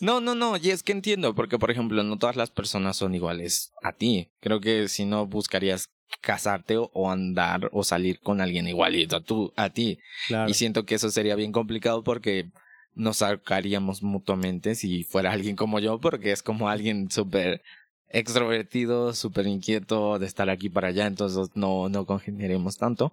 No, 0.00 0.20
no, 0.20 0.34
no, 0.34 0.56
y 0.56 0.70
es 0.70 0.82
que 0.82 0.92
entiendo, 0.92 1.34
porque 1.34 1.58
por 1.58 1.70
ejemplo, 1.70 2.02
no 2.02 2.18
todas 2.18 2.36
las 2.36 2.50
personas 2.50 2.96
son 2.96 3.14
iguales 3.14 3.72
a 3.82 3.92
ti. 3.92 4.30
Creo 4.40 4.60
que 4.60 4.88
si 4.88 5.04
no 5.04 5.26
buscarías 5.26 5.90
casarte 6.20 6.76
o, 6.78 7.10
andar 7.10 7.68
o 7.72 7.84
salir 7.84 8.20
con 8.20 8.40
alguien 8.40 8.66
igualito 8.66 9.16
a, 9.16 9.20
tú, 9.20 9.52
a 9.56 9.70
ti. 9.70 9.98
Claro. 10.26 10.50
Y 10.50 10.54
siento 10.54 10.84
que 10.84 10.94
eso 10.94 11.10
sería 11.10 11.34
bien 11.34 11.52
complicado 11.52 12.02
porque 12.02 12.50
nos 12.94 13.18
sacaríamos 13.18 14.02
mutuamente 14.02 14.74
si 14.74 15.04
fuera 15.04 15.32
alguien 15.32 15.56
como 15.56 15.78
yo, 15.78 16.00
porque 16.00 16.32
es 16.32 16.42
como 16.42 16.68
alguien 16.68 17.10
súper 17.10 17.62
extrovertido, 18.08 19.12
súper 19.14 19.46
inquieto 19.46 20.18
de 20.18 20.26
estar 20.26 20.48
aquí 20.50 20.68
para 20.68 20.88
allá, 20.88 21.06
entonces 21.06 21.50
no, 21.54 21.88
no 21.88 22.06
congeniaremos 22.06 22.76
tanto. 22.76 23.12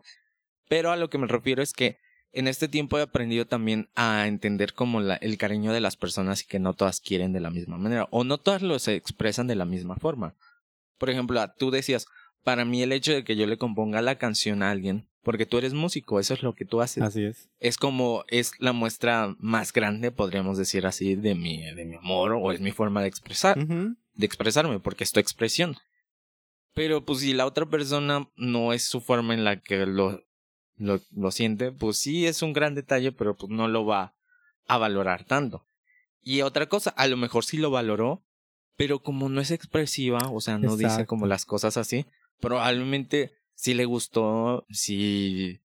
Pero 0.67 0.91
a 0.91 0.95
lo 0.95 1.09
que 1.09 1.17
me 1.17 1.27
refiero 1.27 1.61
es 1.61 1.73
que 1.73 1.99
en 2.35 2.47
este 2.47 2.67
tiempo 2.67 2.99
he 2.99 3.01
aprendido 3.01 3.45
también 3.45 3.89
a 3.95 4.27
entender 4.27 4.73
como 4.73 4.99
la, 4.99 5.15
el 5.15 5.37
cariño 5.37 5.71
de 5.71 5.79
las 5.79 5.95
personas 5.95 6.43
y 6.43 6.47
que 6.47 6.59
no 6.59 6.73
todas 6.73 6.99
quieren 6.99 7.31
de 7.33 7.39
la 7.39 7.49
misma 7.49 7.77
manera, 7.77 8.07
o 8.11 8.23
no 8.23 8.37
todas 8.37 8.61
lo 8.61 8.77
se 8.77 8.95
expresan 8.95 9.47
de 9.47 9.55
la 9.55 9.65
misma 9.65 9.95
forma. 9.95 10.35
Por 10.97 11.09
ejemplo, 11.09 11.41
tú 11.57 11.71
decías, 11.71 12.07
para 12.43 12.65
mí 12.65 12.83
el 12.83 12.91
hecho 12.91 13.13
de 13.13 13.23
que 13.23 13.35
yo 13.35 13.47
le 13.47 13.57
componga 13.57 14.01
la 14.01 14.17
canción 14.17 14.63
a 14.63 14.71
alguien, 14.71 15.07
porque 15.23 15.45
tú 15.45 15.57
eres 15.57 15.73
músico, 15.73 16.19
eso 16.19 16.33
es 16.33 16.43
lo 16.43 16.53
que 16.53 16.65
tú 16.65 16.81
haces. 16.81 17.01
Así 17.03 17.23
es. 17.23 17.49
Es 17.59 17.77
como, 17.77 18.25
es 18.27 18.51
la 18.59 18.73
muestra 18.73 19.35
más 19.39 19.73
grande, 19.73 20.11
podríamos 20.11 20.57
decir 20.57 20.85
así, 20.85 21.15
de 21.15 21.35
mi, 21.35 21.63
de 21.73 21.85
mi 21.85 21.95
amor, 21.95 22.33
o 22.33 22.51
es 22.51 22.59
mi 22.59 22.71
forma 22.71 23.01
de 23.01 23.07
expresar, 23.07 23.57
de 23.57 24.25
expresarme, 24.25 24.79
porque 24.79 25.03
es 25.03 25.11
tu 25.11 25.19
expresión. 25.19 25.77
Pero 26.73 27.05
pues 27.05 27.21
si 27.21 27.33
la 27.33 27.45
otra 27.45 27.65
persona 27.65 28.29
no 28.35 28.73
es 28.73 28.83
su 28.83 28.99
forma 28.99 29.33
en 29.33 29.45
la 29.45 29.61
que 29.61 29.85
lo, 29.85 30.21
lo, 30.77 30.99
lo 31.11 31.31
siente, 31.31 31.71
pues 31.71 31.97
sí 31.97 32.25
es 32.25 32.41
un 32.41 32.53
gran 32.53 32.75
detalle, 32.75 33.11
pero 33.11 33.35
pues 33.35 33.51
no 33.51 33.67
lo 33.67 33.85
va 33.85 34.13
a 34.67 34.77
valorar 34.77 35.23
tanto. 35.25 35.65
Y 36.21 36.41
otra 36.41 36.67
cosa, 36.67 36.89
a 36.91 37.07
lo 37.07 37.17
mejor 37.17 37.45
sí 37.45 37.57
lo 37.57 37.69
valoró, 37.71 38.23
pero 38.75 39.01
como 39.01 39.29
no 39.29 39.39
es 39.41 39.51
expresiva, 39.51 40.29
o 40.31 40.41
sea, 40.41 40.57
no 40.57 40.75
dice 40.77 41.05
como 41.05 41.27
las 41.27 41.45
cosas 41.45 41.77
así, 41.77 42.05
probablemente 42.41 43.31
sí 43.53 43.73
le 43.73 43.85
gustó, 43.85 44.65
sí 44.69 45.61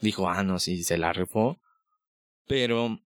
dijo, 0.00 0.28
ah, 0.28 0.42
no, 0.42 0.58
sí 0.58 0.82
se 0.84 0.96
la 0.98 1.12
rifó, 1.12 1.58
pero 2.46 3.00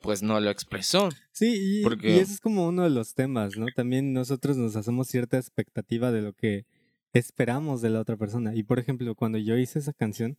pues 0.00 0.22
no 0.22 0.40
lo 0.40 0.50
expresó. 0.50 1.08
Sí, 1.30 1.80
y, 1.80 1.82
Porque- 1.82 2.10
y 2.16 2.18
ese 2.18 2.34
es 2.34 2.40
como 2.40 2.66
uno 2.66 2.82
de 2.82 2.90
los 2.90 3.14
temas, 3.14 3.56
¿no? 3.56 3.66
También 3.74 4.12
nosotros 4.12 4.56
nos 4.56 4.74
hacemos 4.76 5.06
cierta 5.08 5.38
expectativa 5.38 6.10
de 6.10 6.22
lo 6.22 6.32
que 6.32 6.66
esperamos 7.12 7.82
de 7.82 7.90
la 7.90 8.00
otra 8.00 8.16
persona. 8.16 8.54
Y 8.54 8.62
por 8.64 8.78
ejemplo, 8.78 9.14
cuando 9.14 9.38
yo 9.38 9.56
hice 9.56 9.78
esa 9.78 9.92
canción, 9.92 10.36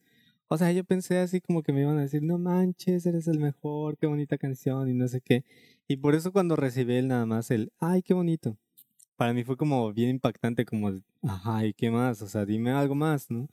o 0.53 0.57
sea, 0.59 0.71
yo 0.71 0.83
pensé 0.83 1.17
así 1.17 1.41
como 1.41 1.63
que 1.63 1.73
me 1.73 1.81
iban 1.81 1.97
a 1.97 2.01
decir, 2.01 2.21
no 2.21 2.37
manches, 2.37 3.07
eres 3.07 3.27
el 3.27 3.39
mejor, 3.39 3.97
qué 3.97 4.05
bonita 4.05 4.37
canción 4.37 4.87
y 4.87 4.93
no 4.93 5.07
sé 5.07 5.19
qué. 5.19 5.43
Y 5.87 5.97
por 5.97 6.13
eso 6.13 6.31
cuando 6.31 6.55
recibí 6.55 6.93
el 6.93 7.07
nada 7.07 7.25
más 7.25 7.49
el, 7.49 7.73
ay, 7.79 8.03
qué 8.03 8.13
bonito. 8.13 8.55
Para 9.15 9.33
mí 9.33 9.43
fue 9.43 9.57
como 9.57 9.91
bien 9.93 10.11
impactante, 10.11 10.63
como, 10.63 10.91
ajá, 11.23 11.65
¿y 11.65 11.73
qué 11.73 11.89
más? 11.89 12.21
O 12.21 12.27
sea, 12.27 12.45
dime 12.45 12.69
algo 12.69 12.93
más, 12.93 13.31
¿no? 13.31 13.47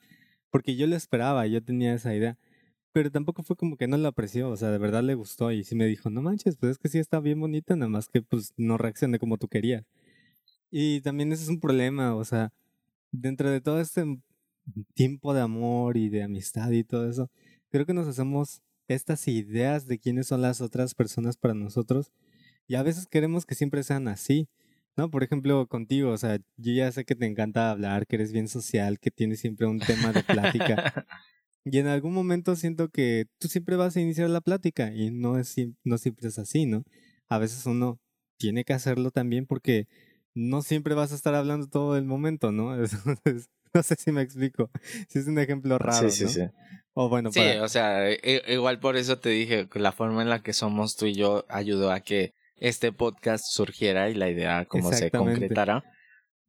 Porque 0.50 0.76
yo 0.76 0.86
lo 0.86 0.94
esperaba, 0.94 1.46
yo 1.46 1.64
tenía 1.64 1.94
esa 1.94 2.14
idea. 2.14 2.36
Pero 2.92 3.10
tampoco 3.10 3.42
fue 3.44 3.56
como 3.56 3.78
que 3.78 3.88
no 3.88 3.96
lo 3.96 4.08
apreció, 4.08 4.50
o 4.50 4.56
sea, 4.58 4.70
de 4.70 4.76
verdad 4.76 5.02
le 5.02 5.14
gustó 5.14 5.52
y 5.52 5.64
sí 5.64 5.74
me 5.76 5.86
dijo, 5.86 6.10
no 6.10 6.20
manches, 6.20 6.58
pues 6.58 6.72
es 6.72 6.78
que 6.78 6.90
sí 6.90 6.98
está 6.98 7.18
bien 7.20 7.40
bonita, 7.40 7.76
nada 7.76 7.88
más 7.88 8.08
que 8.08 8.20
pues 8.20 8.52
no 8.58 8.76
reaccioné 8.76 9.18
como 9.18 9.38
tú 9.38 9.48
querías. 9.48 9.86
Y 10.70 11.00
también 11.00 11.32
ese 11.32 11.44
es 11.44 11.48
un 11.48 11.60
problema, 11.60 12.14
o 12.14 12.24
sea, 12.26 12.52
dentro 13.10 13.50
de 13.50 13.62
todo 13.62 13.80
este 13.80 14.04
tiempo 14.94 15.34
de 15.34 15.40
amor 15.40 15.96
y 15.96 16.08
de 16.08 16.22
amistad 16.22 16.70
y 16.70 16.84
todo 16.84 17.08
eso, 17.08 17.30
creo 17.70 17.86
que 17.86 17.94
nos 17.94 18.08
hacemos 18.08 18.62
estas 18.88 19.28
ideas 19.28 19.86
de 19.86 19.98
quiénes 19.98 20.26
son 20.26 20.42
las 20.42 20.60
otras 20.60 20.94
personas 20.94 21.36
para 21.36 21.54
nosotros 21.54 22.12
y 22.66 22.76
a 22.76 22.82
veces 22.82 23.06
queremos 23.06 23.46
que 23.46 23.54
siempre 23.54 23.82
sean 23.82 24.08
así, 24.08 24.48
¿no? 24.96 25.10
Por 25.10 25.24
ejemplo, 25.24 25.66
contigo, 25.66 26.10
o 26.10 26.18
sea, 26.18 26.38
yo 26.56 26.72
ya 26.72 26.90
sé 26.92 27.04
que 27.04 27.14
te 27.14 27.26
encanta 27.26 27.70
hablar, 27.70 28.06
que 28.06 28.16
eres 28.16 28.32
bien 28.32 28.48
social, 28.48 28.98
que 29.00 29.10
tienes 29.10 29.40
siempre 29.40 29.66
un 29.66 29.80
tema 29.80 30.12
de 30.12 30.22
plática. 30.22 31.06
Y 31.64 31.78
en 31.78 31.88
algún 31.88 32.14
momento 32.14 32.56
siento 32.56 32.88
que 32.88 33.26
tú 33.38 33.48
siempre 33.48 33.76
vas 33.76 33.94
a 33.94 34.00
iniciar 34.00 34.30
la 34.30 34.40
plática 34.40 34.94
y 34.94 35.10
no, 35.10 35.38
es, 35.38 35.54
no 35.84 35.98
siempre 35.98 36.28
es 36.28 36.38
así, 36.38 36.64
¿no? 36.64 36.84
A 37.28 37.38
veces 37.38 37.66
uno 37.66 38.00
tiene 38.38 38.64
que 38.64 38.72
hacerlo 38.72 39.10
también 39.10 39.46
porque 39.46 39.86
no 40.34 40.62
siempre 40.62 40.94
vas 40.94 41.12
a 41.12 41.16
estar 41.16 41.34
hablando 41.34 41.66
todo 41.68 41.98
el 41.98 42.04
momento, 42.06 42.50
¿no? 42.50 42.74
Entonces, 42.84 43.50
no 43.74 43.82
sé 43.82 43.96
si 43.96 44.12
me 44.12 44.22
explico. 44.22 44.70
Si 45.08 45.18
es 45.18 45.26
un 45.26 45.38
ejemplo 45.38 45.78
raro, 45.78 46.10
sí, 46.10 46.16
sí, 46.16 46.24
¿no? 46.24 46.30
sí. 46.30 46.40
O 46.94 47.08
bueno, 47.08 47.30
Sí, 47.32 47.38
para- 47.40 47.62
o 47.62 47.68
sea, 47.68 48.10
i- 48.12 48.42
igual 48.48 48.80
por 48.80 48.96
eso 48.96 49.18
te 49.18 49.28
dije 49.30 49.68
que 49.68 49.78
la 49.78 49.92
forma 49.92 50.22
en 50.22 50.28
la 50.28 50.42
que 50.42 50.52
somos 50.52 50.96
tú 50.96 51.06
y 51.06 51.14
yo 51.14 51.44
ayudó 51.48 51.92
a 51.92 52.00
que 52.00 52.34
este 52.56 52.92
podcast 52.92 53.44
surgiera 53.48 54.10
y 54.10 54.14
la 54.14 54.28
idea 54.28 54.64
como 54.66 54.90
se 54.98 55.10
concretara. 55.34 55.84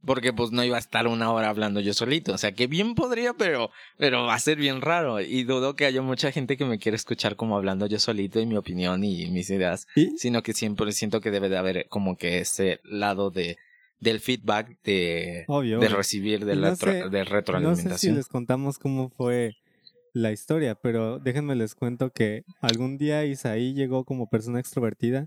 Porque 0.04 0.34
pues 0.34 0.52
no 0.52 0.64
iba 0.64 0.78
a 0.78 0.80
estar 0.80 1.06
una 1.06 1.32
hora 1.32 1.50
hablando 1.50 1.80
yo 1.80 1.94
solito. 1.94 2.34
O 2.34 2.38
sea, 2.40 2.54
que 2.54 2.66
bien 2.66 2.96
podría, 2.96 3.34
pero, 3.36 3.70
pero 4.00 4.26
va 4.26 4.34
a 4.34 4.40
ser 4.40 4.58
bien 4.58 4.82
raro. 4.82 5.22
Y 5.22 5.44
dudo 5.44 5.76
que 5.76 5.86
haya 5.86 6.02
mucha 6.02 6.32
gente 6.32 6.58
que 6.58 6.66
me 6.66 6.80
quiera 6.80 6.96
escuchar 6.96 7.36
como 7.36 7.56
hablando 7.56 7.86
yo 7.86 8.00
solito 8.00 8.40
y 8.40 8.48
mi 8.48 8.58
opinión 8.58 9.04
y 9.04 9.30
mis 9.30 9.52
ideas. 9.52 9.86
y- 9.96 10.18
Sino 10.18 10.42
que 10.42 10.54
siempre 10.54 10.92
siento 10.92 11.22
que 11.22 11.30
debe 11.30 11.50
de 11.50 11.58
haber 11.58 11.86
como 11.88 12.18
que 12.18 12.40
ese 12.40 12.80
lado 12.84 13.30
de, 13.30 13.58
del 14.02 14.20
feedback 14.20 14.78
de, 14.84 15.46
obvio. 15.48 15.80
de 15.80 15.88
recibir 15.88 16.44
de, 16.44 16.56
la 16.56 16.72
no 16.72 16.76
tro- 16.76 16.92
sé- 16.92 16.92
de 16.92 17.02
No 17.04 17.12
sé 17.14 17.24
si 17.26 17.32
retroalimentación. 17.34 18.16
les 18.16 18.28
contamos 18.28 18.78
cómo 18.80 19.10
fue 19.10 19.56
la 20.14 20.32
historia, 20.34 20.76
pero 20.76 21.20
déjenme 21.20 21.56
les 21.56 21.74
cuento 21.76 22.10
que 22.12 22.44
algún 22.62 22.98
día 22.98 23.24
Isaí 23.24 23.74
llegó 23.74 24.04
como 24.04 24.28
persona 24.30 24.60
extrovertida, 24.60 25.26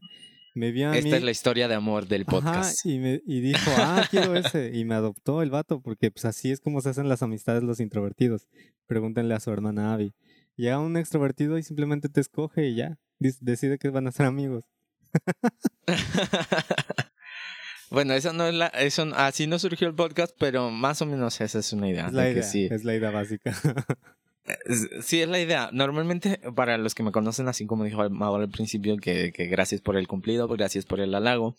me 0.57 0.71
vio 0.73 0.91
a 0.91 0.97
Esta 0.97 1.09
mí 1.09 1.15
es 1.17 1.23
la 1.23 1.31
historia 1.31 1.67
de 1.69 1.75
amor 1.75 2.07
del 2.07 2.23
Ajá, 2.27 2.31
podcast. 2.31 2.85
y, 2.87 2.99
me, 2.99 3.23
y 3.27 3.41
dijo, 3.41 3.71
ah, 3.79 4.07
quiero 4.11 4.37
ese. 4.37 4.71
Y 4.75 4.85
me 4.85 4.95
adoptó 4.95 5.43
el 5.43 5.51
vato, 5.51 5.81
porque 5.81 6.11
pues 6.13 6.25
así 6.27 6.51
es 6.53 6.61
como 6.61 6.81
se 6.81 6.91
hacen 6.91 7.09
las 7.09 7.23
amistades 7.23 7.63
los 7.65 7.81
introvertidos. 7.81 8.47
Pregúntenle 8.87 9.35
a 9.35 9.41
su 9.41 9.51
hermana 9.51 9.93
Abby. 9.95 10.13
Llega 10.57 10.79
un 10.79 10.97
extrovertido 10.97 11.59
y 11.59 11.63
simplemente 11.65 12.09
te 12.09 12.21
escoge 12.21 12.69
y 12.69 12.77
ya. 12.77 12.99
Decide 13.19 13.79
que 13.79 13.89
van 13.89 14.07
a 14.07 14.13
ser 14.13 14.27
amigos. 14.27 14.65
bueno, 17.91 18.15
eso 18.15 18.33
no 18.33 18.47
es 18.47 18.55
la, 18.55 18.69
eso 18.69 19.07
así 19.15 19.47
no 19.47 19.59
surgió 19.59 19.89
el 19.89 19.95
podcast, 19.95 20.35
pero 20.39 20.71
más 20.71 21.03
o 21.03 21.07
menos 21.07 21.41
esa 21.41 21.59
es 21.59 21.73
una 21.73 21.89
idea. 21.89 22.07
Es 22.07 22.13
la 22.13 22.31
idea, 22.31 22.43
sí, 22.43 22.69
es 22.71 22.85
la 22.85 22.95
idea 22.95 23.11
básica. 23.11 23.55
Sí 25.03 25.23
es 25.23 25.29
la 25.29 25.41
idea. 25.41 25.71
Normalmente 25.73 26.39
para 26.55 26.77
los 26.77 26.95
que 26.95 27.03
me 27.03 27.13
conocen, 27.13 27.49
así 27.49 27.65
como 27.65 27.85
dijo 27.85 28.11
Mauro 28.11 28.43
al 28.43 28.51
principio, 28.51 28.99
que, 28.99 29.33
que 29.33 29.47
gracias 29.47 29.81
por 29.81 29.97
el 29.97 30.07
cumplido, 30.07 30.47
gracias 30.49 30.85
por 30.85 31.01
el 31.01 31.15
halago. 31.15 31.57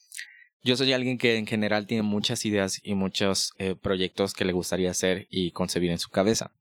Yo 0.64 0.76
soy 0.76 0.94
alguien 0.94 1.18
que 1.18 1.38
en 1.38 1.46
general 1.46 1.86
tiene 1.86 2.04
muchas 2.04 2.46
ideas 2.46 2.80
y 2.84 2.96
muchos 2.96 3.54
eh, 3.58 3.76
proyectos 3.76 4.34
que 4.34 4.46
le 4.46 4.54
gustaría 4.54 4.92
hacer 4.92 5.28
y 5.30 5.52
concebir 5.52 5.92
en 5.92 6.00
su 6.00 6.10
cabeza. 6.10 6.52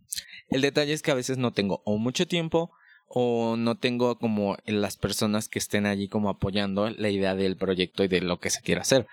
El 0.48 0.60
detalle 0.60 0.92
es 0.92 1.02
que 1.02 1.10
a 1.10 1.14
veces 1.14 1.38
no 1.38 1.52
tengo 1.52 1.80
o 1.84 1.96
mucho 1.96 2.26
tiempo 2.26 2.70
o 3.16 3.54
no 3.56 3.76
tengo 3.76 4.18
como 4.18 4.56
las 4.66 4.96
personas 4.96 5.48
que 5.48 5.60
estén 5.60 5.86
allí 5.86 6.08
como 6.08 6.28
apoyando 6.28 6.90
la 6.90 7.10
idea 7.10 7.36
del 7.36 7.56
proyecto 7.56 8.02
y 8.02 8.08
de 8.08 8.20
lo 8.20 8.40
que 8.40 8.50
se 8.50 8.60
quiera 8.60 8.80
hacer. 8.80 9.06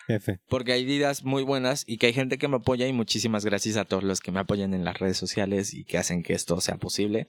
Porque 0.50 0.72
hay 0.74 0.82
ideas 0.82 1.24
muy 1.24 1.44
buenas 1.44 1.84
y 1.86 1.98
que 1.98 2.08
hay 2.08 2.14
gente 2.14 2.40
que 2.40 2.48
me 2.48 2.56
apoya 2.58 2.88
y 2.88 2.94
muchísimas 2.94 3.46
gracias 3.46 3.78
a 3.78 3.86
todos 3.86 4.04
los 4.04 4.20
que 4.20 4.32
me 4.32 4.40
apoyan 4.40 4.74
en 4.74 4.84
las 4.86 4.98
redes 4.98 5.18
sociales 5.18 5.76
y 5.76 5.84
que 5.84 6.00
hacen 6.00 6.24
que 6.24 6.34
esto 6.34 6.60
sea 6.62 6.78
posible. 6.78 7.28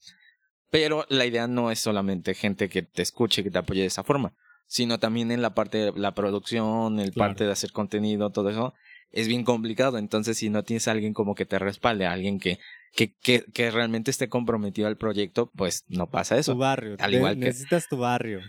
Pero 0.71 1.05
la 1.11 1.27
idea 1.27 1.47
no 1.47 1.71
es 1.71 1.79
solamente 1.79 2.33
gente 2.33 2.71
que 2.71 2.81
te 2.81 3.03
escuche, 3.03 3.43
que 3.43 3.51
te 3.51 3.59
apoye 3.59 3.83
de 3.83 3.89
esa 3.89 4.03
forma, 4.03 4.33
sino 4.67 4.99
también 4.99 5.31
en 5.31 5.43
la 5.43 5.53
parte 5.53 5.77
de 5.77 5.93
la 5.95 6.15
producción, 6.15 7.01
el 7.01 7.13
Claro. 7.13 7.33
parte 7.33 7.45
de 7.45 7.53
hacer 7.53 7.73
contenido, 7.73 8.31
todo 8.31 8.49
eso. 8.49 8.73
Es 9.11 9.29
bien 9.29 9.45
complicado, 9.45 9.99
entonces 9.99 10.39
si 10.39 10.49
no 10.49 10.63
tienes 10.63 10.89
a 10.89 10.93
alguien 10.93 11.13
como 11.13 11.35
que 11.35 11.45
te 11.45 11.59
respalde, 11.59 12.07
alguien 12.07 12.41
que, 12.41 12.59
que, 12.95 13.15
que, 13.15 13.45
que 13.53 13.71
realmente 13.71 14.11
esté 14.11 14.29
comprometido 14.29 14.87
al 14.89 14.97
proyecto, 14.97 15.51
pues 15.57 15.85
no 15.89 16.09
pasa 16.11 16.37
eso. 16.39 16.53
Tu 16.53 16.59
barrio. 16.59 16.97
al 16.99 17.15
igual 17.15 17.35
que- 17.35 17.47
Necesitas 17.47 17.89
tu 17.89 17.97
barrio. 17.97 18.41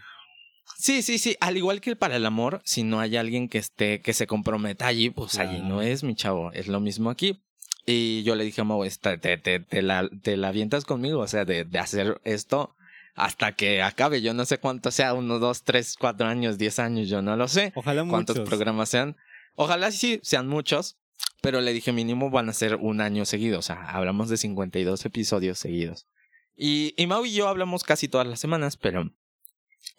Sí, 0.78 1.02
sí, 1.02 1.18
sí. 1.18 1.36
Al 1.40 1.58
igual 1.58 1.82
que 1.82 1.96
para 1.96 2.16
el 2.16 2.26
amor, 2.26 2.62
si 2.66 2.84
no 2.84 3.00
hay 3.00 3.16
alguien 3.18 3.48
que 3.50 3.58
esté, 3.58 4.02
que 4.02 4.14
se 4.14 4.28
comprometa 4.28 4.88
allí, 4.88 5.10
pues 5.10 5.38
allí 5.40 5.62
no 5.62 5.82
es, 5.82 6.04
mi 6.04 6.16
chavo. 6.16 6.52
Es 6.52 6.68
lo 6.68 6.80
mismo 6.80 7.10
aquí. 7.10 7.42
Y 7.86 8.24
yo 8.24 8.36
le 8.36 8.44
dije 8.46 8.62
a 8.62 8.64
Mau, 8.64 8.84
esta- 8.84 9.18
te, 9.18 9.38
te, 9.38 9.60
te, 9.60 9.82
la, 9.82 10.10
te 10.22 10.38
la 10.38 10.50
avientas 10.50 10.86
conmigo, 10.86 11.20
o 11.20 11.28
sea, 11.28 11.46
de, 11.46 11.66
de 11.66 11.80
hacer 11.80 12.20
esto 12.24 12.76
hasta 13.16 13.52
que 13.54 13.82
acabe. 13.82 14.22
Yo 14.22 14.34
no 14.34 14.46
sé 14.46 14.58
cuánto 14.58 14.90
sea, 14.92 15.14
uno, 15.14 15.38
dos, 15.40 15.64
tres, 15.64 15.96
cuatro 16.00 16.28
años, 16.28 16.58
diez 16.58 16.80
años, 16.80 17.10
yo 17.10 17.22
no 17.22 17.36
lo 17.36 17.48
sé. 17.48 17.72
Ojalá 17.76 18.06
Cuántos 18.08 18.38
muchos. 18.38 18.50
programas 18.50 18.90
sean. 18.90 19.16
Ojalá 19.56 19.92
sí 19.92 20.20
sean 20.24 20.48
muchos, 20.48 20.98
pero 21.44 21.62
le 21.62 21.74
dije 21.74 21.92
mínimo 21.92 22.32
van 22.32 22.50
a 22.50 22.54
ser 22.54 22.76
un 22.76 23.02
año 23.02 23.26
seguido. 23.26 23.60
O 23.60 23.62
sea, 23.62 23.84
hablamos 23.92 24.30
de 24.30 24.38
52 24.38 25.06
episodios 25.06 25.60
seguidos. 25.60 26.08
Y, 26.56 26.94
y 26.98 27.06
Mau 27.06 27.26
y 27.26 27.34
yo 27.34 27.48
hablamos 27.50 27.84
casi 27.84 28.08
todas 28.08 28.26
las 28.26 28.40
semanas, 28.40 28.78
pero... 28.78 29.12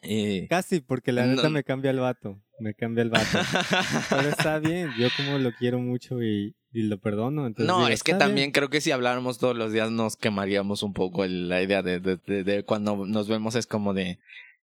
eh, 0.03 0.47
Casi, 0.49 0.81
porque 0.81 1.13
la 1.13 1.27
No- 1.27 1.37
neta 1.37 1.51
me 1.51 1.63
cambia 1.65 1.91
el 1.91 1.99
vato. 2.01 2.41
Me 2.61 2.75
cambia 2.75 3.03
el 3.03 3.11
vato. 3.11 3.39
Pero 4.11 4.29
está 4.29 4.59
bien. 4.59 4.91
Yo 4.99 5.09
como 5.17 5.39
lo 5.39 5.53
quiero 5.53 5.79
mucho 5.81 6.23
y, 6.23 6.55
y 6.73 6.83
lo 6.85 6.99
perdono. 6.99 7.47
Entonces 7.47 7.67
no, 7.67 7.79
digo, 7.81 7.89
es 7.89 8.03
que 8.03 8.13
"Está 8.13 8.27
también 8.27 8.47
bien". 8.47 8.53
creo 8.53 8.71
que 8.71 8.81
si 8.81 8.91
habláramos 8.93 9.39
todos 9.39 9.57
los 9.57 9.73
días 9.73 9.91
nos 9.91 10.17
quemaríamos 10.17 10.83
un 10.83 10.93
poco 10.95 11.25
el- 11.25 11.49
la 11.49 11.63
idea 11.63 11.83
de, 11.83 12.01
de, 12.01 12.17
de- 12.17 12.45
de 12.45 12.65
cuando 12.65 13.05
nos 13.07 13.29
vemos 13.29 13.55
es 13.57 13.67
como 13.67 13.93
de, 13.95 14.19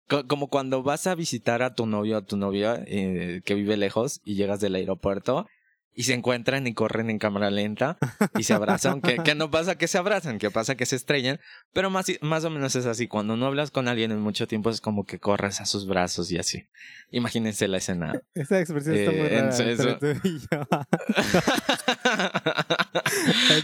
Co- 0.08 0.26
Como 0.26 0.48
cuando 0.48 0.82
vas 0.82 1.06
a 1.06 1.14
visitar 1.14 1.62
a 1.62 1.74
tu 1.74 1.86
novio 1.86 2.16
o 2.16 2.18
a 2.18 2.24
tu 2.26 2.36
novia 2.36 2.82
eh, 2.86 3.40
que 3.44 3.54
vive 3.54 3.76
lejos 3.76 4.20
y 4.24 4.34
llegas 4.34 4.58
del 4.60 4.74
aeropuerto 4.74 5.46
y 5.94 6.04
se 6.04 6.14
encuentran 6.14 6.66
y 6.66 6.72
corren 6.74 7.10
en 7.10 7.18
cámara 7.18 7.50
lenta 7.50 7.98
y 8.38 8.44
se 8.44 8.54
abrazan. 8.54 9.00
que, 9.02 9.16
que 9.18 9.34
no 9.34 9.50
pasa 9.50 9.76
que 9.76 9.88
se 9.88 9.98
abrazan, 9.98 10.38
que 10.38 10.50
pasa 10.50 10.74
que 10.74 10.86
se 10.86 10.96
estrellan. 10.96 11.38
Pero 11.72 11.90
más, 11.90 12.06
más 12.22 12.44
o 12.44 12.50
menos 12.50 12.74
es 12.76 12.86
así. 12.86 13.08
Cuando 13.08 13.36
no 13.36 13.46
hablas 13.46 13.70
con 13.70 13.88
alguien 13.88 14.10
en 14.10 14.20
mucho 14.20 14.46
tiempo 14.48 14.70
es 14.70 14.80
como 14.80 15.04
que 15.04 15.18
corres 15.18 15.60
a 15.60 15.66
sus 15.66 15.86
brazos 15.86 16.30
y 16.32 16.38
así. 16.38 16.66
Imagínense 17.10 17.68
la 17.68 17.76
escena. 17.78 18.20
Esa 18.34 18.58
expresión 18.60 18.96
está 18.96 19.10
muy 19.10 19.20
Eh, 19.20 19.28
rara 19.28 19.50
entre 19.50 19.72
eso- 19.72 19.98
tú 19.98 20.06
y 20.28 20.38
yo. 20.38 20.68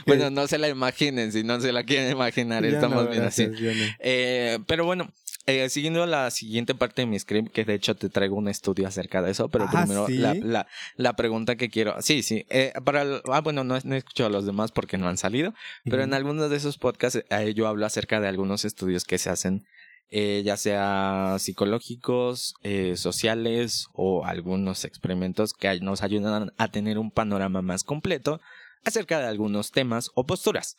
Bueno, 0.07 0.31
no 0.31 0.47
se 0.47 0.59
la 0.59 0.68
imaginen. 0.68 1.33
Si 1.33 1.43
no 1.45 1.61
se 1.61 1.72
la 1.72 1.85
quieren 1.85 2.11
imaginar, 2.12 2.62
Ya 2.64 2.70
estamos 2.70 3.05
no, 3.05 3.11
bien 3.11 3.22
así. 3.24 3.47
gracias, 3.47 3.76
ya 3.76 3.87
no. 3.87 3.93
Eh, 4.01 4.59
pero 4.66 4.85
bueno, 4.85 5.11
eh, 5.49 5.69
siguiendo 5.71 6.07
la 6.07 6.31
siguiente 6.31 6.75
parte 6.75 7.03
de 7.03 7.07
mi 7.07 7.19
script, 7.19 7.51
que 7.53 7.65
de 7.65 7.75
hecho 7.75 7.97
te 7.97 8.09
traigo 8.09 8.37
un 8.37 8.49
estudio 8.49 8.87
acerca 8.87 9.23
de 9.23 9.31
eso, 9.33 9.49
pero 9.49 9.65
Ah, 9.67 9.71
primero 9.71 10.07
¿sí? 10.07 10.19
la, 10.19 10.35
la, 10.41 10.67
la 10.97 11.15
pregunta 11.17 11.57
que 11.57 11.71
quiero. 11.71 12.01
Sí, 12.03 12.23
sí. 12.23 12.45
eh, 12.51 12.73
para 12.85 13.03
el- 13.03 13.23
ah, 13.33 13.41
bueno, 13.41 13.65
no, 13.65 13.79
no 13.83 13.95
he 13.95 13.99
escuchado 13.99 14.29
a 14.29 14.33
los 14.33 14.47
demás 14.47 14.71
porque 14.73 14.99
no 14.99 15.09
han 15.09 15.17
salido, 15.19 15.55
pero 15.85 16.03
en 16.03 16.11
Ujú. 16.11 16.17
algunos 16.17 16.51
de 16.51 16.57
esos 16.57 16.79
podcasts 16.79 17.25
eh, 17.31 17.55
yo 17.55 17.67
hablo 17.67 17.87
acerca 17.87 18.21
de 18.21 18.29
algunos 18.29 18.65
estudios 18.65 19.05
que 19.05 19.19
se 19.19 19.31
hacen, 19.31 19.65
ya 20.11 20.57
sea 20.57 21.37
psicológicos, 21.39 22.55
sociales 22.97 23.87
o 23.93 24.25
algunos 24.25 24.85
experimentos 24.85 25.53
que 25.53 25.81
nos 25.81 26.03
ayudan 26.03 26.53
a 26.57 26.69
tener 26.69 26.99
un 26.99 27.11
panorama 27.11 27.61
más 27.63 27.85
completo 27.85 28.41
acerca 28.85 29.19
de 29.19 29.27
algunos 29.27 29.71
temas 29.71 30.11
o 30.15 30.25
posturas. 30.27 30.77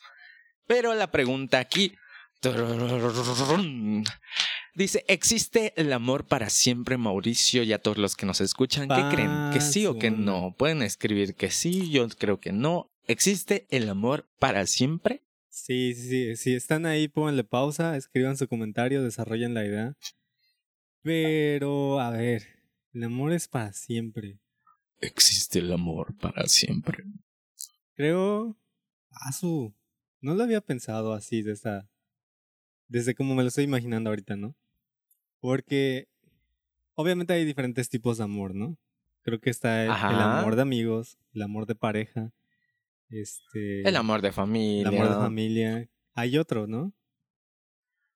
Pero 0.66 0.94
la 0.94 1.10
pregunta 1.10 1.58
aquí 1.58 1.94
dice, 4.74 5.04
¿existe 5.08 5.72
el 5.76 5.92
amor 5.92 6.26
para 6.26 6.50
siempre, 6.50 6.96
Mauricio? 6.96 7.62
Y 7.62 7.72
a 7.72 7.78
todos 7.80 7.98
los 7.98 8.16
que 8.16 8.26
nos 8.26 8.40
escuchan, 8.40 8.88
¿qué 8.88 9.02
creen? 9.14 9.50
¿Que 9.52 9.60
sí 9.60 9.86
o 9.86 9.98
que 9.98 10.10
no? 10.10 10.54
Pueden 10.56 10.82
escribir 10.82 11.34
que 11.34 11.50
sí, 11.50 11.90
yo 11.90 12.08
creo 12.08 12.40
que 12.40 12.52
no. 12.52 12.90
¿Existe 13.06 13.66
el 13.70 13.88
amor 13.88 14.28
para 14.38 14.66
siempre? 14.66 15.22
Sí, 15.48 15.94
sí, 15.94 16.08
sí. 16.08 16.36
Si 16.36 16.54
están 16.54 16.86
ahí, 16.86 17.08
pónganle 17.08 17.44
pausa, 17.44 17.96
escriban 17.96 18.36
su 18.36 18.46
comentario, 18.48 19.02
desarrollen 19.02 19.54
la 19.54 19.64
idea. 19.64 19.96
Pero, 21.02 22.00
a 22.00 22.10
ver, 22.10 22.46
el 22.92 23.04
amor 23.04 23.32
es 23.32 23.48
para 23.48 23.72
siempre. 23.72 24.38
Existe 25.00 25.58
el 25.58 25.72
amor 25.72 26.16
para 26.18 26.46
siempre. 26.46 27.04
Creo. 27.94 28.56
Ah, 29.10 29.32
su. 29.32 29.74
No 30.20 30.34
lo 30.34 30.44
había 30.44 30.60
pensado 30.60 31.14
así, 31.14 31.42
de 31.42 31.52
esta. 31.52 31.88
Desde 32.90 33.14
como 33.14 33.34
me 33.34 33.42
lo 33.42 33.48
estoy 33.48 33.64
imaginando 33.64 34.10
ahorita, 34.10 34.36
¿no? 34.36 34.54
Porque. 35.40 36.08
Obviamente 36.96 37.32
hay 37.32 37.44
diferentes 37.46 37.88
tipos 37.88 38.18
de 38.18 38.24
amor, 38.24 38.54
¿no? 38.54 38.76
Creo 39.22 39.40
que 39.40 39.48
está 39.48 39.84
el, 39.84 39.90
el 39.90 40.20
amor 40.20 40.56
de 40.56 40.62
amigos, 40.62 41.16
el 41.32 41.42
amor 41.42 41.64
de 41.66 41.74
pareja, 41.74 42.30
este. 43.08 43.88
El 43.88 43.96
amor 43.96 44.20
de 44.20 44.28
el 44.28 44.34
familia. 44.34 44.88
amor 44.88 45.08
de 45.08 45.14
familia. 45.14 45.88
Hay 46.14 46.36
otro, 46.36 46.66
¿no? 46.66 46.92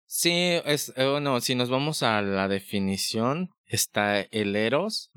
Sí, 0.06 0.30
es, 0.66 0.92
eh, 0.96 1.08
bueno, 1.08 1.40
si 1.40 1.54
nos 1.54 1.70
vamos 1.70 2.02
a 2.02 2.20
la 2.20 2.46
definición, 2.48 3.50
está 3.66 4.20
el 4.20 4.54
eros. 4.54 5.10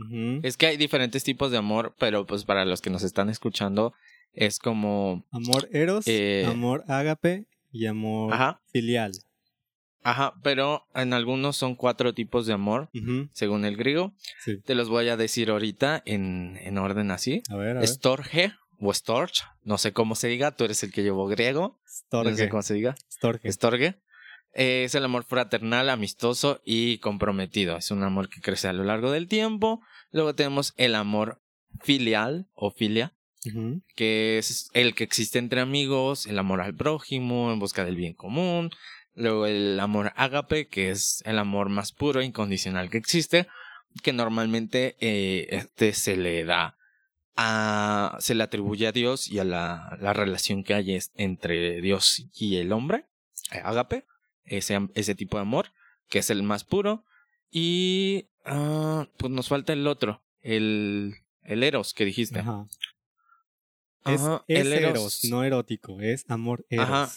Es 0.44 0.56
que 0.56 0.68
hay 0.68 0.78
diferentes 0.78 1.24
tipos 1.24 1.52
de 1.52 1.58
amor, 1.58 1.96
pero 2.00 2.26
pues 2.26 2.46
para 2.46 2.64
los 2.64 2.82
que 2.82 2.90
nos 2.90 3.04
están 3.04 3.30
escuchando, 3.30 3.94
es 4.34 4.60
como, 4.60 5.26
Amor 5.32 5.68
eros, 5.72 6.08
Eh, 6.08 6.46
amor 6.48 6.84
ágape 6.88 7.48
y 7.72 7.86
amor 7.88 8.34
Ajá. 8.34 8.62
filial. 8.72 9.12
Ajá, 10.10 10.34
pero 10.42 10.86
en 10.96 11.14
algunos 11.14 11.58
son 11.58 11.76
cuatro 11.76 12.14
tipos 12.14 12.46
de 12.48 12.54
amor, 12.54 12.90
según 13.34 13.66
el 13.66 13.76
griego. 13.76 14.14
Sí. 14.44 14.62
Te 14.66 14.74
los 14.76 14.90
voy 14.90 15.10
a 15.10 15.18
decir 15.18 15.50
ahorita 15.50 16.02
en, 16.06 16.58
en 16.62 16.78
orden 16.78 17.12
así. 17.12 17.44
A 17.50 17.56
ver, 17.56 17.78
a 17.78 17.80
ver. 17.82 17.88
Storge 17.88 18.54
o 18.80 18.94
Storch, 18.94 19.44
no 19.64 19.78
sé 19.78 19.92
cómo 19.92 20.16
se 20.16 20.28
diga, 20.28 20.56
tú 20.56 20.64
eres 20.64 20.84
el 20.84 20.92
que 20.92 21.04
llevó 21.04 21.28
griego, 21.28 21.80
no 22.12 22.24
sé 22.24 22.30
Storge. 22.32 22.50
cómo 22.50 22.62
se 22.62 22.74
diga. 22.76 22.96
Storge. 23.12 23.52
Storge. 23.52 23.96
Eh, 24.54 24.86
es 24.86 24.96
el 24.96 25.04
amor 25.04 25.24
fraternal, 25.26 25.90
amistoso 25.90 26.62
y 26.66 26.98
comprometido. 27.00 27.78
Es 27.78 27.92
un 27.92 28.02
amor 28.04 28.30
que 28.30 28.40
crece 28.42 28.68
a 28.68 28.74
lo 28.74 28.84
largo 28.84 29.12
del 29.12 29.28
tiempo. 29.28 29.82
Luego 30.12 30.34
tenemos 30.36 30.74
el 30.78 30.96
amor 30.96 31.42
filial 31.82 32.48
o 32.54 32.72
filia, 32.72 33.14
que 33.96 34.38
es 34.40 34.70
el 34.74 34.94
que 34.96 35.04
existe 35.04 35.38
entre 35.40 35.62
amigos, 35.62 36.26
el 36.26 36.38
amor 36.40 36.62
al 36.62 36.76
prójimo 36.76 37.52
en 37.52 37.60
busca 37.60 37.86
del 37.86 37.96
bien 37.96 38.14
común. 38.14 38.72
Luego 39.18 39.48
el 39.48 39.80
amor 39.80 40.14
ágape, 40.16 40.68
que 40.68 40.92
es 40.92 41.24
el 41.26 41.40
amor 41.40 41.70
más 41.70 41.92
puro 41.92 42.22
e 42.22 42.26
incondicional 42.26 42.92
que 42.92 43.00
existe, 43.00 43.48
que 44.04 44.14
normalmente 44.14 44.96
eh, 45.00 45.48
este 45.50 45.94
se 45.94 46.16
le 46.16 46.46
da 46.46 46.78
a, 47.36 48.16
se 48.20 48.36
le 48.36 48.44
atribuye 48.44 48.86
a 48.86 48.92
Dios 48.92 49.28
y 49.28 49.40
a 49.40 49.44
la, 49.44 49.98
la 50.00 50.14
relación 50.14 50.64
que 50.64 50.76
hay 50.76 51.00
entre 51.16 51.82
Dios 51.82 52.28
y 52.36 52.58
el 52.58 52.72
hombre, 52.72 53.06
eh, 53.52 53.62
ágape, 53.64 54.06
ese, 54.46 54.88
ese 54.94 55.16
tipo 55.16 55.38
de 55.38 55.42
amor, 55.42 55.72
que 56.10 56.20
es 56.20 56.30
el 56.30 56.44
más 56.44 56.64
puro. 56.64 57.04
Y 57.50 58.28
ah, 58.46 59.08
pues 59.18 59.32
nos 59.32 59.48
falta 59.48 59.74
el 59.74 59.88
otro, 59.88 60.22
el, 60.42 61.16
el 61.42 61.64
eros 61.64 61.96
que 61.96 62.06
dijiste. 62.06 62.40
Ajá. 62.40 62.68
Es, 64.06 64.22
Ajá, 64.22 64.44
es 64.48 64.60
el 64.60 64.74
eros, 64.74 65.24
no 65.26 65.44
erótico, 65.44 66.02
es 66.02 66.24
amor 66.30 66.68
eros. 66.70 66.86
Ajá. 66.86 67.12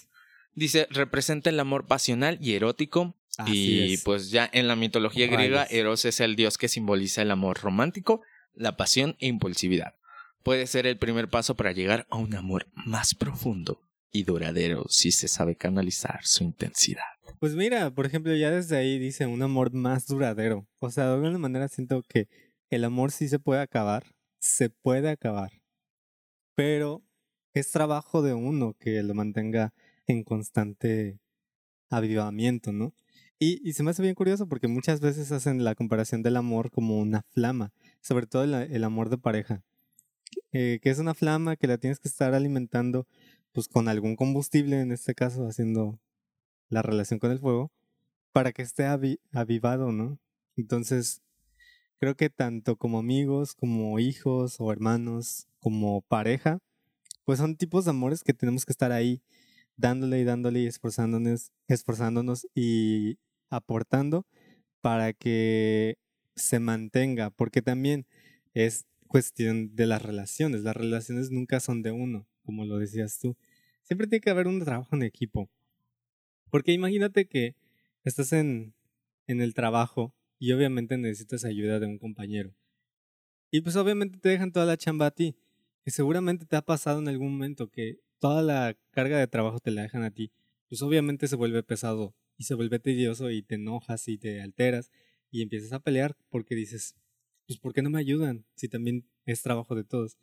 Dice, 0.55 0.87
representa 0.91 1.51
el 1.51 1.61
amor 1.61 1.87
pasional 1.87 2.39
y 2.41 2.55
erótico. 2.55 3.17
Así 3.39 3.53
y 3.53 3.95
es. 3.95 4.03
pues 4.03 4.31
ya 4.31 4.49
en 4.53 4.69
la 4.69 4.77
mitología 4.77 5.27
griega. 5.27 5.65
Eros 5.65 6.05
es 6.05 6.21
el 6.21 6.37
dios 6.37 6.59
que 6.59 6.69
simboliza 6.69 7.23
el 7.23 7.31
amor 7.31 7.61
romántico, 7.61 8.23
la 8.55 8.77
pasión 8.77 9.17
e 9.21 9.29
impulsividad. 9.29 9.95
Puede 10.43 10.67
ser 10.67 10.87
el 10.87 10.99
primer 10.99 11.29
paso 11.29 11.55
para 11.55 11.73
llegar 11.73 12.07
a 12.11 12.17
un 12.17 12.35
amor 12.35 12.67
más 12.75 13.15
profundo 13.15 13.83
y 14.11 14.25
duradero 14.25 14.87
si 14.89 15.13
se 15.13 15.29
sabe 15.29 15.57
canalizar 15.57 16.21
su 16.25 16.45
intensidad. 16.45 17.05
Pues 17.39 17.55
mira, 17.55 17.91
por 17.91 18.07
ejemplo, 18.07 18.35
ya 18.35 18.51
desde 18.51 18.77
ahí 18.77 18.99
dice 18.99 19.27
un 19.27 19.43
amor 19.43 19.73
más 19.73 20.07
duradero. 20.07 20.67
O 20.79 20.91
sea, 20.91 21.07
de 21.07 21.15
alguna 21.15 21.39
manera 21.39 21.69
siento 21.69 22.03
que 22.09 22.29
el 22.71 22.85
amor 22.85 23.13
sí 23.13 23.29
se 23.29 23.39
puede 23.39 23.61
acabar, 23.61 24.15
se 24.39 24.71
puede 24.71 25.11
acabar, 25.11 25.51
pero 26.55 27.03
es 27.55 27.71
trabajo 27.71 28.23
de 28.23 28.35
uno 28.35 28.75
que 28.79 29.03
lo 29.03 29.15
mantenga 29.15 29.73
en 30.11 30.25
constante 30.25 31.19
avivamiento, 31.91 32.73
¿no? 32.73 32.95
Y, 33.39 33.67
y 33.69 33.73
se 33.73 33.83
me 33.83 33.91
hace 33.91 34.03
bien 34.03 34.15
curioso 34.15 34.47
porque 34.47 34.69
muchas 34.69 35.01
veces 35.01 35.33
hacen 35.33 35.65
la 35.65 35.75
comparación 35.75 36.23
del 36.23 36.37
amor 36.37 36.71
como 36.71 36.99
una 36.99 37.23
flama, 37.31 37.73
sobre 38.01 38.27
todo 38.27 38.45
el, 38.45 38.85
amor 38.85 39.09
de 39.09 39.19
pareja, 39.19 39.63
eh, 40.53 40.79
que 40.83 40.91
es 40.91 40.99
una 40.99 41.15
flama 41.15 41.57
que 41.57 41.67
la 41.67 41.79
tienes 41.79 41.99
que 41.99 42.09
estar 42.09 42.35
alimentando 42.35 43.07
pues 43.53 43.69
con 43.69 43.89
algún 43.89 44.17
combustible, 44.17 44.81
en 44.81 44.93
este 44.93 45.15
caso 45.15 45.47
haciendo 45.47 45.99
la 46.69 46.83
relación 46.83 47.19
con 47.19 47.33
el 47.33 47.41
fuego, 47.41 47.73
para 48.33 48.53
que 48.53 48.63
esté 48.63 48.85
avi- 48.85 49.21
avivado, 49.33 49.93
¿no? 49.93 50.19
Entonces, 50.57 51.23
creo 51.99 52.17
que 52.17 52.31
tanto 52.31 52.77
como 52.77 52.99
amigos, 52.99 53.55
como 53.55 53.99
hijos 53.99 54.57
o 54.59 54.73
hermanos, 54.73 55.47
como 55.61 56.03
pareja, 56.03 56.59
pues 57.25 57.39
son 57.39 57.57
tipos 57.57 57.85
de 57.85 57.93
amores 57.93 58.25
que 58.25 58.35
tenemos 58.35 58.67
que 58.67 58.73
estar 58.73 58.93
ahí 58.93 59.23
dándole 59.81 60.21
y 60.21 60.25
dándole 60.25 60.61
y 60.61 60.67
esforzándonos, 60.67 61.53
esforzándonos 61.67 62.47
y 62.55 63.19
aportando 63.49 64.27
para 64.81 65.13
que 65.13 65.97
se 66.37 66.61
mantenga, 66.61 67.31
porque 67.31 67.63
también 67.63 68.07
es 68.55 68.87
cuestión 69.07 69.75
de 69.75 69.87
las 69.87 70.03
relaciones, 70.03 70.63
las 70.63 70.77
relaciones 70.77 71.31
nunca 71.31 71.61
son 71.61 71.83
de 71.83 71.91
uno, 71.91 72.27
como 72.45 72.65
lo 72.65 72.79
decías 72.79 73.19
tú, 73.19 73.37
siempre 73.83 74.07
tiene 74.07 74.21
que 74.21 74.31
haber 74.31 74.47
un 74.47 74.61
trabajo 74.61 74.95
en 74.95 75.03
equipo, 75.03 75.51
porque 76.51 76.73
imagínate 76.73 77.27
que 77.27 77.57
estás 78.05 78.33
en, 78.33 78.75
en 79.27 79.41
el 79.41 79.55
trabajo 79.55 80.15
y 80.39 80.53
obviamente 80.53 80.97
necesitas 80.97 81.45
ayuda 81.45 81.81
de 81.81 81.87
un 81.87 81.99
compañero, 81.99 82.55
y 83.51 83.63
pues 83.63 83.77
obviamente 83.77 84.19
te 84.19 84.29
dejan 84.29 84.53
toda 84.53 84.67
la 84.67 84.77
chamba 84.77 85.07
a 85.07 85.11
ti, 85.11 85.35
que 85.85 85.91
seguramente 85.91 86.47
te 86.47 86.57
ha 86.57 86.63
pasado 86.63 87.01
en 87.01 87.09
algún 87.09 87.33
momento 87.33 87.69
que 87.69 87.99
toda 88.21 88.43
la 88.43 88.77
carga 88.93 89.19
de 89.19 89.27
trabajo 89.27 89.59
te 89.59 89.73
la 89.73 89.83
dejan 89.83 90.05
a 90.05 90.13
ti, 90.13 90.31
pues 90.69 90.83
obviamente 90.83 91.27
se 91.27 91.37
vuelve 91.37 91.63
pesado 91.63 92.15
y 92.39 92.45
se 92.45 92.55
vuelve 92.55 92.79
tedioso 92.79 93.31
y 93.31 93.43
te 93.43 93.57
enojas 93.57 94.07
y 94.07 94.19
te 94.19 94.41
alteras 94.41 94.91
y 95.31 95.43
empiezas 95.43 95.73
a 95.73 95.81
pelear 95.81 96.17
porque 96.29 96.55
dices, 96.55 96.95
pues 97.47 97.59
¿por 97.59 97.73
qué 97.73 97.83
no 97.83 97.91
me 97.91 97.99
ayudan 97.99 98.45
si 98.55 98.69
también 98.69 99.05
es 99.27 99.43
trabajo 99.43 99.75
de 99.75 99.85
todos? 99.85 100.17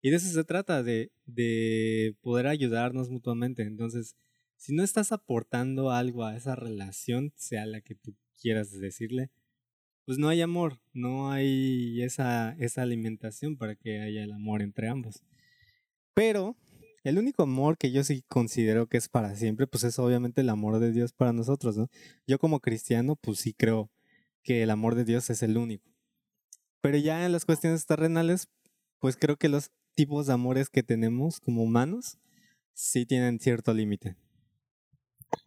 Y 0.00 0.10
de 0.10 0.16
eso 0.16 0.28
se 0.28 0.44
trata, 0.44 0.82
de, 0.82 1.12
de 1.26 2.16
poder 2.22 2.48
ayudarnos 2.48 3.08
mutuamente. 3.08 3.62
Entonces, 3.62 4.16
si 4.56 4.74
no 4.74 4.82
estás 4.82 5.12
aportando 5.12 5.92
algo 5.92 6.24
a 6.24 6.36
esa 6.36 6.56
relación, 6.56 7.32
sea 7.36 7.66
la 7.66 7.80
que 7.82 7.94
tú 7.94 8.16
quieras 8.40 8.72
decirle, 8.72 9.30
pues 10.04 10.18
no 10.18 10.28
hay 10.28 10.40
amor, 10.40 10.80
no 10.92 11.30
hay 11.30 12.02
esa, 12.02 12.56
esa 12.58 12.82
alimentación 12.82 13.56
para 13.56 13.76
que 13.76 14.00
haya 14.00 14.24
el 14.24 14.32
amor 14.32 14.62
entre 14.62 14.88
ambos. 14.88 15.22
Pero 16.14 16.56
el 17.04 17.18
único 17.18 17.42
amor 17.42 17.78
que 17.78 17.90
yo 17.90 18.04
sí 18.04 18.24
considero 18.28 18.86
que 18.86 18.96
es 18.96 19.08
para 19.08 19.34
siempre, 19.34 19.66
pues 19.66 19.84
es 19.84 19.98
obviamente 19.98 20.40
el 20.40 20.48
amor 20.48 20.78
de 20.78 20.92
Dios 20.92 21.12
para 21.12 21.32
nosotros, 21.32 21.76
¿no? 21.76 21.88
Yo 22.26 22.38
como 22.38 22.60
cristiano, 22.60 23.16
pues 23.16 23.38
sí 23.40 23.54
creo 23.54 23.90
que 24.42 24.62
el 24.62 24.70
amor 24.70 24.94
de 24.94 25.04
Dios 25.04 25.30
es 25.30 25.42
el 25.42 25.56
único. 25.56 25.90
Pero 26.80 26.98
ya 26.98 27.24
en 27.24 27.32
las 27.32 27.44
cuestiones 27.44 27.86
terrenales, 27.86 28.48
pues 28.98 29.16
creo 29.16 29.36
que 29.36 29.48
los 29.48 29.70
tipos 29.94 30.26
de 30.26 30.32
amores 30.32 30.68
que 30.68 30.82
tenemos 30.82 31.40
como 31.40 31.62
humanos 31.62 32.18
sí 32.72 33.06
tienen 33.06 33.40
cierto 33.40 33.74
límite. 33.74 34.16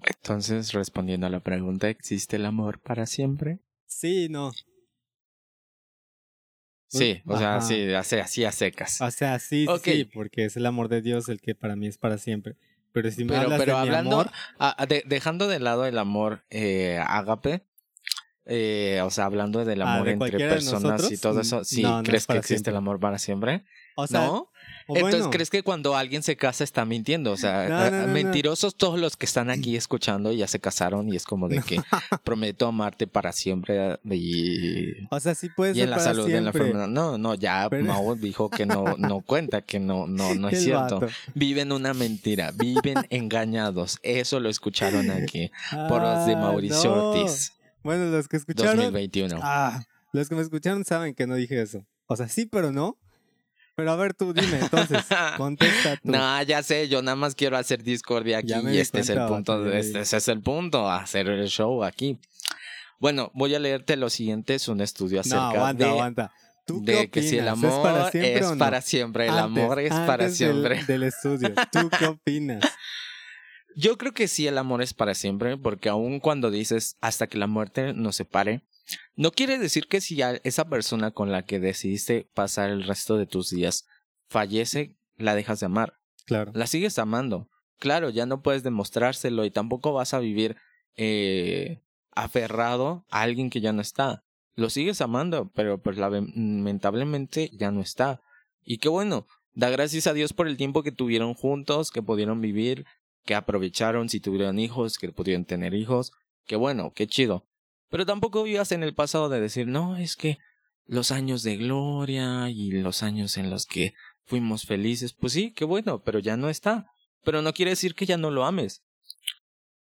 Entonces, 0.05 0.71
respondiendo 0.71 1.27
a 1.27 1.29
la 1.29 1.41
pregunta, 1.41 1.89
¿existe 1.89 2.37
el 2.37 2.45
amor 2.45 2.79
para 2.79 3.05
siempre? 3.05 3.59
Sí, 3.85 4.27
no. 4.29 4.51
Sí, 6.97 7.21
o 7.25 7.37
sea, 7.37 7.61
sí, 7.61 7.93
así, 7.93 8.15
así 8.17 8.45
a 8.45 8.51
secas. 8.51 9.01
O 9.01 9.11
sea, 9.11 9.39
sí, 9.39 9.65
sí, 9.65 9.71
Ok. 9.71 9.83
sí, 9.83 10.05
porque 10.05 10.45
es 10.45 10.57
el 10.57 10.65
amor 10.65 10.87
de 10.89 11.01
Dios 11.01 11.29
el 11.29 11.41
que 11.41 11.55
para 11.55 11.75
mí 11.75 11.87
es 11.87 11.97
para 11.97 12.17
siempre. 12.17 12.55
Pero 12.91 13.11
si 13.11 13.23
me 13.25 13.31
Pero, 13.31 13.43
hablas 13.43 13.59
pero 13.59 13.71
de 13.73 13.81
mi 13.81 13.87
hablando, 13.89 14.21
amor, 14.59 14.87
de- 14.87 15.03
dejando 15.05 15.47
de 15.47 15.59
lado 15.59 15.85
el 15.85 15.97
amor 15.97 16.45
eh, 16.49 16.99
ágape, 17.05 17.65
eh, 18.45 19.01
o 19.03 19.09
sea, 19.09 19.25
hablando 19.25 19.65
del 19.65 19.81
Ah, 19.81 19.95
amor 19.95 20.05
¿de 20.05 20.11
entre 20.13 20.39
personas 20.47 21.11
y 21.11 21.17
todo 21.17 21.41
eso, 21.41 21.63
¿sí 21.63 21.81
No, 21.81 21.89
no 21.97 22.01
es 22.01 22.05
crees 22.07 22.27
que 22.27 22.33
existe 22.37 22.55
siempre. 22.55 22.71
el 22.71 22.77
amor 22.77 22.99
para 22.99 23.17
siempre? 23.19 23.65
o 23.95 24.07
sea, 24.07 24.27
¿No? 24.27 24.51
O 24.87 24.95
Entonces, 24.95 25.19
bueno, 25.21 25.31
¿crees 25.31 25.49
que 25.49 25.63
cuando 25.63 25.95
alguien 25.95 26.21
se 26.23 26.35
casa 26.35 26.63
está 26.63 26.85
mintiendo? 26.85 27.31
O 27.31 27.37
sea, 27.37 27.67
No, 27.67 27.77
ah, 27.77 27.89
no, 27.89 28.01
no, 28.01 28.07
no. 28.07 28.13
mentirosos 28.13 28.75
todos 28.75 28.99
los 28.99 29.17
que 29.17 29.25
están 29.25 29.49
aquí 29.49 29.75
escuchando 29.75 30.31
y 30.31 30.37
ya 30.37 30.47
se 30.47 30.59
casaron 30.59 31.11
y 31.11 31.15
es 31.15 31.25
como 31.25 31.47
de 31.49 31.61
que 31.61 31.81
prometo 32.23 32.67
amarte 32.67 33.07
para 33.07 33.31
siempre 33.31 33.99
y, 34.11 35.05
o 35.09 35.19
sea, 35.19 35.35
sí 35.35 35.49
puede 35.49 35.77
y 35.77 35.81
en 35.81 35.89
la 35.89 35.97
para 35.97 36.13
salud, 36.13 36.29
en 36.29 36.43
la 36.43 36.49
enfermedad. 36.51 36.87
No, 36.87 37.17
no, 37.17 37.35
ya 37.35 37.67
Pero- 37.69 38.15
dijo 38.15 38.49
que 38.49 38.65
no, 38.65 38.95
no 38.97 39.21
cuenta, 39.21 39.61
que 39.61 39.79
no, 39.79 40.07
no, 40.07 40.35
no 40.35 40.49
es 40.49 40.63
cierto. 40.63 40.99
vato. 41.01 41.13
Viven 41.33 41.71
una 41.71 41.93
mentira, 41.93 42.51
viven 42.51 42.95
engañados. 43.09 43.99
Eso 44.03 44.39
lo 44.39 44.49
escucharon 44.49 45.09
aquí 45.11 45.51
por 45.89 46.01
los 46.01 46.25
de 46.25 46.33
Ah, 46.33 46.39
Mauricio. 46.39 46.93
Ortiz, 47.11 47.53
Bueno, 47.83 48.05
los 48.05 48.27
que 48.27 48.37
escucharon, 48.37 48.75
2021. 48.77 49.39
ah, 49.41 49.83
los 50.11 50.29
que 50.29 50.35
me 50.35 50.41
escucharon 50.41 50.85
saben 50.85 51.13
que 51.13 51.27
no 51.27 51.35
dije 51.35 51.61
eso. 51.61 51.85
O 52.07 52.15
sea, 52.15 52.27
sí, 52.29 52.45
pero 52.45 52.71
no. 52.71 52.97
Pero 53.75 53.91
a 53.91 53.95
ver 53.97 54.13
tú, 54.13 54.33
dime, 54.33 54.59
entonces, 54.59 55.03
contesta 55.37 55.97
tú. 55.97 56.11
No, 56.11 56.41
ya 56.43 56.63
sé, 56.63 56.87
yo 56.87 57.01
nada 57.01 57.15
más 57.15 57.35
quiero 57.35 57.57
hacer 57.57 57.83
discordia 57.83 58.37
aquí 58.37 58.53
y 58.71 58.77
este 58.77 59.01
es 59.01 59.09
el 59.09 59.25
punto, 59.25 59.69
este, 59.71 59.99
es 60.01 60.27
el 60.29 60.41
punto, 60.41 60.89
hacer 60.89 61.27
el 61.27 61.47
show 61.49 61.83
aquí. 61.83 62.17
Bueno, 62.99 63.31
voy 63.33 63.53
a 63.53 63.59
leerte 63.59 63.97
lo 63.97 64.09
siguiente, 64.09 64.55
es 64.55 64.67
un 64.69 64.79
estudio 64.79 65.17
no, 65.17 65.21
acerca 65.21 65.49
aguanta, 65.49 65.83
de, 65.85 65.89
aguanta. 65.91 66.31
¿Tú 66.65 66.83
qué 66.83 67.09
que 67.11 67.21
si 67.21 67.37
el 67.37 67.47
amor 67.47 67.69
¿Es 67.69 67.77
para 67.77 68.09
siempre 68.11 68.33
es 68.39 68.51
no? 68.51 68.57
para 68.57 68.81
siempre, 68.81 69.23
el 69.27 69.37
Antes, 69.37 69.63
amor 69.63 69.79
es 69.79 69.93
para 69.93 70.23
del- 70.23 70.33
siempre. 70.33 70.83
Del, 70.85 71.03
estudio. 71.03 71.53
¿Tú 71.71 71.89
qué 71.99 72.05
opinas? 72.07 72.63
Yo 73.75 73.97
creo 73.97 74.13
que 74.13 74.27
sí, 74.27 74.47
el 74.47 74.57
amor 74.57 74.81
es 74.81 74.93
para 74.93 75.13
siempre, 75.13 75.57
porque 75.57 75.89
aun 75.89 76.19
cuando 76.19 76.49
dices 76.49 76.97
hasta 77.01 77.27
que 77.27 77.37
la 77.37 77.47
muerte 77.47 77.93
nos 77.93 78.15
separe, 78.15 78.63
no 79.15 79.31
quiere 79.31 79.57
decir 79.57 79.87
que 79.87 79.99
si 79.99 80.21
a 80.21 80.39
esa 80.43 80.69
persona 80.69 81.11
con 81.11 81.31
la 81.31 81.45
que 81.45 81.59
decidiste 81.59 82.29
pasar 82.33 82.69
el 82.69 82.83
resto 82.83 83.17
de 83.17 83.25
tus 83.25 83.49
días 83.49 83.85
fallece, 84.27 84.95
la 85.17 85.35
dejas 85.35 85.59
de 85.59 85.65
amar. 85.65 85.99
Claro. 86.25 86.51
La 86.55 86.67
sigues 86.67 86.97
amando. 86.99 87.49
Claro, 87.77 88.09
ya 88.09 88.25
no 88.25 88.41
puedes 88.41 88.63
demostrárselo 88.63 89.43
y 89.43 89.51
tampoco 89.51 89.91
vas 89.91 90.13
a 90.13 90.19
vivir 90.19 90.55
eh, 90.95 91.81
aferrado 92.11 93.05
a 93.09 93.21
alguien 93.21 93.49
que 93.49 93.61
ya 93.61 93.73
no 93.73 93.81
está. 93.81 94.23
Lo 94.55 94.69
sigues 94.69 95.01
amando, 95.01 95.51
pero 95.53 95.81
pues 95.81 95.97
lamentablemente 95.97 97.51
ya 97.53 97.71
no 97.71 97.81
está. 97.81 98.21
Y 98.63 98.77
qué 98.77 98.87
bueno, 98.87 99.27
da 99.53 99.69
gracias 99.69 100.07
a 100.07 100.13
Dios 100.13 100.31
por 100.31 100.47
el 100.47 100.55
tiempo 100.55 100.81
que 100.81 100.93
tuvieron 100.93 101.33
juntos, 101.33 101.91
que 101.91 102.01
pudieron 102.01 102.39
vivir, 102.39 102.85
que 103.25 103.35
aprovecharon 103.35 104.07
si 104.09 104.19
tuvieron 104.19 104.59
hijos, 104.59 104.97
que 104.97 105.11
pudieron 105.11 105.45
tener 105.45 105.73
hijos. 105.73 106.11
Qué 106.45 106.55
bueno, 106.55 106.91
qué 106.93 107.07
chido. 107.07 107.45
Pero 107.89 108.05
tampoco 108.05 108.43
vivas 108.43 108.71
en 108.71 108.83
el 108.83 108.93
pasado 108.93 109.29
de 109.29 109.39
decir, 109.41 109.67
no, 109.67 109.97
es 109.97 110.15
que 110.15 110.37
los 110.85 111.11
años 111.11 111.43
de 111.43 111.57
gloria 111.57 112.49
y 112.49 112.71
los 112.71 113.03
años 113.03 113.37
en 113.37 113.49
los 113.49 113.65
que 113.65 113.93
fuimos 114.23 114.63
felices, 114.65 115.13
pues 115.13 115.33
sí, 115.33 115.51
qué 115.51 115.65
bueno, 115.65 116.01
pero 116.03 116.19
ya 116.19 116.37
no 116.37 116.49
está. 116.49 116.87
Pero 117.23 117.41
no 117.41 117.53
quiere 117.53 117.71
decir 117.71 117.95
que 117.95 118.05
ya 118.05 118.17
no 118.17 118.29
lo 118.31 118.45
ames. 118.45 118.83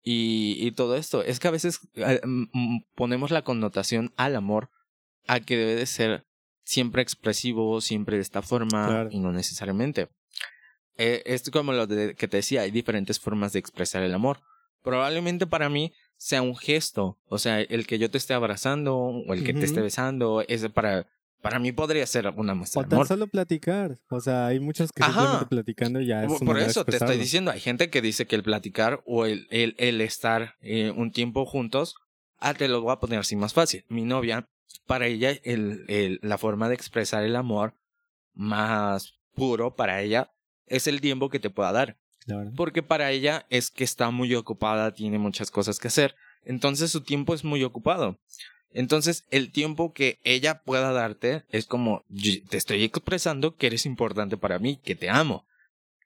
Y, 0.04 0.58
y 0.60 0.72
todo 0.72 0.96
esto, 0.96 1.24
es 1.24 1.40
que 1.40 1.48
a 1.48 1.52
veces 1.52 1.80
eh, 1.96 2.22
ponemos 2.96 3.30
la 3.32 3.44
connotación 3.44 4.14
al 4.18 4.36
amor 4.36 4.70
a 5.28 5.40
que 5.40 5.58
debe 5.58 5.76
de 5.76 5.86
ser 5.86 6.26
siempre 6.64 7.02
expresivo, 7.04 7.82
siempre 7.82 8.16
de 8.16 8.24
esta 8.24 8.42
forma, 8.42 8.88
Claro. 8.88 9.10
y 9.12 9.20
no 9.20 9.32
necesariamente. 9.32 10.10
Eh, 11.04 11.24
es 11.26 11.50
como 11.50 11.74
lo 11.74 11.88
de- 11.88 12.14
que 12.16 12.28
te 12.28 12.38
decía, 12.38 12.62
hay 12.62 12.72
diferentes 12.72 13.20
formas 13.20 13.54
de 13.54 13.60
expresar 13.60 14.04
el 14.04 14.14
amor. 14.14 14.40
Probablemente 14.84 15.48
para 15.48 15.68
mí 15.70 15.94
sea 16.18 16.42
un 16.44 16.56
gesto, 16.56 17.18
o 17.26 17.38
sea, 17.40 17.60
el 17.62 17.88
que 17.88 17.98
yo 17.98 18.10
te 18.12 18.18
esté 18.20 18.34
abrazando 18.36 18.98
o 18.98 19.34
el 19.34 19.44
que 19.44 19.54
te 19.54 19.66
esté 19.66 19.82
besando, 19.82 20.44
ese 20.48 20.70
para, 20.70 21.08
para 21.42 21.58
mí 21.60 21.72
podría 21.72 22.06
ser 22.06 22.28
una 22.36 22.54
muestra 22.54 22.82
O 22.82 22.84
de 22.84 22.90
tan 22.90 22.98
amor. 22.98 23.08
solo 23.08 23.26
platicar. 23.28 23.98
O 24.10 24.20
sea, 24.20 24.46
hay 24.48 24.60
muchos 24.60 24.92
que 24.92 25.02
Ajá. 25.04 25.12
simplemente 25.14 25.46
platicando 25.48 26.02
ya 26.02 26.24
es 26.24 26.40
Por- 26.40 26.60
eso 26.60 26.86
te 26.86 26.98
estoy 26.98 27.18
diciendo, 27.18 27.50
hay 27.52 27.60
gente 27.60 27.90
que 27.90 28.02
dice 28.02 28.28
que 28.28 28.36
el 28.36 28.44
platicar 28.44 29.02
o 29.08 29.26
el, 29.26 29.48
el, 29.50 29.76
el 29.80 30.02
estar 30.02 30.56
eh, 30.62 30.92
un 30.96 31.12
tiempo 31.12 31.46
juntos, 31.48 31.96
ah, 32.38 32.54
te 32.54 32.68
lo 32.68 32.82
voy 32.82 32.92
a 32.94 33.00
poner 33.00 33.20
así 33.20 33.36
más 33.36 33.54
fácil. 33.54 33.86
Mi 33.90 34.04
novia, 34.04 34.48
para 34.86 35.08
ella, 35.08 35.32
el, 35.44 35.86
el, 35.88 36.20
la 36.22 36.38
forma 36.38 36.70
de 36.70 36.76
expresar 36.76 37.24
el 37.24 37.36
amor 37.36 37.74
más 38.34 39.14
puro 39.36 39.76
para 39.76 40.02
ella 40.02 40.32
es 40.72 40.88
el 40.88 41.02
tiempo 41.02 41.30
que 41.30 41.40
te 41.40 41.50
pueda 41.50 41.72
dar. 41.72 41.98
Claro. 42.26 42.52
Porque 42.56 42.82
para 42.82 43.12
ella 43.12 43.46
es 43.50 43.70
que 43.70 43.84
está 43.84 44.10
muy 44.10 44.34
ocupada, 44.36 44.94
tiene 44.94 45.20
muchas 45.20 45.52
cosas 45.52 45.80
que 45.80 45.90
hacer. 45.90 46.16
Entonces 46.44 46.92
su 46.92 47.02
tiempo 47.02 47.34
es 47.34 47.44
muy 47.44 47.64
ocupado. 47.64 48.18
Entonces 48.74 49.26
el 49.32 49.52
tiempo 49.52 49.94
que 49.94 50.20
ella 50.24 50.62
pueda 50.64 50.92
darte 50.94 51.44
es 51.50 51.66
como, 51.66 52.06
"Yo 52.08 52.32
te 52.48 52.58
estoy 52.58 52.84
expresando 52.84 53.56
que 53.56 53.68
eres 53.68 53.86
importante 53.86 54.38
para 54.38 54.60
mí, 54.60 54.78
que 54.78 54.96
te 54.96 55.10
amo, 55.10 55.46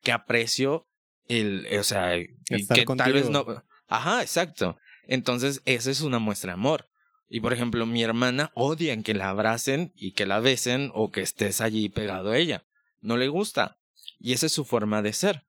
que 0.01 0.11
aprecio 0.11 0.87
el, 1.27 1.67
o 1.79 1.83
sea, 1.83 2.15
Estar 2.15 2.77
que 2.77 2.85
tal 2.95 3.13
vez 3.13 3.29
no... 3.29 3.45
Ajá, 3.87 4.21
exacto. 4.21 4.77
Entonces 5.07 5.61
esa 5.65 5.91
es 5.91 6.01
una 6.01 6.19
muestra 6.19 6.49
de 6.49 6.55
amor. 6.55 6.87
Y 7.29 7.39
por 7.39 7.53
ejemplo, 7.53 7.85
mi 7.85 8.03
hermana 8.03 8.51
odia 8.55 8.99
que 9.01 9.13
la 9.13 9.29
abracen 9.29 9.91
y 9.95 10.11
que 10.11 10.25
la 10.25 10.39
besen 10.39 10.91
o 10.93 11.11
que 11.11 11.21
estés 11.21 11.61
allí 11.61 11.89
pegado 11.89 12.31
a 12.31 12.37
ella. 12.37 12.63
No 13.01 13.17
le 13.17 13.27
gusta. 13.27 13.77
Y 14.19 14.33
esa 14.33 14.45
es 14.45 14.51
su 14.51 14.65
forma 14.65 15.01
de 15.01 15.13
ser 15.13 15.43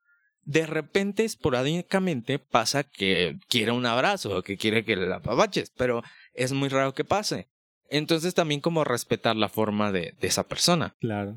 de 0.46 0.64
repente, 0.64 1.24
esporádicamente, 1.24 2.38
pasa 2.38 2.84
que 2.84 3.36
quiere 3.48 3.72
un 3.72 3.84
abrazo 3.84 4.38
o 4.38 4.42
que 4.42 4.56
quiere 4.56 4.84
que 4.84 4.94
la 4.96 5.16
apapaches, 5.16 5.70
pero 5.76 6.02
es 6.34 6.52
muy 6.52 6.68
raro 6.68 6.94
que 6.94 7.04
pase. 7.04 7.48
Entonces 7.90 8.32
también 8.32 8.60
como 8.60 8.84
respetar 8.84 9.36
la 9.36 9.48
forma 9.48 9.90
de, 9.92 10.14
de 10.20 10.28
esa 10.28 10.44
persona. 10.44 10.94
Claro. 11.00 11.36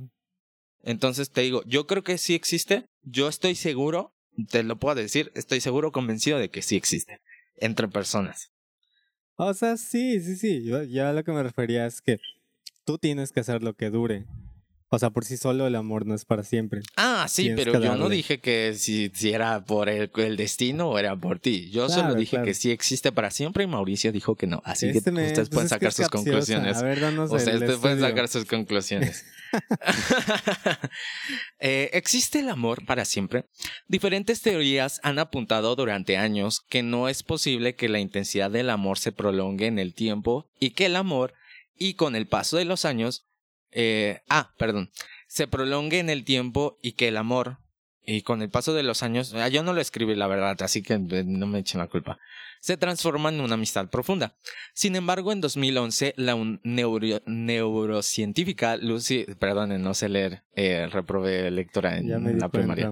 Entonces 0.83 1.31
te 1.31 1.41
digo, 1.41 1.63
yo 1.65 1.87
creo 1.87 2.03
que 2.03 2.19
sí 2.19 2.35
existe, 2.35 2.85
yo 3.01 3.27
estoy 3.27 3.55
seguro, 3.55 4.13
te 4.51 4.63
lo 4.63 4.77
puedo 4.77 4.95
decir, 4.95 5.31
estoy 5.33 5.59
seguro, 5.59 5.91
convencido 5.91 6.37
de 6.37 6.49
que 6.49 6.61
sí 6.61 6.75
existe 6.75 7.19
entre 7.57 7.87
personas. 7.87 8.51
O 9.35 9.53
sea, 9.55 9.75
sí, 9.77 10.21
sí, 10.21 10.35
sí. 10.35 10.63
Yo, 10.63 10.83
yo 10.83 11.07
a 11.07 11.13
lo 11.13 11.23
que 11.23 11.31
me 11.31 11.41
refería 11.41 11.85
es 11.87 12.01
que 12.01 12.19
tú 12.85 12.99
tienes 12.99 13.31
que 13.31 13.39
hacer 13.39 13.63
lo 13.63 13.73
que 13.73 13.89
dure. 13.89 14.25
O 14.91 14.97
sea, 14.97 15.11
por 15.11 15.23
sí 15.23 15.37
solo 15.37 15.67
el 15.67 15.75
amor 15.75 16.05
no 16.07 16.15
es 16.15 16.25
para 16.25 16.43
siempre. 16.43 16.81
Ah, 16.97 17.27
sí, 17.29 17.43
Tienes 17.43 17.63
pero 17.65 17.79
yo 17.79 17.95
no 17.95 18.09
dije 18.09 18.39
que 18.39 18.73
si, 18.75 19.11
si 19.13 19.31
era 19.31 19.63
por 19.63 19.87
el, 19.87 20.09
el 20.17 20.35
destino 20.35 20.89
o 20.89 20.97
era 20.97 21.15
por 21.15 21.37
ti. 21.39 21.69
Yo 21.69 21.85
Claro, 21.85 22.01
solo 22.01 22.15
dije 22.15 22.31
claro. 22.31 22.45
que 22.45 22.53
sí 22.55 22.71
existe 22.71 23.11
para 23.11 23.29
siempre 23.29 23.63
y 23.65 23.67
Mauricio 23.67 24.11
dijo 24.11 24.35
que 24.35 24.47
no. 24.47 24.61
Así 24.65 24.87
Este 24.87 25.03
que 25.03 25.11
me- 25.11 25.27
ustedes 25.27 25.49
pues 25.49 25.53
pueden 25.55 25.69
sacar 25.69 25.91
sus 25.91 26.09
capciosa. 26.09 26.25
conclusiones. 26.31 26.77
A 26.77 26.83
ver, 26.83 26.99
danos 27.01 27.31
Ustedes 27.31 27.61
el 27.61 27.67
te 27.67 27.77
pueden 27.77 27.99
sacar 27.99 28.27
sus 28.27 28.45
conclusiones. 28.45 29.25
Eh, 31.61 31.89
¿Existe 31.93 32.39
el 32.39 32.49
amor 32.49 32.85
para 32.85 33.03
siempre? 33.03 33.45
Diferentes 33.87 34.41
teorías 34.41 34.99
han 35.03 35.19
apuntado 35.19 35.75
durante 35.75 36.15
años 36.17 36.61
que 36.69 36.83
no 36.83 37.09
es 37.09 37.21
posible 37.23 37.75
que 37.75 37.89
la 37.89 37.99
intensidad 37.99 38.49
del 38.49 38.69
amor 38.69 38.97
se 38.97 39.11
prolongue 39.11 39.67
en 39.67 39.77
el 39.77 39.93
tiempo 39.93 40.49
y 40.59 40.69
que 40.71 40.85
el 40.85 40.95
amor, 40.95 41.33
y 41.77 41.95
con 41.95 42.15
el 42.15 42.27
paso 42.27 42.55
de 42.57 42.65
los 42.65 42.85
años, 42.85 43.25
eh, 43.71 44.21
ah, 44.29 44.51
perdón, 44.57 44.91
se 45.27 45.47
prolongue 45.47 45.99
en 45.99 46.09
el 46.09 46.23
tiempo 46.23 46.77
y 46.81 46.93
que 46.93 47.07
el 47.09 47.17
amor, 47.17 47.57
y 48.05 48.21
con 48.23 48.41
el 48.41 48.49
paso 48.49 48.73
de 48.73 48.83
los 48.83 49.03
años, 49.03 49.33
ah, 49.35 49.47
yo 49.49 49.61
no 49.63 49.73
lo 49.73 49.81
escribí 49.81 50.15
la 50.15 50.27
verdad, 50.27 50.57
así 50.61 50.81
que 50.81 50.93
eh, 50.95 51.23
no 51.25 51.45
me 51.47 51.59
echen 51.59 51.79
la 51.79 51.87
culpa, 51.87 52.17
se 52.61 52.75
transforma 52.77 53.29
en 53.29 53.39
una 53.41 53.53
amistad 53.53 53.89
profunda. 53.89 54.35
Sin 54.73 54.95
embargo, 54.95 55.31
en 55.31 55.41
2011, 55.41 56.13
la 56.17 56.35
neuro- 56.63 57.21
neurocientífica 57.25 58.77
Lucy, 58.77 59.25
perdón, 59.39 59.81
no 59.81 59.93
sé 59.93 60.09
leer, 60.09 60.43
eh, 60.55 60.87
reprobé 60.91 61.51
lectora 61.51 61.97
en 61.97 62.07
la 62.39 62.49
primaria. 62.49 62.85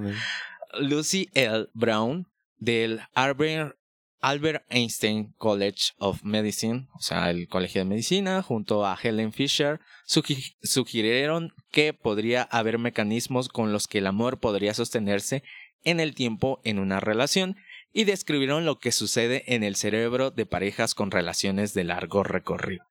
Lucy 0.80 1.30
L. 1.34 1.67
Brown 1.73 2.28
del 2.59 3.01
Albert, 3.13 3.76
Albert 4.20 4.65
Einstein 4.70 5.34
College 5.38 5.93
of 5.97 6.24
Medicine, 6.24 6.88
o 6.95 6.99
sea, 7.01 7.30
el 7.30 7.47
Colegio 7.47 7.82
de 7.82 7.86
Medicina, 7.89 8.41
junto 8.41 8.86
a 8.86 8.97
Helen 9.01 9.32
Fisher, 9.32 9.80
sugi- 10.07 10.55
sugirieron 10.63 11.53
que 11.72 11.93
podría 11.93 12.43
haber 12.43 12.80
mecanismos 12.80 13.47
con 13.49 13.72
los 13.72 13.88
que 13.88 13.99
el 13.99 14.07
amor 14.07 14.39
podría 14.39 14.74
sostenerse 14.74 15.43
en 15.84 15.99
el 15.99 16.15
tiempo 16.15 16.59
en 16.63 16.80
una 16.80 16.99
relación 16.99 17.57
y 17.93 18.03
describieron 18.03 18.65
lo 18.65 18.80
que 18.80 18.91
sucede 18.91 19.43
en 19.53 19.63
el 19.63 19.76
cerebro 19.76 20.32
de 20.32 20.45
parejas 20.45 20.93
con 20.95 21.11
relaciones 21.11 21.74
de 21.74 21.84
largo 21.84 22.24
recorrido. 22.24 22.86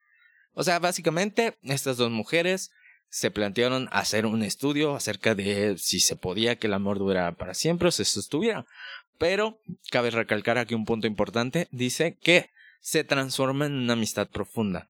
O 0.52 0.62
sea, 0.64 0.78
básicamente, 0.78 1.58
estas 1.62 1.96
dos 1.96 2.10
mujeres 2.10 2.70
se 3.08 3.30
plantearon 3.30 3.88
hacer 3.92 4.26
un 4.26 4.42
estudio 4.42 4.96
acerca 4.96 5.34
de 5.34 5.76
si 5.78 6.00
se 6.00 6.16
podía 6.16 6.56
que 6.56 6.66
el 6.66 6.74
amor 6.74 6.98
durara 6.98 7.36
para 7.36 7.54
siempre 7.54 7.88
o 7.88 7.92
se 7.92 8.04
sostuviera. 8.04 8.66
Pero 9.18 9.58
cabe 9.90 10.10
recalcar 10.10 10.58
aquí 10.58 10.74
un 10.74 10.84
punto 10.84 11.06
importante. 11.06 11.68
Dice 11.70 12.16
que 12.22 12.50
se 12.80 13.04
transforma 13.04 13.66
en 13.66 13.72
una 13.74 13.94
amistad 13.94 14.28
profunda. 14.28 14.88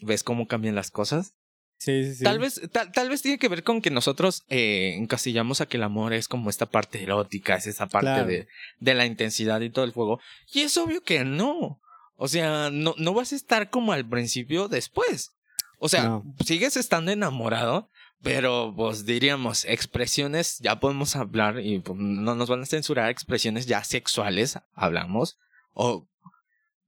¿Ves 0.00 0.22
cómo 0.24 0.46
cambian 0.48 0.74
las 0.74 0.90
cosas? 0.90 1.32
Sí, 1.78 2.04
sí, 2.04 2.14
sí. 2.16 2.24
Tal 2.24 2.38
vez, 2.38 2.60
tal, 2.72 2.90
tal 2.90 3.10
vez 3.10 3.20
tiene 3.22 3.38
que 3.38 3.48
ver 3.48 3.62
con 3.62 3.82
que 3.82 3.90
nosotros 3.90 4.44
eh, 4.48 4.94
encasillamos 4.96 5.60
a 5.60 5.66
que 5.66 5.76
el 5.76 5.82
amor 5.82 6.14
es 6.14 6.26
como 6.26 6.48
esta 6.48 6.64
parte 6.66 7.02
erótica, 7.02 7.54
es 7.56 7.66
esa 7.66 7.86
parte 7.86 8.06
Claro. 8.08 8.26
de, 8.26 8.48
de 8.80 8.94
la 8.94 9.04
intensidad 9.04 9.60
y 9.60 9.68
todo 9.70 9.84
el 9.84 9.92
fuego. 9.92 10.18
Y 10.52 10.60
es 10.62 10.76
obvio 10.78 11.02
que 11.02 11.24
no. 11.24 11.78
O 12.16 12.28
sea, 12.28 12.70
no, 12.70 12.94
no 12.96 13.12
vas 13.12 13.32
a 13.32 13.36
estar 13.36 13.68
como 13.68 13.92
al 13.92 14.08
principio 14.08 14.68
después. 14.68 15.32
O 15.78 15.90
sea, 15.90 16.04
No. 16.04 16.24
sigues 16.44 16.78
estando 16.78 17.12
enamorado, 17.12 17.90
pero 18.22 18.72
pues 18.76 19.06
diríamos, 19.06 19.64
expresiones, 19.64 20.58
ya 20.58 20.80
podemos 20.80 21.16
hablar 21.16 21.60
y 21.60 21.80
pues, 21.80 21.98
no 21.98 22.34
nos 22.34 22.48
van 22.48 22.62
a 22.62 22.66
censurar 22.66 23.10
expresiones 23.10 23.66
ya 23.66 23.84
sexuales, 23.84 24.58
hablamos, 24.74 25.38
o 25.72 26.08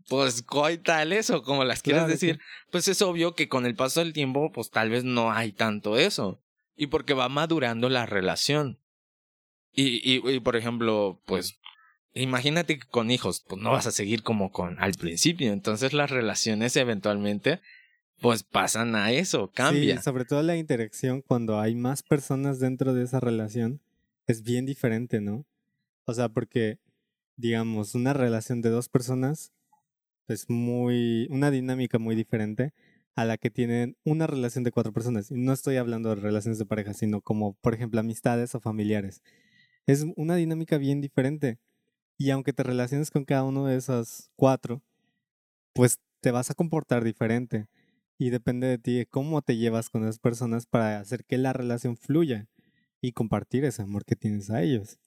pues 0.08 0.42
coitales 0.42 1.30
o 1.30 1.42
como 1.42 1.64
las 1.64 1.82
quieras 1.82 2.02
Claro, 2.04 2.12
decir, 2.12 2.40
pues 2.70 2.88
es 2.88 3.02
obvio 3.02 3.34
que 3.34 3.48
con 3.48 3.66
el 3.66 3.74
paso 3.74 4.00
del 4.00 4.14
tiempo, 4.14 4.50
pues 4.52 4.70
tal 4.70 4.90
vez 4.90 5.04
no 5.04 5.30
hay 5.30 5.52
tanto 5.52 5.98
eso. 5.98 6.40
Y 6.76 6.86
porque 6.86 7.12
va 7.12 7.28
madurando 7.28 7.88
la 7.88 8.06
relación. 8.06 8.78
Y, 9.72 10.00
y, 10.02 10.26
y 10.26 10.40
por 10.40 10.56
ejemplo, 10.56 11.20
pues 11.26 11.58
imagínate 12.14 12.78
que 12.78 12.86
con 12.86 13.10
hijos, 13.10 13.44
pues 13.46 13.60
no 13.60 13.72
vas 13.72 13.86
a 13.86 13.90
seguir 13.92 14.22
como 14.22 14.50
con 14.50 14.78
al 14.80 14.94
principio. 14.94 15.52
Entonces 15.52 15.92
las 15.92 16.10
relaciones 16.10 16.76
eventualmente, 16.76 17.60
pues 18.20 18.42
pasan 18.42 18.94
a 18.96 19.12
eso, 19.12 19.50
cambia. 19.52 19.96
Sí, 19.96 20.02
sobre 20.02 20.24
todo 20.24 20.42
la 20.42 20.56
interacción 20.56 21.22
cuando 21.22 21.60
hay 21.60 21.74
más 21.74 22.02
personas 22.02 22.58
dentro 22.58 22.94
de 22.94 23.04
esa 23.04 23.20
relación 23.20 23.80
es 24.26 24.42
bien 24.42 24.66
diferente, 24.66 25.20
¿no? 25.20 25.46
O 26.04 26.14
sea, 26.14 26.28
porque, 26.28 26.78
digamos, 27.36 27.94
una 27.94 28.12
relación 28.12 28.60
de 28.60 28.70
dos 28.70 28.88
personas 28.88 29.52
es 30.26 30.50
muy, 30.50 31.26
una 31.30 31.50
dinámica 31.50 31.98
muy 31.98 32.14
diferente 32.14 32.72
a 33.14 33.24
la 33.24 33.36
que 33.36 33.50
tienen 33.50 33.96
una 34.04 34.26
relación 34.26 34.64
de 34.64 34.70
cuatro 34.70 34.92
personas. 34.92 35.30
Y 35.30 35.34
no 35.34 35.52
estoy 35.52 35.76
hablando 35.76 36.10
de 36.10 36.16
relaciones 36.16 36.58
de 36.58 36.66
pareja, 36.66 36.94
sino 36.94 37.20
como, 37.20 37.54
por 37.54 37.74
ejemplo, 37.74 37.98
amistades 38.00 38.54
o 38.54 38.60
familiares. 38.60 39.22
Es 39.86 40.06
una 40.16 40.36
dinámica 40.36 40.78
bien 40.78 41.00
diferente. 41.00 41.58
Y 42.16 42.30
aunque 42.30 42.52
te 42.52 42.62
relaciones 42.62 43.10
con 43.10 43.24
cada 43.24 43.44
uno 43.44 43.66
de 43.66 43.76
esas 43.76 44.30
cuatro, 44.36 44.82
pues 45.72 45.98
te 46.20 46.30
vas 46.30 46.50
a 46.50 46.54
comportar 46.54 47.04
diferente. 47.04 47.66
Y 48.18 48.30
depende 48.30 48.66
de 48.66 48.78
ti 48.78 48.96
de 48.98 49.06
cómo 49.06 49.42
te 49.42 49.56
llevas 49.56 49.90
con 49.90 50.02
esas 50.02 50.18
personas 50.18 50.66
para 50.66 50.98
hacer 50.98 51.24
que 51.24 51.38
la 51.38 51.52
relación 51.52 51.96
fluya 51.96 52.48
y 53.00 53.12
compartir 53.12 53.64
ese 53.64 53.82
amor 53.82 54.04
que 54.04 54.16
tienes 54.16 54.50
a 54.50 54.60
ellos. 54.62 54.98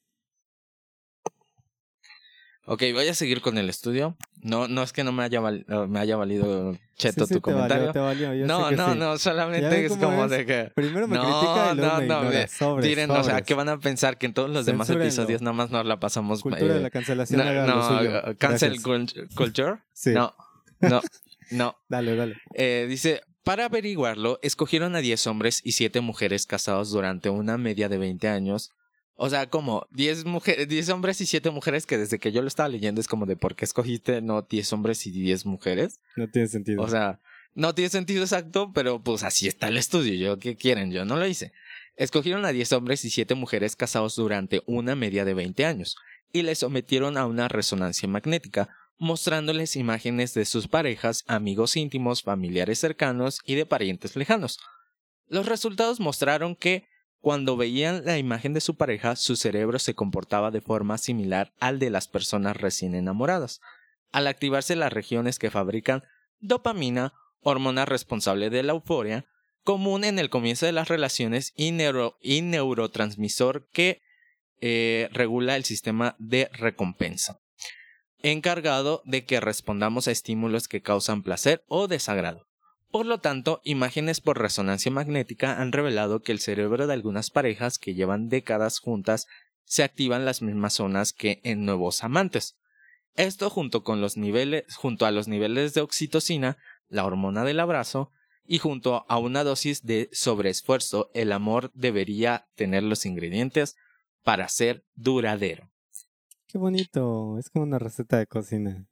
Ok, 2.66 2.84
voy 2.94 3.08
a 3.08 3.14
seguir 3.16 3.42
con 3.42 3.58
el 3.58 3.70
estudio. 3.70 4.16
No, 4.44 4.68
no 4.68 4.84
es 4.84 4.94
que 4.94 5.04
no 5.04 5.12
me 5.12 5.24
haya, 5.24 5.42
val- 5.42 5.66
eh, 5.68 5.88
me 5.90 6.00
haya 6.00 6.16
valido 6.16 6.78
cheto 6.96 7.26
Sí, 7.26 7.30
sí, 7.30 7.34
tu 7.34 7.40
te 7.40 7.42
comentario. 7.42 7.88
valió, 7.88 7.92
te 7.92 8.00
valió, 8.00 8.34
yo 8.36 8.46
no, 8.46 8.72
no, 8.72 8.94
sí. 8.94 9.00
no, 9.00 9.18
solamente 9.18 9.86
es 9.88 9.98
como 9.98 10.26
es. 10.26 10.32
de 10.32 10.46
que... 10.46 10.72
Primero 10.76 11.08
me 11.08 11.18
No, 11.18 11.24
critica 11.24 11.72
y 11.74 11.76
luego 11.76 11.92
no, 11.94 12.00
me 12.00 12.08
no, 12.08 12.20
ignora. 12.24 12.48
Sobres, 12.48 12.88
Tiren, 12.88 13.12
o 13.12 13.24
sea, 13.24 13.42
que 13.42 13.56
van 13.56 13.68
a 13.68 13.80
pensar 13.80 14.18
que 14.20 14.28
en 14.28 14.34
todos 14.36 14.50
los 14.52 14.66
demás 14.68 14.90
episodios 14.92 15.42
nada 15.42 15.54
más 15.54 15.72
nos 15.72 15.86
la 15.86 16.00
pasamos... 16.00 16.44
Cultura 16.44 16.66
eh, 16.72 16.74
de 16.76 16.80
la 16.82 16.90
cancelación. 16.92 17.44
no, 17.44 17.52
lo 17.52 17.66
no, 17.66 17.98
suyo. 17.98 18.20
uh, 18.32 18.36
cancel 18.38 18.80
Gracias. 18.80 19.36
culture. 19.36 19.80
Sí, 19.94 20.12
No, 20.12 20.34
no, 20.82 21.02
no. 21.52 21.78
dale, 21.90 22.16
dale. 22.16 22.36
Eh, 22.56 22.88
dice, 22.90 23.22
para 23.44 23.66
averiguarlo, 23.66 24.40
escogieron 24.42 24.96
a 24.96 25.00
10 25.00 25.28
hombres 25.28 25.62
y 25.64 25.74
7 25.74 26.02
mujeres 26.02 26.46
casados 26.46 26.92
durante 26.92 27.30
una 27.30 27.58
media 27.58 27.90
de 27.90 27.98
20 27.98 28.28
años. 28.28 28.72
O 29.16 29.30
sea, 29.30 29.50
como 29.50 29.88
10, 29.92 30.26
mujeres, 30.26 30.68
10 30.68 30.90
hombres 30.90 31.22
y 31.22 31.26
7 31.26 31.52
mujeres 31.52 31.86
que 31.86 31.98
desde 31.98 32.18
que 32.18 32.32
yo 32.32 32.42
lo 32.42 32.48
estaba 32.48 32.70
leyendo 32.70 33.02
es 33.02 33.08
como 33.08 33.26
de 33.26 33.36
por 33.36 33.56
qué 33.56 33.66
escogiste 33.66 34.22
no 34.22 34.42
10 34.42 34.74
hombres 34.74 35.06
y 35.06 35.12
10 35.12 35.46
mujeres. 35.46 36.00
No 36.16 36.28
tiene 36.30 36.48
sentido. 36.48 36.82
O 36.82 36.88
sea, 36.88 37.20
no 37.54 37.76
tiene 37.76 37.90
sentido 37.90 38.24
exacto, 38.24 38.72
pero 38.74 39.04
pues 39.04 39.24
así 39.24 39.48
está 39.48 39.68
el 39.68 39.78
estudio. 39.78 40.14
Yo, 40.16 40.40
¿qué 40.40 40.56
quieren? 40.56 40.92
Yo 40.92 41.06
no 41.06 41.18
lo 41.18 41.28
hice. 41.28 41.52
Escogieron 41.98 42.46
a 42.46 42.52
10 42.52 42.72
hombres 42.74 43.06
y 43.06 43.10
7 43.10 43.36
mujeres 43.36 43.76
casados 43.76 44.16
durante 44.16 44.64
una 44.66 44.96
media 44.96 45.26
de 45.26 45.34
20 45.34 45.66
años 45.66 45.98
y 46.34 46.44
les 46.44 46.60
sometieron 46.60 47.18
a 47.18 47.26
una 47.26 47.48
resonancia 47.48 48.08
magnética, 48.08 48.70
mostrándoles 49.02 49.76
imágenes 49.76 50.36
de 50.36 50.46
sus 50.46 50.68
parejas, 50.68 51.24
amigos 51.26 51.76
íntimos, 51.76 52.22
familiares 52.22 52.78
cercanos 52.78 53.40
y 53.44 53.56
de 53.56 53.66
parientes 53.66 54.16
lejanos. 54.16 54.60
Los 55.28 55.48
resultados 55.48 56.00
mostraron 56.00 56.56
que 56.56 56.86
cuando 57.20 57.58
veían 57.58 58.06
la 58.06 58.20
imagen 58.20 58.54
de 58.54 58.62
su 58.62 58.76
pareja, 58.78 59.16
su 59.16 59.36
cerebro 59.36 59.80
se 59.80 59.96
comportaba 59.96 60.52
de 60.52 60.62
forma 60.62 61.00
similar 61.00 61.52
al 61.60 61.80
de 61.80 61.90
las 61.90 62.08
personas 62.08 62.58
recién 62.58 62.94
enamoradas. 62.94 63.60
Al 64.12 64.28
activarse 64.28 64.76
las 64.76 64.94
regiones 64.94 65.40
que 65.40 65.50
fabrican 65.50 66.04
dopamina, 66.40 67.12
hormona 67.40 67.86
responsable 67.86 68.52
de 68.52 68.62
la 68.62 68.74
euforia, 68.74 69.26
común 69.64 70.04
en 70.04 70.20
el 70.20 70.30
comienzo 70.30 70.68
de 70.68 70.74
las 70.74 70.90
relaciones 70.90 71.54
y, 71.56 71.72
neuro- 71.72 72.18
y 72.22 72.44
neurotransmisor 72.44 73.68
que 73.74 74.00
eh, 74.60 75.10
regula 75.12 75.56
el 75.56 75.64
sistema 75.64 76.16
de 76.20 76.52
recompensa, 76.54 77.40
encargado 78.24 79.02
de 79.06 79.26
que 79.26 79.40
respondamos 79.40 80.08
a 80.08 80.12
estímulos 80.12 80.68
que 80.68 80.82
causan 80.82 81.24
placer 81.24 81.64
o 81.68 81.88
desagrado. 81.88 82.48
Por 82.92 83.06
lo 83.06 83.20
tanto, 83.20 83.62
imágenes 83.64 84.20
por 84.20 84.40
resonancia 84.40 84.92
magnética 84.92 85.62
han 85.62 85.72
revelado 85.72 86.22
que 86.22 86.34
el 86.34 86.40
cerebro 86.40 86.88
de 86.88 86.94
algunas 86.94 87.30
parejas 87.30 87.78
que 87.78 87.94
llevan 87.94 88.28
décadas 88.28 88.80
juntas 88.80 89.28
se 89.64 89.84
activan 89.84 90.26
las 90.26 90.42
mismas 90.42 90.74
zonas 90.74 91.14
que 91.14 91.40
en 91.44 91.64
nuevos 91.64 92.04
amantes. 92.04 92.58
Esto 93.16 93.50
junto 93.50 93.84
con 93.84 94.02
los 94.02 94.18
niveles, 94.18 94.66
junto 94.76 95.06
a 95.06 95.12
los 95.12 95.28
niveles 95.30 95.74
de 95.74 95.82
oxitocina, 95.82 96.58
la 96.90 97.06
hormona 97.06 97.46
del 97.46 97.62
abrazo, 97.62 98.12
y 98.46 98.58
junto 98.58 99.06
a 99.08 99.18
una 99.18 99.46
dosis 99.46 99.86
de 99.86 100.10
sobreesfuerzo, 100.12 101.10
el 101.14 101.32
amor 101.32 101.72
debería 101.74 102.48
tener 102.56 102.84
los 102.84 103.06
ingredientes 103.06 103.78
para 104.24 104.50
ser 104.50 104.84
duradero. 104.96 105.70
Qué 106.52 106.58
bonito. 106.58 107.38
Es 107.40 107.50
como 107.50 107.64
una 107.64 107.80
receta 107.80 108.18
de 108.18 108.28
cocina. 108.28 108.86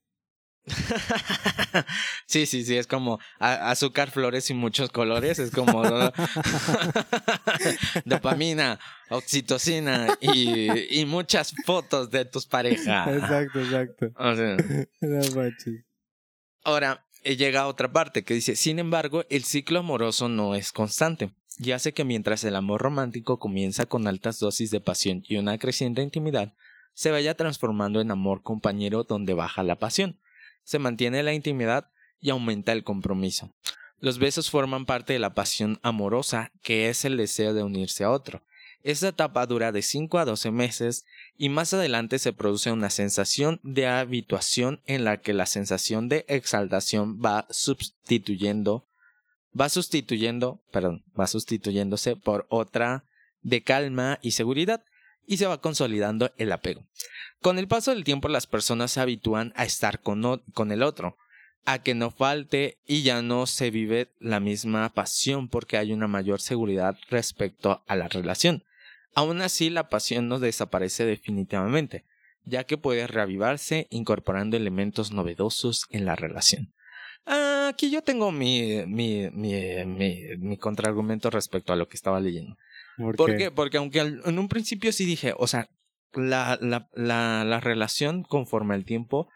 sí, 2.27 2.45
sí, 2.45 2.63
sí, 2.63 2.77
es 2.77 2.85
como 2.85 3.19
a- 3.39 3.71
azúcar, 3.71 4.11
flores 4.11 4.49
y 4.49 4.53
muchos 4.53 4.91
colores, 4.91 5.39
es 5.39 5.51
como 5.51 5.81
dopamina, 8.05 8.79
oxitocina 9.09 10.17
y, 10.21 10.99
y 11.01 11.05
muchas 11.05 11.53
fotos 11.65 12.11
de 12.11 12.25
tus 12.25 12.45
parejas. 12.45 13.07
Exacto, 13.07 13.59
exacto. 13.61 14.11
O 14.15 14.35
sea. 14.35 14.57
Ahora, 16.63 17.05
eh, 17.23 17.35
llega 17.35 17.67
otra 17.67 17.91
parte 17.91 18.23
que 18.23 18.35
dice, 18.35 18.55
sin 18.55 18.79
embargo, 18.79 19.23
el 19.29 19.43
ciclo 19.43 19.79
amoroso 19.79 20.29
no 20.29 20.55
es 20.55 20.71
constante, 20.71 21.33
y 21.57 21.71
hace 21.71 21.93
que 21.93 22.03
mientras 22.05 22.43
el 22.43 22.55
amor 22.55 22.81
romántico 22.81 23.39
comienza 23.39 23.85
con 23.85 24.07
altas 24.07 24.39
dosis 24.39 24.71
de 24.71 24.81
pasión 24.81 25.23
y 25.27 25.37
una 25.37 25.57
creciente 25.57 26.01
intimidad, 26.03 26.53
se 26.93 27.11
vaya 27.11 27.35
transformando 27.35 28.01
en 28.01 28.11
amor 28.11 28.41
compañero 28.41 29.03
donde 29.03 29.33
baja 29.33 29.63
la 29.63 29.77
pasión, 29.77 30.19
se 30.63 30.79
mantiene 30.79 31.23
la 31.23 31.33
intimidad 31.33 31.89
y 32.19 32.29
aumenta 32.29 32.71
el 32.71 32.83
compromiso. 32.83 33.53
Los 33.99 34.19
besos 34.19 34.49
forman 34.49 34.85
parte 34.85 35.13
de 35.13 35.19
la 35.19 35.33
pasión 35.33 35.79
amorosa, 35.83 36.51
que 36.61 36.89
es 36.89 37.05
el 37.05 37.17
deseo 37.17 37.53
de 37.53 37.63
unirse 37.63 38.03
a 38.03 38.11
otro. 38.11 38.43
Esta 38.81 39.09
etapa 39.09 39.45
dura 39.45 39.73
de 39.73 39.81
5 39.81 40.19
a 40.19 40.25
12 40.25 40.51
meses 40.51 41.05
y 41.37 41.49
más 41.49 41.73
adelante 41.73 42.17
se 42.17 42.31
produce 42.31 42.71
una 42.71 42.89
sensación 42.89 43.59
de 43.63 43.87
habituación 43.87 44.81
en 44.85 45.03
la 45.03 45.17
que 45.17 45.33
la 45.33 45.45
sensación 45.45 46.07
de 46.07 46.25
exaltación 46.29 47.19
va 47.19 47.45
sustituyendo 47.49 48.85
va 49.59 49.69
sustituyendo, 49.69 50.61
perdón, 50.71 51.03
va 51.19 51.27
sustituyéndose 51.27 52.15
por 52.15 52.45
otra 52.49 53.05
de 53.41 53.63
calma 53.63 54.19
y 54.21 54.31
seguridad 54.31 54.83
y 55.29 55.37
se 55.37 55.45
va 55.45 55.61
consolidando 55.61 56.31
el 56.37 56.51
apego. 56.51 56.83
Con 57.39 57.59
el 57.59 57.67
paso 57.67 57.91
del 57.91 58.03
tiempo 58.03 58.29
las 58.29 58.47
personas 58.47 58.91
se 58.91 58.99
habitúan 58.99 59.53
a 59.55 59.63
estar 59.63 60.01
con, 60.01 60.41
con 60.53 60.71
el 60.71 60.81
otro, 60.81 61.17
a 61.65 61.83
que 61.83 61.93
no 61.93 62.09
falte 62.09 62.79
y 62.87 63.03
ya 63.03 63.21
no 63.21 63.45
se 63.45 63.69
vive 63.69 64.09
la 64.19 64.39
misma 64.39 64.91
pasión 64.91 65.47
porque 65.47 65.77
hay 65.77 65.93
una 65.93 66.07
mayor 66.07 66.41
seguridad 66.41 66.97
respecto 67.11 67.83
a 67.85 67.95
la 67.95 68.07
relación. 68.07 68.63
Aún 69.13 69.41
así, 69.41 69.69
la 69.69 69.87
pasión 69.87 70.29
no 70.29 70.39
desaparece 70.39 71.05
definitivamente, 71.05 72.05
ya 72.43 72.63
que 72.63 72.77
puede 72.79 73.05
reavivarse 73.05 73.85
incorporando 73.91 74.57
elementos 74.57 75.11
novedosos 75.11 75.85
en 75.91 76.05
la 76.05 76.15
relación. 76.15 76.73
Aquí 77.25 77.91
yo 77.91 78.01
tengo 78.01 78.31
mi, 78.31 78.83
mi, 78.87 79.29
mi, 79.29 79.85
mi, 79.85 80.23
mi 80.39 80.57
contraargumento 80.57 81.29
respecto 81.29 81.71
a 81.71 81.75
lo 81.75 81.87
que 81.87 81.97
estaba 81.97 82.19
leyendo. 82.19 82.57
¿Por, 82.99 83.15
¿Por 83.15 83.31
qué? 83.31 83.37
qué? 83.37 83.51
Porque 83.51 83.77
aunque 83.77 83.99
en 83.99 84.39
un 84.39 84.49
principio 84.49 84.91
sí 84.91 85.05
dije, 85.05 85.33
o 85.37 85.47
sea, 85.47 85.69
la, 86.13 86.57
la, 86.61 86.89
la, 86.93 87.45
la 87.45 87.59
relación 87.61 88.23
conforme 88.23 88.75
al 88.75 88.83
tiempo 88.83 89.29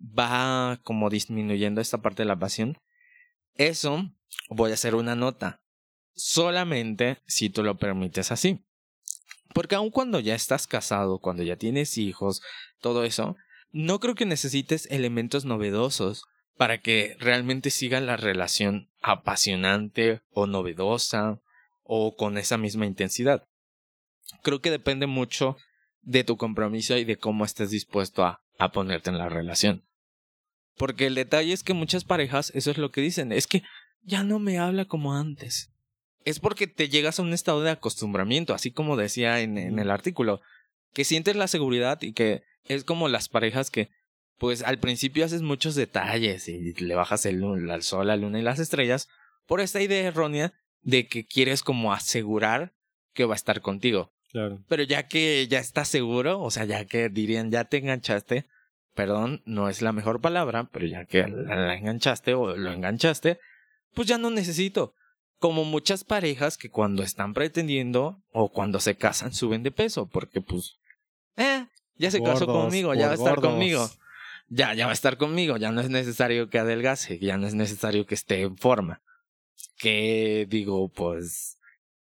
va 0.00 0.78
como 0.84 1.10
disminuyendo 1.10 1.80
esta 1.80 1.98
parte 1.98 2.22
de 2.22 2.28
la 2.28 2.38
pasión, 2.38 2.78
eso 3.56 4.08
voy 4.48 4.70
a 4.70 4.74
hacer 4.74 4.94
una 4.94 5.16
nota. 5.16 5.60
Solamente 6.14 7.18
si 7.26 7.50
tú 7.50 7.62
lo 7.62 7.76
permites 7.76 8.30
así. 8.30 8.64
Porque 9.52 9.74
aun 9.74 9.90
cuando 9.90 10.20
ya 10.20 10.34
estás 10.34 10.66
casado, 10.66 11.18
cuando 11.18 11.42
ya 11.42 11.56
tienes 11.56 11.98
hijos, 11.98 12.42
todo 12.80 13.02
eso, 13.02 13.36
no 13.72 13.98
creo 13.98 14.14
que 14.14 14.26
necesites 14.26 14.86
elementos 14.90 15.44
novedosos 15.44 16.24
para 16.56 16.78
que 16.78 17.16
realmente 17.18 17.70
siga 17.70 18.00
la 18.00 18.16
relación 18.16 18.88
apasionante 19.00 20.20
o 20.30 20.46
novedosa 20.46 21.40
o 21.90 22.14
con 22.14 22.36
esa 22.36 22.58
misma 22.58 22.86
intensidad. 22.86 23.48
Creo 24.42 24.60
que 24.60 24.70
depende 24.70 25.06
mucho 25.06 25.56
de 26.02 26.22
tu 26.22 26.36
compromiso 26.36 26.96
y 26.98 27.04
de 27.04 27.16
cómo 27.16 27.46
estés 27.46 27.70
dispuesto 27.70 28.24
a, 28.24 28.42
a 28.58 28.70
ponerte 28.70 29.08
en 29.08 29.18
la 29.18 29.30
relación. 29.30 29.84
Porque 30.76 31.06
el 31.06 31.14
detalle 31.14 31.52
es 31.52 31.64
que 31.64 31.72
muchas 31.72 32.04
parejas, 32.04 32.52
eso 32.54 32.70
es 32.70 32.78
lo 32.78 32.90
que 32.90 33.00
dicen, 33.00 33.32
es 33.32 33.46
que 33.46 33.62
ya 34.02 34.22
no 34.22 34.38
me 34.38 34.58
habla 34.58 34.84
como 34.84 35.14
antes. 35.14 35.72
Es 36.24 36.40
porque 36.40 36.66
te 36.66 36.90
llegas 36.90 37.18
a 37.18 37.22
un 37.22 37.32
estado 37.32 37.62
de 37.62 37.70
acostumbramiento, 37.70 38.52
así 38.52 38.70
como 38.70 38.96
decía 38.96 39.40
en, 39.40 39.56
en 39.56 39.78
el 39.78 39.90
artículo, 39.90 40.42
que 40.92 41.04
sientes 41.04 41.36
la 41.36 41.48
seguridad 41.48 42.02
y 42.02 42.12
que 42.12 42.42
es 42.64 42.84
como 42.84 43.08
las 43.08 43.30
parejas 43.30 43.70
que, 43.70 43.88
pues 44.36 44.62
al 44.62 44.78
principio 44.78 45.24
haces 45.24 45.40
muchos 45.40 45.74
detalles 45.74 46.48
y 46.48 46.74
le 46.74 46.94
bajas 46.94 47.24
el, 47.24 47.42
al 47.70 47.82
sol, 47.82 48.08
la 48.08 48.16
luna 48.16 48.38
y 48.38 48.42
las 48.42 48.58
estrellas 48.58 49.08
por 49.46 49.60
esta 49.62 49.80
idea 49.80 50.06
errónea 50.06 50.52
de 50.82 51.06
que 51.06 51.26
quieres 51.26 51.62
como 51.62 51.92
asegurar 51.92 52.72
que 53.12 53.24
va 53.24 53.34
a 53.34 53.36
estar 53.36 53.60
contigo. 53.60 54.12
Claro. 54.30 54.58
Pero 54.68 54.82
ya 54.82 55.08
que 55.08 55.46
ya 55.48 55.58
estás 55.58 55.88
seguro, 55.88 56.40
o 56.40 56.50
sea, 56.50 56.64
ya 56.64 56.84
que 56.84 57.08
dirían 57.08 57.50
ya 57.50 57.64
te 57.64 57.78
enganchaste, 57.78 58.46
perdón, 58.94 59.42
no 59.46 59.68
es 59.68 59.80
la 59.80 59.92
mejor 59.92 60.20
palabra, 60.20 60.68
pero 60.72 60.86
ya 60.86 61.04
que 61.04 61.26
la 61.26 61.74
enganchaste 61.74 62.34
o 62.34 62.56
lo 62.56 62.72
enganchaste, 62.72 63.38
pues 63.94 64.08
ya 64.08 64.18
no 64.18 64.30
necesito. 64.30 64.92
Como 65.38 65.64
muchas 65.64 66.02
parejas 66.02 66.58
que 66.58 66.68
cuando 66.68 67.04
están 67.04 67.32
pretendiendo 67.32 68.20
o 68.32 68.50
cuando 68.50 68.80
se 68.80 68.96
casan 68.96 69.32
suben 69.32 69.62
de 69.62 69.70
peso, 69.70 70.06
porque 70.06 70.40
pues, 70.40 70.78
eh, 71.36 71.66
ya 71.96 72.10
se 72.10 72.22
casó 72.22 72.46
conmigo, 72.46 72.92
ya 72.94 73.06
va 73.06 73.12
a 73.12 73.14
estar 73.14 73.40
conmigo. 73.40 73.88
Ya, 74.48 74.74
ya 74.74 74.86
va 74.86 74.90
a 74.90 74.94
estar 74.94 75.16
conmigo, 75.16 75.58
ya 75.58 75.70
no 75.70 75.80
es 75.80 75.90
necesario 75.90 76.48
que 76.48 76.58
adelgace, 76.58 77.18
ya 77.18 77.36
no 77.36 77.46
es 77.46 77.54
necesario 77.54 78.06
que 78.06 78.14
esté 78.14 78.40
en 78.40 78.56
forma. 78.56 79.00
Que 79.76 80.46
digo, 80.48 80.88
pues, 80.88 81.58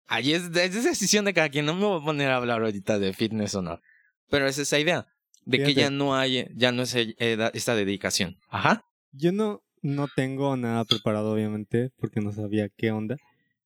ahí 0.08 0.34
es, 0.34 0.44
es 0.56 0.84
decisión 0.84 1.26
de 1.26 1.34
cada 1.34 1.50
quien, 1.50 1.66
no 1.66 1.74
me 1.76 1.86
voy 1.86 2.02
a 2.02 2.06
poner 2.06 2.30
a 2.30 2.38
hablar 2.38 2.62
ahorita 2.62 3.00
de 3.00 3.14
fitness 3.14 3.56
o 3.56 3.62
no. 3.62 3.82
Pero 4.30 4.48
es 4.48 4.58
esa 4.58 4.80
idea, 4.80 5.08
de 5.46 5.64
que 5.64 5.74
ya 5.74 5.90
no 5.90 6.16
hay, 6.16 6.48
ya 6.56 6.72
no 6.72 6.84
es 6.84 6.96
eh, 6.96 7.16
esta 7.54 7.76
dedicación. 7.76 8.38
Ajá. 8.50 8.86
Yo 9.12 9.32
no, 9.32 9.64
no 9.82 10.08
tengo 10.14 10.56
nada 10.58 10.84
preparado, 10.86 11.34
obviamente, 11.34 11.92
porque 11.98 12.20
no 12.22 12.32
sabía 12.32 12.70
qué 12.70 12.92
onda. 12.92 13.18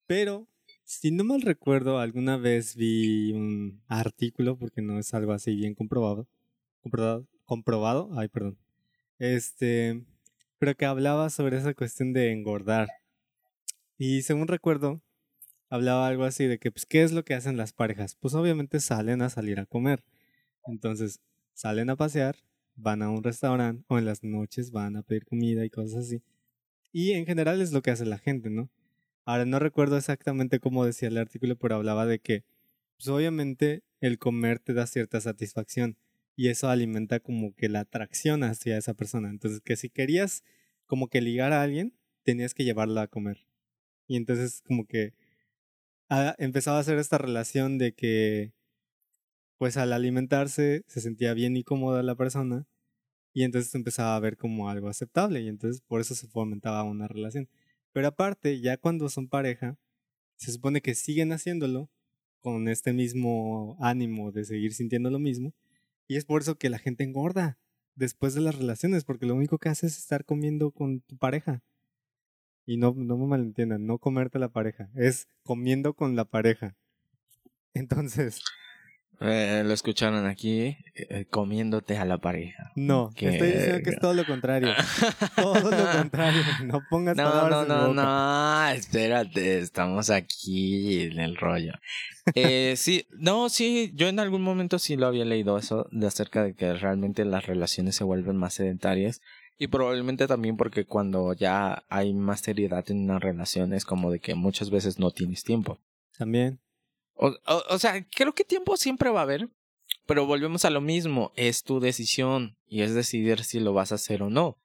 Pero 0.08 0.48
si 0.84 1.10
no 1.12 1.24
mal 1.24 1.42
recuerdo, 1.42 2.00
alguna 2.00 2.38
vez 2.38 2.76
vi 2.76 3.32
un 3.32 3.82
artículo, 3.88 4.58
porque 4.58 4.82
no 4.82 5.00
es 5.00 5.14
algo 5.14 5.32
así 5.32 5.56
bien 5.56 5.74
comprobado, 5.74 6.28
comprobado, 6.82 7.28
comprobado, 7.46 8.10
ay, 8.18 8.28
perdón, 8.28 8.58
este, 9.18 10.04
pero 10.60 10.76
que 10.76 10.86
hablaba 10.86 11.30
sobre 11.30 11.58
esa 11.58 11.74
cuestión 11.74 12.12
de 12.12 12.32
engordar. 12.32 12.90
Y 14.04 14.24
según 14.24 14.48
recuerdo, 14.48 15.00
hablaba 15.70 16.08
algo 16.08 16.24
así 16.24 16.48
de 16.48 16.58
que, 16.58 16.72
pues, 16.72 16.88
¿qué 16.88 17.04
es 17.04 17.12
lo 17.12 17.24
que 17.24 17.36
hacen 17.36 17.56
las 17.56 17.72
parejas? 17.72 18.16
Pues 18.16 18.34
obviamente 18.34 18.80
salen 18.80 19.22
a 19.22 19.30
salir 19.30 19.60
a 19.60 19.68
comer. 19.68 20.04
Entonces, 20.66 21.20
salen 21.54 21.92
a 21.92 21.96
pasear, 21.96 22.36
van 22.74 23.04
a 23.04 23.12
un 23.12 23.24
restaurante 23.24 23.86
o 23.90 24.00
en 24.00 24.06
las 24.06 24.24
noches 24.24 24.72
van 24.72 24.96
a 24.96 25.04
pedir 25.04 25.26
comida 25.26 25.64
y 25.66 25.70
cosas 25.70 26.06
así. 26.08 26.24
Y 26.92 27.12
en 27.12 27.28
general 27.28 27.62
es 27.62 27.74
lo 27.74 27.84
que 27.84 27.92
hace 27.92 28.08
la 28.08 28.18
gente, 28.18 28.50
¿no? 28.50 28.72
Ahora 29.24 29.46
no 29.46 29.60
recuerdo 29.60 29.98
exactamente 29.98 30.60
cómo 30.60 30.84
decía 30.84 31.10
el 31.10 31.20
artículo, 31.20 31.56
pero 31.56 31.76
hablaba 31.76 32.08
de 32.08 32.18
que, 32.18 32.44
pues 32.98 33.08
obviamente 33.08 33.84
el 34.00 34.18
comer 34.18 34.58
te 34.58 34.74
da 34.74 34.88
cierta 34.88 35.22
satisfacción 35.22 35.96
y 36.36 36.48
eso 36.48 36.70
alimenta 36.70 37.20
como 37.20 37.54
que 37.54 37.70
la 37.70 37.82
atracción 37.82 38.44
hacia 38.44 38.80
esa 38.80 38.96
persona. 38.96 39.30
Entonces, 39.30 39.62
que 39.62 39.76
si 39.76 39.92
querías 39.92 40.44
como 40.88 41.08
que 41.08 41.22
ligar 41.22 41.54
a 41.54 41.62
alguien, 41.62 41.94
tenías 42.24 42.56
que 42.56 42.64
llevarla 42.64 43.04
a 43.04 43.08
comer. 43.08 43.51
Y 44.12 44.18
entonces 44.18 44.62
como 44.68 44.86
que 44.86 45.14
ah, 46.10 46.36
empezaba 46.38 46.78
a 46.78 46.82
hacer 46.82 46.98
esta 47.00 47.18
relación 47.18 47.78
de 47.78 47.94
que, 47.94 48.52
pues 49.58 49.78
al 49.78 49.94
alimentarse 49.94 50.84
se 50.88 51.00
sentía 51.00 51.34
bien 51.34 51.56
y 51.56 51.64
cómoda 51.64 52.04
la 52.04 52.16
persona 52.16 52.68
y 53.34 53.44
entonces 53.44 53.74
empezaba 53.74 54.18
a 54.18 54.20
ver 54.20 54.36
como 54.36 54.70
algo 54.70 54.90
aceptable 54.90 55.40
y 55.42 55.48
entonces 55.48 55.82
por 55.82 56.02
eso 56.02 56.14
se 56.16 56.28
fomentaba 56.28 56.84
una 56.84 57.08
relación. 57.08 57.48
Pero 57.94 58.08
aparte, 58.08 58.60
ya 58.60 58.76
cuando 58.76 59.08
son 59.08 59.30
pareja, 59.30 59.78
se 60.36 60.52
supone 60.52 60.82
que 60.82 60.94
siguen 60.94 61.32
haciéndolo 61.32 61.90
con 62.42 62.68
este 62.68 62.92
mismo 62.92 63.78
ánimo 63.80 64.34
de 64.34 64.44
seguir 64.44 64.74
sintiendo 64.74 65.10
lo 65.10 65.20
mismo. 65.20 65.54
Y 66.10 66.18
es 66.18 66.26
por 66.26 66.42
eso 66.42 66.58
que 66.58 66.70
la 66.70 66.80
gente 66.80 67.06
engorda 67.06 67.60
después 67.96 68.34
de 68.34 68.42
las 68.42 68.56
relaciones, 68.56 69.06
porque 69.06 69.26
lo 69.26 69.36
único 69.36 69.58
que 69.58 69.70
hace 69.70 69.88
es 69.88 69.98
estar 69.98 70.26
comiendo 70.26 70.72
con 70.72 71.00
tu 71.02 71.18
pareja. 71.18 71.64
Y 72.66 72.78
no, 72.78 72.94
no 72.96 73.18
me 73.18 73.26
malentiendan, 73.26 73.86
no 73.86 73.98
comerte 73.98 74.40
la 74.40 74.50
pareja, 74.50 74.90
es 74.96 75.28
comiendo 75.44 75.94
con 75.94 76.16
la 76.16 76.26
pareja. 76.26 76.76
Entonces, 77.74 78.42
eh, 79.24 79.62
lo 79.64 79.72
escucharon 79.72 80.26
aquí, 80.26 80.78
eh, 80.96 81.26
comiéndote 81.30 81.96
a 81.96 82.06
la 82.06 82.18
pareja. 82.18 82.72
No, 82.76 83.12
estoy 83.16 83.52
diciendo 83.52 83.84
que 83.84 83.92
es 83.92 84.00
todo 84.00 84.16
lo 84.16 84.26
contrario. 84.26 84.74
todo 85.36 85.70
lo 85.70 85.92
contrario. 85.96 86.42
No 86.66 86.82
pongas 86.90 87.16
no, 87.16 87.24
palabras 87.26 87.68
no, 87.68 87.94
no, 87.94 88.04
No, 88.04 88.70
espérate, 88.70 89.60
estamos 89.60 90.10
aquí 90.10 91.04
en 91.04 91.20
el 91.20 91.38
rollo. 91.38 91.74
Eh, 92.34 92.74
sí, 92.78 93.06
no, 93.12 93.50
sí, 93.50 93.92
yo 93.94 94.08
en 94.08 94.20
algún 94.20 94.42
momento 94.42 94.80
sí 94.80 94.96
lo 94.96 95.06
había 95.06 95.26
leído 95.26 95.56
eso, 95.56 95.88
de 95.92 96.08
acerca 96.08 96.44
de 96.44 96.56
que 96.56 96.74
realmente 96.74 97.24
las 97.24 97.46
relaciones 97.46 97.96
se 97.96 98.04
vuelven 98.04 98.38
más 98.38 98.56
sedentarias. 98.56 99.22
Y 99.58 99.68
probablemente 99.68 100.28
también 100.28 100.58
porque 100.58 100.86
cuando 100.86 101.34
ya 101.34 101.84
hay 101.88 102.14
más 102.14 102.42
seriedad 102.42 102.90
en 102.90 103.04
una 103.04 103.20
relación 103.20 103.74
es 103.74 103.86
como 103.86 104.10
de 104.12 104.20
que 104.20 104.34
muchas 104.34 104.70
veces 104.70 104.98
no 104.98 105.12
tienes 105.12 105.44
tiempo. 105.44 105.80
También. 106.18 106.60
O, 107.14 107.36
o, 107.46 107.78
sea, 107.78 108.06
creo 108.16 108.34
que 108.34 108.44
tiempo 108.44 108.78
siempre 108.78 109.12
va 109.12 109.20
a 109.20 109.24
haber, 109.24 109.50
pero 110.08 110.26
volvemos 110.26 110.66
a 110.66 110.72
lo 110.72 110.82
mismo, 110.82 111.32
es 111.36 111.64
tu 111.64 111.80
decisión 111.80 112.58
y 112.66 112.82
es 112.82 112.96
decidir 112.96 113.44
si 113.44 113.60
lo 113.60 113.74
vas 113.74 113.92
a 113.92 113.96
hacer 113.96 114.24
o 114.24 114.30
no. 114.30 114.58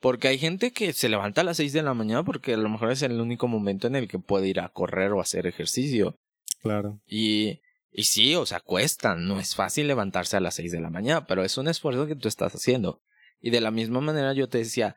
Porque 0.00 0.28
hay 0.28 0.38
gente 0.38 0.72
que 0.72 0.92
se 0.92 1.08
levanta 1.08 1.40
a 1.40 1.44
las 1.44 1.56
6 1.56 1.72
de 1.72 1.82
la 1.82 1.94
mañana 1.94 2.24
porque 2.24 2.52
a 2.52 2.58
lo 2.58 2.68
mejor 2.68 2.92
es 2.92 3.00
el 3.00 3.18
único 3.18 3.48
momento 3.48 3.86
en 3.86 3.96
el 3.96 4.06
que 4.06 4.18
puede 4.18 4.48
ir 4.48 4.60
a 4.60 4.68
correr 4.68 5.12
o 5.12 5.20
hacer 5.20 5.46
ejercicio. 5.46 6.18
Claro. 6.60 7.00
Y, 7.06 7.62
y 7.90 8.04
sí, 8.04 8.34
o 8.34 8.44
sea, 8.44 8.60
cuesta, 8.60 9.14
no 9.14 9.40
es 9.40 9.54
fácil 9.54 9.86
levantarse 9.86 10.36
a 10.36 10.40
las 10.40 10.56
6 10.56 10.72
de 10.72 10.80
la 10.80 10.90
mañana, 10.90 11.26
pero 11.26 11.42
es 11.42 11.56
un 11.56 11.68
esfuerzo 11.68 12.06
que 12.06 12.16
tú 12.16 12.28
estás 12.28 12.54
haciendo. 12.54 13.00
Y 13.44 13.50
de 13.50 13.60
la 13.60 13.70
misma 13.70 14.00
manera 14.00 14.32
yo 14.32 14.48
te 14.48 14.58
decía, 14.58 14.96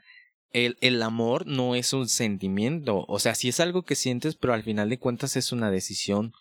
el, 0.51 0.77
el 0.79 1.01
amor 1.01 1.45
no 1.47 1.75
es 1.75 1.91
un 1.91 2.07
sentimiento, 2.07 3.03
o 3.07 3.19
sea, 3.19 3.35
sí 3.35 3.49
es 3.49 3.59
algo 3.59 3.83
que 3.83 3.95
sientes, 3.95 4.35
pero 4.35 4.53
al 4.53 4.63
final 4.63 4.89
de 4.89 4.99
cuentas 4.99 5.35
es 5.35 5.51
una 5.51 5.69
decisión 5.69 6.33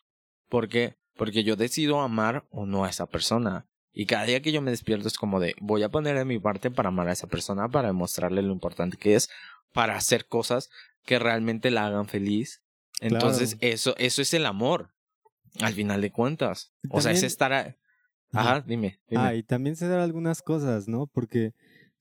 ¿Por 0.48 0.68
qué? 0.68 0.96
Porque 1.16 1.44
yo 1.44 1.56
decido 1.56 2.00
amar 2.00 2.46
o 2.50 2.66
no 2.66 2.84
a 2.84 2.90
esa 2.90 3.06
persona. 3.06 3.66
Y 3.92 4.06
cada 4.06 4.24
día 4.24 4.42
que 4.42 4.52
yo 4.52 4.60
me 4.60 4.70
despierto 4.70 5.08
es 5.08 5.16
como 5.16 5.40
de, 5.40 5.54
voy 5.60 5.82
a 5.82 5.88
poner 5.88 6.16
de 6.18 6.24
mi 6.24 6.38
parte 6.38 6.70
para 6.70 6.88
amar 6.88 7.08
a 7.08 7.12
esa 7.12 7.26
persona, 7.26 7.68
para 7.68 7.88
demostrarle 7.88 8.42
lo 8.42 8.52
importante 8.52 8.98
que 8.98 9.14
es, 9.14 9.30
para 9.72 9.96
hacer 9.96 10.26
cosas 10.26 10.68
que 11.04 11.18
realmente 11.18 11.70
la 11.70 11.86
hagan 11.86 12.06
feliz. 12.06 12.62
Entonces, 13.00 13.56
eso, 13.60 13.94
eso 13.96 14.22
es 14.22 14.34
el 14.34 14.44
amor, 14.44 14.90
al 15.60 15.72
final 15.72 16.00
de 16.00 16.12
cuentas. 16.12 16.72
O 16.90 17.00
sea, 17.00 17.12
es 17.12 17.22
estar... 17.22 17.52
A... 17.52 17.76
Ajá, 18.32 18.60
dime, 18.60 19.00
dime. 19.08 19.22
Ah, 19.22 19.34
y 19.34 19.42
también 19.42 19.76
se 19.76 19.88
dan 19.88 20.00
algunas 20.00 20.42
cosas, 20.42 20.88
¿no? 20.88 21.06
Porque 21.06 21.54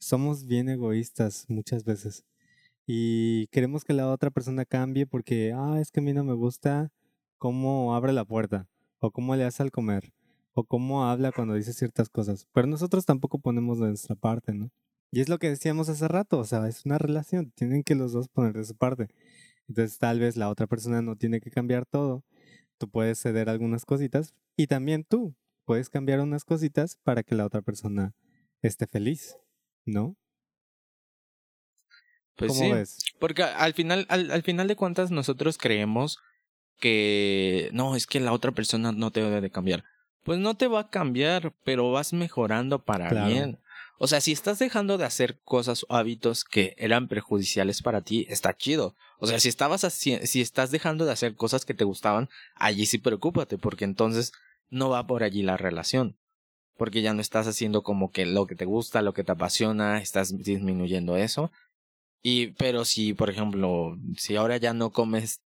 somos 0.06 0.46
bien 0.46 0.70
egoístas 0.70 1.46
muchas 1.48 1.84
veces. 1.84 2.24
Y 2.86 3.48
queremos 3.48 3.84
que 3.84 3.94
la 3.94 4.12
otra 4.12 4.30
persona 4.30 4.64
cambie 4.64 5.08
porque, 5.08 5.52
ah, 5.56 5.80
es 5.82 5.92
que 5.92 6.00
a 6.00 6.04
mí 6.04 6.14
no 6.14 6.24
me 6.24 6.36
gusta 6.36 6.92
cómo 7.40 7.96
abre 7.96 8.14
la 8.14 8.24
puerta, 8.24 8.68
o 9.00 9.10
cómo 9.10 9.36
le 9.36 9.46
hace 9.46 9.64
al 9.64 9.72
comer, 9.72 10.14
o 10.54 10.64
cómo 10.64 11.06
habla 11.06 11.32
cuando 11.32 11.56
dice 11.56 11.74
ciertas 11.74 12.10
cosas. 12.10 12.48
Pero 12.54 12.68
nosotros 12.68 13.06
tampoco 13.06 13.40
ponemos 13.40 13.80
de 13.80 13.88
nuestra 13.88 14.16
parte, 14.16 14.54
¿no? 14.54 14.70
Y 15.12 15.22
es 15.22 15.30
lo 15.30 15.40
que 15.40 15.50
decíamos 15.50 15.90
hace 15.90 16.08
rato, 16.08 16.38
o 16.38 16.46
sea, 16.46 16.68
es 16.68 16.86
una 16.86 17.00
relación, 17.00 17.52
tienen 17.56 17.82
que 17.84 17.96
los 17.96 18.14
dos 18.14 18.28
poner 18.28 18.54
de 18.54 18.66
su 18.66 18.76
parte. 18.76 19.08
Entonces 19.68 19.98
tal 19.98 20.20
vez 20.20 20.38
la 20.38 20.50
otra 20.50 20.68
persona 20.68 21.02
no 21.02 21.16
tiene 21.16 21.42
que 21.42 21.50
cambiar 21.50 21.88
todo, 21.88 22.24
tú 22.78 22.90
puedes 22.90 23.20
ceder 23.20 23.50
algunas 23.50 23.86
cositas 23.86 24.36
y 24.56 24.68
también 24.68 25.04
tú 25.04 25.34
puedes 25.66 25.90
cambiar 25.90 26.20
unas 26.20 26.44
cositas 26.44 26.98
para 27.04 27.24
que 27.24 27.34
la 27.34 27.46
otra 27.46 27.64
persona 27.64 28.14
esté 28.62 28.86
feliz, 28.86 29.38
¿no? 29.86 30.16
Pues 32.36 32.58
sí, 32.58 32.72
porque 33.20 33.44
al 33.44 33.74
final, 33.74 34.06
al, 34.10 34.30
al 34.30 34.44
final 34.44 34.68
de 34.68 34.76
cuentas 34.76 35.10
nosotros 35.10 35.58
creemos 35.58 36.20
que 36.80 37.70
no, 37.72 37.96
es 37.96 38.08
que 38.08 38.20
la 38.20 38.34
otra 38.34 38.52
persona 38.52 38.92
no 38.92 39.12
te 39.12 39.22
debe 39.22 39.42
de 39.42 39.50
cambiar. 39.50 39.84
Pues 40.24 40.40
no 40.40 40.56
te 40.56 40.68
va 40.68 40.82
a 40.82 40.90
cambiar, 40.90 41.54
pero 41.64 41.92
vas 41.92 42.12
mejorando 42.12 42.84
para 42.84 43.28
bien. 43.28 43.60
O 43.98 44.08
sea, 44.08 44.20
si 44.20 44.34
estás 44.34 44.60
dejando 44.60 44.98
de 44.98 45.06
hacer 45.06 45.40
cosas 45.44 45.86
o 45.88 45.96
hábitos 45.96 46.44
que 46.44 46.76
eran 46.78 47.08
perjudiciales 47.08 47.82
para 47.82 48.02
ti, 48.02 48.26
está 48.30 48.58
chido. 48.58 48.96
O 49.20 49.28
sea, 49.28 49.40
si 49.40 49.48
estabas 49.48 49.82
si 49.94 50.42
estás 50.42 50.72
dejando 50.72 51.06
de 51.06 51.14
hacer 51.14 51.36
cosas 51.36 51.64
que 51.64 51.74
te 51.74 51.86
gustaban, 51.86 52.30
allí 52.56 52.86
sí 52.86 52.98
preocúpate, 52.98 53.58
porque 53.58 53.86
entonces 53.86 54.34
no 54.70 54.90
va 54.90 55.08
por 55.08 55.24
allí 55.24 55.44
la 55.44 55.58
relación. 55.58 56.18
Porque 56.78 57.02
ya 57.02 57.14
no 57.14 57.22
estás 57.22 57.48
haciendo 57.48 57.84
como 57.84 58.12
que 58.12 58.26
lo 58.26 58.48
que 58.48 58.56
te 58.56 58.66
gusta, 58.66 59.02
lo 59.02 59.14
que 59.14 59.24
te 59.24 59.32
apasiona, 59.32 60.02
estás 60.02 60.38
disminuyendo 60.38 61.16
eso. 61.16 61.52
Y, 62.22 62.48
pero 62.54 62.86
si, 62.86 63.14
por 63.14 63.30
ejemplo, 63.30 63.98
si 64.18 64.36
ahora 64.36 64.58
ya 64.58 64.74
no 64.74 64.90
comes 64.92 65.42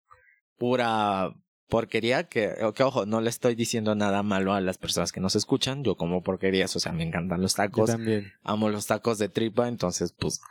pura 0.58 1.36
porquería, 1.68 2.24
que, 2.24 2.56
que 2.74 2.84
ojo, 2.84 3.06
no 3.06 3.22
le 3.22 3.30
estoy 3.30 3.56
diciendo 3.56 3.96
nada 3.96 4.24
malo 4.24 4.54
a 4.54 4.62
las 4.62 4.78
personas 4.78 5.12
que 5.12 5.20
nos 5.20 5.36
escuchan, 5.36 5.84
yo 5.84 5.96
como 5.96 6.24
porquerías, 6.24 6.76
o 6.76 6.80
sea, 6.80 6.92
me 6.92 7.04
encantan 7.04 7.42
los 7.42 7.54
tacos. 7.54 7.92
también. 7.92 8.32
Amo 8.44 8.70
los 8.70 8.88
tacos 8.88 9.20
de 9.20 9.30
tripa, 9.30 9.68
entonces, 9.68 10.14
pues, 10.18 10.42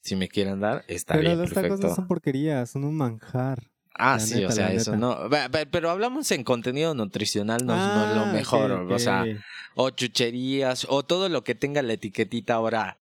si 0.00 0.16
me 0.16 0.28
quieren 0.28 0.60
dar, 0.60 0.84
está 0.86 1.14
pero 1.14 1.28
bien. 1.28 1.38
Pero 1.38 1.44
los 1.44 1.54
tacos 1.54 1.80
no 1.80 1.94
son 1.94 2.06
porquerías, 2.06 2.70
son 2.70 2.84
un 2.84 2.96
manjar. 2.96 3.70
Ah, 3.98 4.20
sí, 4.20 4.44
o 4.44 4.50
sea, 4.50 4.72
eso 4.72 4.96
no. 4.96 5.28
Pero 5.70 5.90
hablamos 5.90 6.30
en 6.30 6.44
contenido 6.44 6.94
nutricional, 6.94 7.64
no, 7.64 7.74
es 7.74 8.16
lo 8.16 8.22
ah, 8.22 8.30
mejor. 8.32 8.72
O 8.72 8.98
sea, 8.98 9.24
o 9.74 9.90
chucherías, 9.90 10.86
o 10.88 11.04
todo 11.04 11.28
lo 11.28 11.44
que 11.44 11.54
tenga 11.54 11.82
la 11.82 11.94
etiquetita 11.94 12.54
ahora 12.54 12.98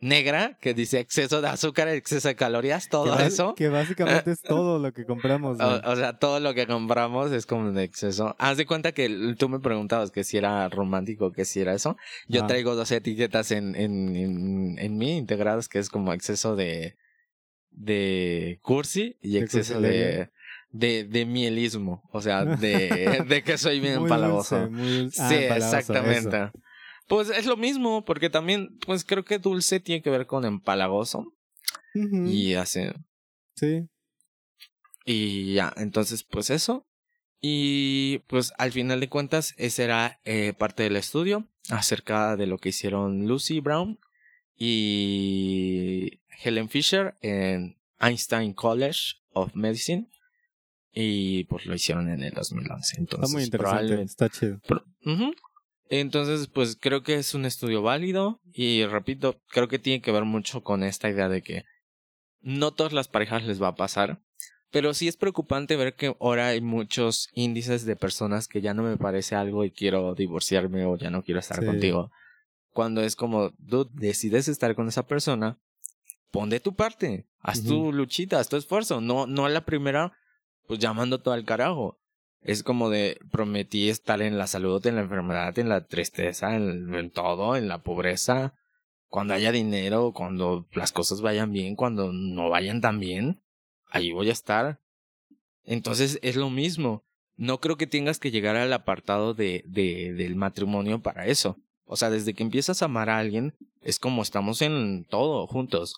negra 0.00 0.56
que 0.60 0.74
dice 0.74 1.00
exceso 1.00 1.40
de 1.40 1.48
azúcar, 1.48 1.88
exceso 1.88 2.28
de 2.28 2.36
calorías, 2.36 2.88
todo 2.88 3.18
eso. 3.18 3.54
Que 3.54 3.68
básicamente 3.68 4.30
es 4.30 4.40
todo 4.42 4.78
lo 4.78 4.92
que 4.92 5.04
compramos. 5.04 5.58
O, 5.88 5.96
sea, 5.96 6.18
todo 6.18 6.40
lo 6.40 6.54
que 6.54 6.66
compramos 6.66 7.32
es 7.32 7.46
como 7.46 7.72
de 7.72 7.84
exceso. 7.84 8.36
Haz 8.38 8.56
de 8.56 8.66
cuenta 8.66 8.92
que 8.92 9.34
tú 9.38 9.48
me 9.48 9.60
preguntabas 9.60 10.10
que 10.10 10.24
si 10.24 10.36
era 10.36 10.68
romántico, 10.68 11.32
que 11.32 11.44
si 11.44 11.60
era 11.60 11.74
eso. 11.74 11.96
Yo 12.26 12.46
traigo 12.46 12.74
dos 12.74 12.90
etiquetas 12.90 13.50
en, 13.50 13.74
en, 13.74 14.78
en, 14.78 14.98
mí 14.98 15.16
integradas 15.16 15.68
que 15.68 15.78
es 15.78 15.88
como 15.88 16.12
exceso 16.12 16.56
de, 16.56 16.96
de 17.78 18.58
cursi 18.62 19.16
y 19.22 19.38
exceso 19.38 19.80
de, 19.80 20.30
de, 20.70 21.04
de 21.04 21.24
mielismo. 21.24 22.02
O 22.12 22.20
sea, 22.20 22.44
de, 22.44 23.24
de 23.28 23.42
que 23.42 23.56
soy 23.56 23.80
bien 23.80 23.94
empalagoso. 23.94 24.68
sí, 25.10 25.34
exactamente. 25.34 26.50
Pues 27.06 27.30
es 27.30 27.46
lo 27.46 27.56
mismo, 27.56 28.04
porque 28.04 28.28
también, 28.28 28.78
pues 28.84 29.04
creo 29.04 29.24
que 29.24 29.38
dulce 29.38 29.80
tiene 29.80 30.02
que 30.02 30.10
ver 30.10 30.26
con 30.26 30.44
empalagoso. 30.44 31.32
Y 31.94 32.54
hace. 32.54 32.92
Sí. 33.56 33.88
Y 35.04 35.54
ya, 35.54 35.72
entonces, 35.76 36.22
pues 36.22 36.50
eso. 36.50 36.86
Y 37.40 38.18
pues 38.26 38.52
al 38.58 38.72
final 38.72 39.00
de 39.00 39.08
cuentas, 39.08 39.54
ese 39.56 39.84
era 39.84 40.20
eh, 40.24 40.52
parte 40.56 40.82
del 40.82 40.96
estudio 40.96 41.48
acerca 41.70 42.36
de 42.36 42.46
lo 42.46 42.58
que 42.58 42.70
hicieron 42.70 43.26
Lucy 43.26 43.60
Brown 43.60 43.98
y 44.56 46.20
Helen 46.42 46.68
Fisher 46.68 47.16
en 47.20 47.76
Einstein 48.00 48.52
College 48.52 49.16
of 49.32 49.54
Medicine. 49.54 50.08
Y 50.92 51.44
pues 51.44 51.66
lo 51.66 51.74
hicieron 51.74 52.08
en 52.08 52.22
el 52.22 52.32
2011. 52.32 52.96
Entonces, 52.98 53.28
está 53.28 53.36
muy 53.36 53.44
interesante, 53.44 54.02
está 54.02 54.28
chido. 54.28 54.60
Entonces, 55.90 56.48
pues 56.48 56.76
creo 56.80 57.02
que 57.02 57.14
es 57.14 57.34
un 57.34 57.44
estudio 57.44 57.82
válido 57.82 58.40
y 58.52 58.84
repito, 58.84 59.40
creo 59.48 59.68
que 59.68 59.78
tiene 59.78 60.02
que 60.02 60.12
ver 60.12 60.24
mucho 60.24 60.62
con 60.62 60.82
esta 60.82 61.08
idea 61.08 61.28
de 61.28 61.42
que 61.42 61.64
no 62.40 62.72
todas 62.72 62.92
las 62.92 63.08
parejas 63.08 63.44
les 63.44 63.62
va 63.62 63.68
a 63.68 63.74
pasar, 63.74 64.20
pero 64.70 64.92
sí 64.92 65.08
es 65.08 65.16
preocupante 65.16 65.76
ver 65.76 65.94
que 65.94 66.14
ahora 66.20 66.48
hay 66.48 66.60
muchos 66.60 67.28
índices 67.32 67.86
de 67.86 67.96
personas 67.96 68.48
que 68.48 68.60
ya 68.60 68.74
no 68.74 68.82
me 68.82 68.96
parece 68.96 69.34
algo 69.34 69.64
y 69.64 69.70
quiero 69.70 70.14
divorciarme 70.14 70.84
o 70.84 70.96
ya 70.96 71.10
no 71.10 71.22
quiero 71.22 71.40
estar 71.40 71.64
contigo. 71.64 72.10
Cuando 72.72 73.02
es 73.02 73.16
como, 73.16 73.50
dude, 73.58 73.90
decides 73.94 74.48
estar 74.48 74.74
con 74.74 74.88
esa 74.88 75.06
persona, 75.06 75.58
pon 76.30 76.50
de 76.50 76.60
tu 76.60 76.74
parte, 76.74 77.26
haz 77.40 77.64
tu 77.64 77.92
luchita, 77.92 78.38
haz 78.38 78.48
tu 78.48 78.56
esfuerzo, 78.56 79.00
no, 79.00 79.26
no 79.26 79.46
a 79.46 79.48
la 79.48 79.64
primera, 79.64 80.12
pues 80.66 80.78
llamando 80.78 81.20
todo 81.20 81.34
al 81.34 81.44
carajo. 81.44 81.98
Es 82.40 82.62
como 82.62 82.88
de 82.88 83.18
prometí 83.32 83.88
estar 83.88 84.22
en 84.22 84.38
la 84.38 84.46
salud, 84.46 84.84
en 84.86 84.94
la 84.94 85.02
enfermedad, 85.02 85.58
en 85.58 85.68
la 85.68 85.86
tristeza, 85.86 86.54
en, 86.54 87.10
todo, 87.10 87.56
en 87.56 87.68
la 87.68 87.82
pobreza. 87.82 88.54
Cuando 89.08 89.34
haya 89.34 89.50
dinero, 89.50 90.12
cuando 90.14 90.68
las 90.72 90.92
cosas 90.92 91.20
vayan 91.20 91.52
bien, 91.52 91.74
cuando 91.74 92.12
no 92.12 92.48
vayan 92.48 92.80
tan 92.80 93.00
bien, 93.00 93.42
ahí 93.90 94.12
voy 94.12 94.28
a 94.28 94.32
estar. 94.32 94.80
Entonces 95.64 96.18
es 96.22 96.36
lo 96.36 96.50
mismo. 96.50 97.04
No 97.36 97.60
creo 97.60 97.76
que 97.76 97.86
tengas 97.86 98.18
que 98.18 98.30
llegar 98.30 98.56
al 98.56 98.72
apartado 98.72 99.34
de, 99.34 99.64
de, 99.66 100.12
del 100.12 100.36
matrimonio 100.36 101.00
para 101.00 101.26
eso. 101.26 101.56
O 101.84 101.96
sea, 101.96 102.10
desde 102.10 102.34
que 102.34 102.42
empiezas 102.42 102.82
a 102.82 102.84
amar 102.84 103.10
a 103.10 103.18
alguien, 103.18 103.54
es 103.80 103.98
como 103.98 104.22
estamos 104.22 104.62
en 104.62 105.06
todo 105.08 105.46
juntos. 105.46 105.96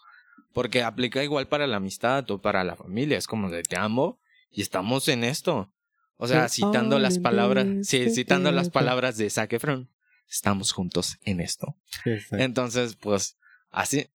Porque 0.52 0.82
aplica 0.82 1.22
igual 1.22 1.48
para 1.48 1.66
la 1.66 1.76
amistad 1.76 2.28
o 2.30 2.40
para 2.40 2.64
la 2.64 2.76
familia. 2.76 3.18
Es 3.18 3.26
como 3.26 3.50
de 3.50 3.62
te 3.62 3.76
amo 3.76 4.18
y 4.50 4.62
estamos 4.62 5.08
en 5.08 5.24
esto. 5.24 5.72
O 6.16 6.26
sea, 6.28 6.48
citando 6.48 6.98
las 6.98 7.18
palabras, 7.18 7.66
sí, 7.82 8.10
citando 8.10 8.52
las 8.52 8.68
palabras 8.68 9.16
de 9.16 9.30
Zac 9.30 9.54
Efron, 9.54 9.88
estamos 10.28 10.72
juntos 10.72 11.18
en 11.24 11.40
esto. 11.40 11.76
Entonces, 12.32 12.96
pues, 12.96 13.38
así. 13.70 14.08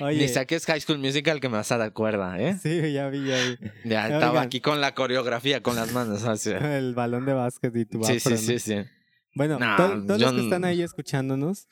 Oye. 0.00 0.18
Ni 0.18 0.28
saques 0.28 0.66
High 0.66 0.80
School 0.80 0.98
Musical 0.98 1.40
que 1.40 1.48
me 1.48 1.56
vas 1.56 1.70
a 1.72 1.78
dar 1.78 1.92
cuerda, 1.92 2.40
¿eh? 2.40 2.56
Sí, 2.60 2.92
ya 2.92 3.08
vi, 3.08 3.26
ya 3.26 3.36
vi. 3.36 3.58
Ya 3.84 4.08
estaba 4.08 4.40
aquí 4.40 4.60
con 4.60 4.80
la 4.80 4.94
coreografía, 4.94 5.62
con 5.62 5.76
las 5.76 5.92
manos. 5.92 6.24
Así. 6.24 6.50
El 6.50 6.94
balón 6.94 7.26
de 7.26 7.32
básquet 7.32 7.74
y 7.76 7.84
tu 7.84 8.02
Sí, 8.04 8.20
sí, 8.20 8.36
sí, 8.36 8.58
sí. 8.58 8.84
Bueno, 9.34 9.58
todos 9.76 10.20
los 10.20 10.32
que 10.32 10.40
están 10.40 10.64
ahí 10.64 10.82
escuchándonos, 10.82 11.66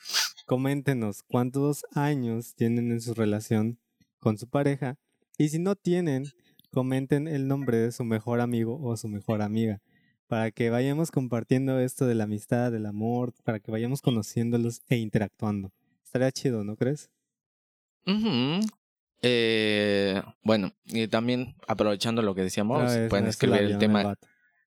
coméntenos 0.45 1.23
cuántos 1.23 1.85
años 1.93 2.55
tienen 2.55 2.91
en 2.91 3.01
su 3.01 3.13
relación 3.13 3.79
con 4.19 4.37
su 4.37 4.47
pareja. 4.47 4.97
Y 5.37 5.49
si 5.49 5.59
no 5.59 5.75
tienen, 5.75 6.25
comenten 6.71 7.27
el 7.27 7.47
nombre 7.47 7.77
de 7.77 7.91
su 7.91 8.03
mejor 8.03 8.41
amigo 8.41 8.79
o 8.81 8.97
su 8.97 9.07
mejor 9.07 9.41
amiga, 9.41 9.81
para 10.27 10.51
que 10.51 10.69
vayamos 10.69 11.11
compartiendo 11.11 11.79
esto 11.79 12.05
de 12.05 12.15
la 12.15 12.25
amistad, 12.25 12.71
del 12.71 12.85
amor, 12.85 13.33
para 13.43 13.59
que 13.59 13.71
vayamos 13.71 14.01
conociéndolos 14.01 14.81
e 14.89 14.97
interactuando. 14.97 15.71
Estaría 16.03 16.31
chido, 16.31 16.63
¿no 16.63 16.75
crees? 16.75 17.09
eh, 19.21 20.21
bueno, 20.43 20.73
y 20.85 21.07
también 21.07 21.55
aprovechando 21.65 22.21
lo 22.21 22.35
que 22.35 22.41
decíamos, 22.41 22.91
pueden 23.09 23.27
escribir 23.27 23.61
el 23.61 23.77
tema. 23.77 24.15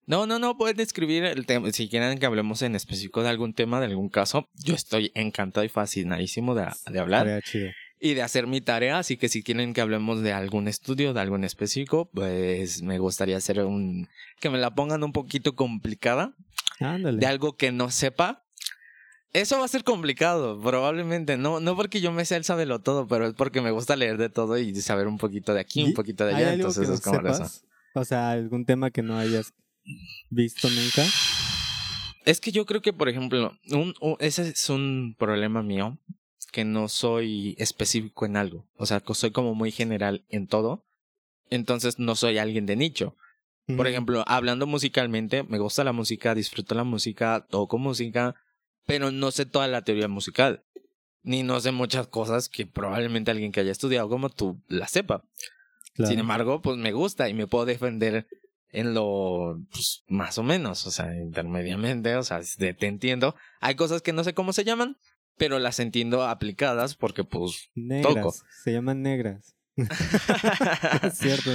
No, 0.06 0.26
no, 0.26 0.38
no, 0.38 0.56
pueden 0.56 0.80
escribir 0.80 1.24
el 1.24 1.46
tema. 1.46 1.70
Si 1.72 1.88
quieren 1.88 2.18
que 2.18 2.26
hablemos 2.26 2.62
en 2.62 2.76
específico 2.76 3.22
de 3.22 3.28
algún 3.28 3.54
tema, 3.54 3.80
de 3.80 3.86
algún 3.86 4.08
caso, 4.08 4.48
yo 4.54 4.74
estoy 4.74 5.10
encantado 5.14 5.64
y 5.64 5.68
fascinadísimo 5.68 6.54
de, 6.54 6.68
de 6.90 6.98
hablar. 6.98 7.42
Chido 7.42 7.70
y 7.98 8.14
de 8.14 8.22
hacer 8.22 8.46
mi 8.46 8.60
tarea. 8.60 8.98
Así 8.98 9.16
que 9.16 9.28
si 9.28 9.42
quieren 9.42 9.72
que 9.72 9.80
hablemos 9.80 10.22
de 10.22 10.32
algún 10.32 10.68
estudio, 10.68 11.12
de 11.12 11.20
algo 11.20 11.36
en 11.36 11.44
específico, 11.44 12.10
pues 12.12 12.82
me 12.82 12.98
gustaría 12.98 13.36
hacer 13.36 13.60
un. 13.64 14.08
que 14.40 14.50
me 14.50 14.58
la 14.58 14.74
pongan 14.74 15.02
un 15.02 15.12
poquito 15.12 15.54
complicada. 15.54 16.34
Ándale. 16.80 17.18
De 17.18 17.26
algo 17.26 17.56
que 17.56 17.72
no 17.72 17.90
sepa. 17.90 18.42
Eso 19.32 19.58
va 19.58 19.66
a 19.66 19.68
ser 19.68 19.84
complicado, 19.84 20.58
probablemente. 20.60 21.36
No, 21.36 21.60
no 21.60 21.76
porque 21.76 22.00
yo 22.00 22.10
me 22.10 22.24
sea 22.24 22.38
el 22.38 22.44
sabelo 22.44 22.80
todo, 22.80 23.06
pero 23.06 23.26
es 23.26 23.34
porque 23.34 23.60
me 23.60 23.70
gusta 23.70 23.94
leer 23.94 24.16
de 24.16 24.30
todo 24.30 24.56
y 24.56 24.74
saber 24.76 25.08
un 25.08 25.18
poquito 25.18 25.52
de 25.52 25.60
aquí, 25.60 25.84
un 25.84 25.94
poquito 25.94 26.24
de 26.24 26.34
allá. 26.34 26.54
Entonces 26.54 26.88
es 26.88 27.00
como 27.02 27.20
eso. 27.28 27.46
O 27.94 28.04
sea, 28.04 28.30
algún 28.30 28.64
tema 28.64 28.90
que 28.90 29.02
no 29.02 29.18
hayas 29.18 29.52
visto 30.30 30.68
nunca. 30.70 31.04
Es 32.24 32.40
que 32.40 32.52
yo 32.52 32.66
creo 32.66 32.82
que, 32.82 32.92
por 32.92 33.08
ejemplo, 33.08 33.56
un, 33.70 33.94
ese 34.18 34.48
es 34.48 34.68
un 34.68 35.14
problema 35.18 35.62
mío 35.62 35.98
que 36.52 36.64
no 36.64 36.88
soy 36.88 37.54
específico 37.58 38.26
en 38.26 38.36
algo. 38.36 38.66
O 38.76 38.86
sea, 38.86 39.02
soy 39.12 39.30
como 39.30 39.54
muy 39.54 39.70
general 39.70 40.24
en 40.28 40.46
todo. 40.46 40.84
Entonces 41.50 41.98
no 41.98 42.16
soy 42.16 42.38
alguien 42.38 42.66
de 42.66 42.76
nicho. 42.76 43.16
Por 43.76 43.88
ejemplo, 43.88 44.22
hablando 44.28 44.66
musicalmente, 44.68 45.42
me 45.42 45.58
gusta 45.58 45.82
la 45.82 45.92
música, 45.92 46.36
disfruto 46.36 46.76
la 46.76 46.84
música, 46.84 47.46
toco 47.50 47.78
música, 47.78 48.36
pero 48.86 49.10
no 49.10 49.32
sé 49.32 49.44
toda 49.44 49.66
la 49.66 49.82
teoría 49.82 50.06
musical. 50.06 50.62
Ni 51.24 51.42
no 51.42 51.58
sé 51.58 51.72
muchas 51.72 52.06
cosas 52.06 52.48
que 52.48 52.64
probablemente 52.64 53.32
alguien 53.32 53.50
que 53.50 53.60
haya 53.60 53.72
estudiado 53.72 54.08
como 54.08 54.30
tú 54.30 54.62
la 54.68 54.86
sepa. 54.86 55.24
Sin 55.96 56.20
embargo, 56.20 56.62
pues 56.62 56.76
me 56.76 56.92
gusta 56.92 57.28
y 57.28 57.34
me 57.34 57.48
puedo 57.48 57.64
defender 57.64 58.28
en 58.76 58.92
lo 58.92 59.58
pues, 59.70 60.04
más 60.06 60.36
o 60.36 60.42
menos, 60.42 60.86
o 60.86 60.90
sea, 60.90 61.16
intermediamente, 61.16 62.14
o 62.16 62.22
sea, 62.22 62.40
te 62.58 62.86
entiendo. 62.86 63.34
Hay 63.60 63.74
cosas 63.74 64.02
que 64.02 64.12
no 64.12 64.22
sé 64.22 64.34
cómo 64.34 64.52
se 64.52 64.64
llaman, 64.64 64.98
pero 65.38 65.58
las 65.58 65.80
entiendo 65.80 66.24
aplicadas 66.24 66.94
porque 66.94 67.24
pues 67.24 67.70
toco. 68.02 68.34
Se 68.62 68.72
llaman 68.72 69.00
negras. 69.00 69.56
cierto. 71.12 71.50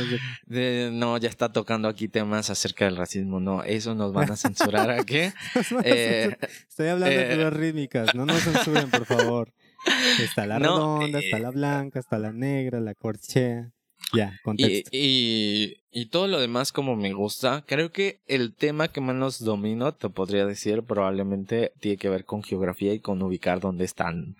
no, 0.48 1.18
ya 1.18 1.30
está 1.30 1.52
tocando 1.52 1.88
aquí 1.88 2.08
temas 2.08 2.50
acerca 2.50 2.86
del 2.86 2.98
racismo. 2.98 3.40
No, 3.40 3.64
eso 3.64 3.94
nos 3.94 4.14
van 4.14 4.32
a 4.32 4.36
censurar 4.36 4.90
aquí. 4.90 5.32
eh, 5.84 6.36
Estoy 6.70 6.88
hablando 6.88 7.16
de 7.16 7.38
las 7.38 7.48
eh, 7.48 7.50
rítmicas. 7.52 8.16
No 8.16 8.26
nos 8.26 8.42
censuren, 8.42 8.90
por 8.90 9.06
favor. 9.06 9.54
Está 10.20 10.46
la 10.46 10.60
redonda, 10.60 11.18
está 11.18 11.38
eh, 11.38 11.40
la 11.40 11.50
blanca, 11.50 12.00
está 12.00 12.20
la 12.20 12.32
negra, 12.32 12.80
la 12.80 12.94
corchea. 12.94 13.72
Ya, 14.14 14.40
contexto. 14.44 14.90
Y, 14.92 15.78
y, 15.92 16.06
todo 16.08 16.28
lo 16.28 16.40
demás 16.40 16.72
como 16.72 16.96
me 16.96 17.14
gusta. 17.14 17.64
Creo 17.68 17.92
que 17.92 18.22
el 18.28 18.56
tema 18.56 18.90
que 18.90 19.02
menos 19.02 19.44
domino, 19.44 19.94
te 19.94 20.10
podría 20.10 20.46
decir, 20.46 20.84
probablemente 20.84 21.74
tiene 21.80 21.98
que 21.98 22.10
ver 22.10 22.26
con 22.26 22.44
geografía 22.44 22.94
y 22.94 23.00
con 23.00 23.22
ubicar 23.22 23.60
dónde 23.60 23.86
están 23.86 24.36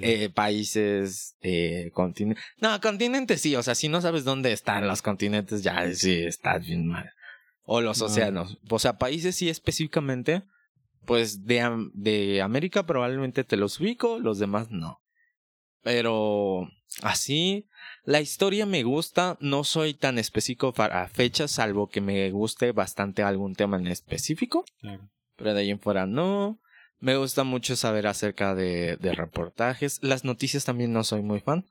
eh, 0.00 0.30
países, 0.30 1.36
eh, 1.42 1.90
continentes. 1.92 2.44
No, 2.60 2.80
continentes 2.80 3.40
sí, 3.40 3.54
o 3.56 3.62
sea, 3.62 3.74
si 3.74 3.88
no 3.88 4.00
sabes 4.00 4.24
dónde 4.24 4.52
están 4.52 4.86
los 4.86 5.02
continentes, 5.02 5.62
ya 5.62 5.92
sí 5.94 6.22
estás 6.22 6.66
bien 6.66 6.86
mal. 6.86 7.10
O 7.64 7.80
los 7.80 8.00
océanos. 8.00 8.58
O 8.70 8.78
sea, 8.78 8.96
países 8.96 9.36
sí 9.36 9.50
específicamente, 9.50 10.42
pues 11.04 11.44
de, 11.44 11.90
de 11.92 12.40
América 12.40 12.86
probablemente 12.86 13.44
te 13.44 13.56
los 13.56 13.78
ubico, 13.80 14.18
los 14.18 14.38
demás 14.38 14.70
no. 14.70 15.00
Pero 15.88 16.70
así, 17.00 17.66
la 18.04 18.20
historia 18.20 18.66
me 18.66 18.82
gusta, 18.82 19.38
no 19.40 19.64
soy 19.64 19.94
tan 19.94 20.18
específico 20.18 20.74
para 20.74 21.08
fechas, 21.08 21.50
salvo 21.50 21.88
que 21.88 22.02
me 22.02 22.30
guste 22.30 22.72
bastante 22.72 23.22
algún 23.22 23.54
tema 23.54 23.78
en 23.78 23.86
específico. 23.86 24.66
Claro. 24.82 25.08
Pero 25.36 25.54
de 25.54 25.60
ahí 25.60 25.70
en 25.70 25.80
fuera 25.80 26.04
no. 26.04 26.60
Me 27.00 27.16
gusta 27.16 27.42
mucho 27.42 27.74
saber 27.74 28.06
acerca 28.06 28.54
de, 28.54 28.98
de 28.98 29.14
reportajes. 29.14 29.98
Las 30.02 30.24
noticias 30.24 30.66
también 30.66 30.92
no 30.92 31.04
soy 31.04 31.22
muy 31.22 31.40
fan. 31.40 31.64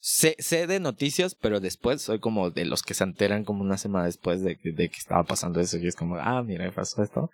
Sé, 0.00 0.36
sé 0.38 0.66
de 0.66 0.80
noticias, 0.80 1.34
pero 1.34 1.60
después 1.60 2.00
soy 2.00 2.20
como 2.20 2.50
de 2.50 2.64
los 2.64 2.82
que 2.82 2.94
se 2.94 3.04
enteran 3.04 3.44
como 3.44 3.60
una 3.60 3.76
semana 3.76 4.06
después 4.06 4.40
de, 4.40 4.58
de 4.62 4.88
que 4.88 4.96
estaba 4.96 5.24
pasando 5.24 5.60
eso. 5.60 5.76
Y 5.76 5.86
es 5.86 5.96
como, 5.96 6.16
ah, 6.16 6.42
mira, 6.42 6.70
pasó 6.70 7.02
esto. 7.02 7.30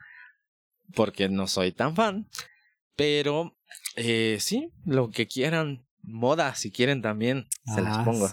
Porque 0.92 1.28
no 1.28 1.46
soy 1.46 1.70
tan 1.70 1.94
fan. 1.94 2.26
Pero, 2.96 3.56
eh, 3.94 4.38
sí, 4.40 4.72
lo 4.84 5.10
que 5.10 5.28
quieran. 5.28 5.86
Moda, 6.02 6.54
si 6.54 6.70
quieren 6.70 7.02
también, 7.02 7.46
se 7.64 7.82
las 7.82 8.04
pongo. 8.04 8.28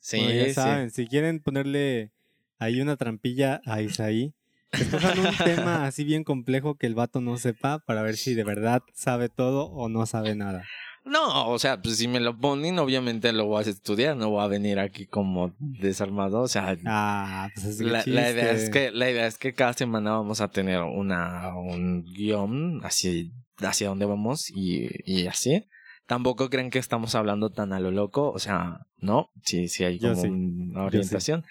Sí, 0.00 0.18
ya 0.18 0.52
saben, 0.52 0.90
si 0.90 1.06
quieren 1.06 1.40
ponerle 1.40 2.10
ahí 2.58 2.80
una 2.80 2.96
trampilla 2.96 3.60
a 3.66 3.82
Isaí, 3.82 4.34
Escojan 4.72 5.18
un 5.18 5.26
tema 5.44 5.86
así 5.86 6.04
bien 6.04 6.24
complejo 6.24 6.76
que 6.76 6.86
el 6.86 6.94
vato 6.94 7.20
no 7.20 7.36
sepa 7.36 7.78
para 7.80 8.02
ver 8.02 8.16
si 8.16 8.34
de 8.34 8.44
verdad 8.44 8.82
sabe 8.94 9.28
todo 9.28 9.66
o 9.66 9.88
no 9.88 10.06
sabe 10.06 10.34
nada. 10.34 10.64
No, 11.04 11.48
o 11.48 11.58
sea, 11.58 11.82
pues 11.82 11.96
si 11.96 12.06
me 12.06 12.20
lo 12.20 12.38
ponen, 12.38 12.78
obviamente 12.78 13.32
lo 13.32 13.46
voy 13.46 13.64
a 13.64 13.68
estudiar, 13.68 14.16
no 14.16 14.30
voy 14.30 14.44
a 14.44 14.46
venir 14.46 14.78
aquí 14.78 15.06
como 15.06 15.52
desarmado, 15.58 16.42
o 16.42 16.48
sea, 16.48 16.76
ah, 16.86 17.50
pues 17.54 17.66
es 17.66 17.80
la, 17.80 18.04
la, 18.06 18.30
idea 18.30 18.52
es 18.52 18.70
que 18.70 18.92
la 18.92 19.10
idea 19.10 19.26
es 19.26 19.36
que 19.36 19.52
cada 19.52 19.72
semana 19.72 20.12
vamos 20.12 20.40
a 20.40 20.48
tener 20.48 20.80
una 20.80 21.56
un 21.56 22.04
guion 22.04 22.80
así 22.84 23.32
hacia 23.58 23.88
dónde 23.88 24.06
vamos 24.06 24.48
y, 24.50 24.88
y 25.04 25.26
así. 25.26 25.68
Tampoco 26.06 26.50
creen 26.50 26.70
que 26.70 26.78
estamos 26.78 27.14
hablando 27.14 27.50
tan 27.50 27.72
a 27.72 27.80
lo 27.80 27.90
loco, 27.90 28.30
o 28.30 28.38
sea, 28.38 28.86
no, 28.98 29.30
sí, 29.44 29.68
sí 29.68 29.84
hay 29.84 29.98
como 29.98 30.20
una 30.22 30.84
orientación. 30.84 31.44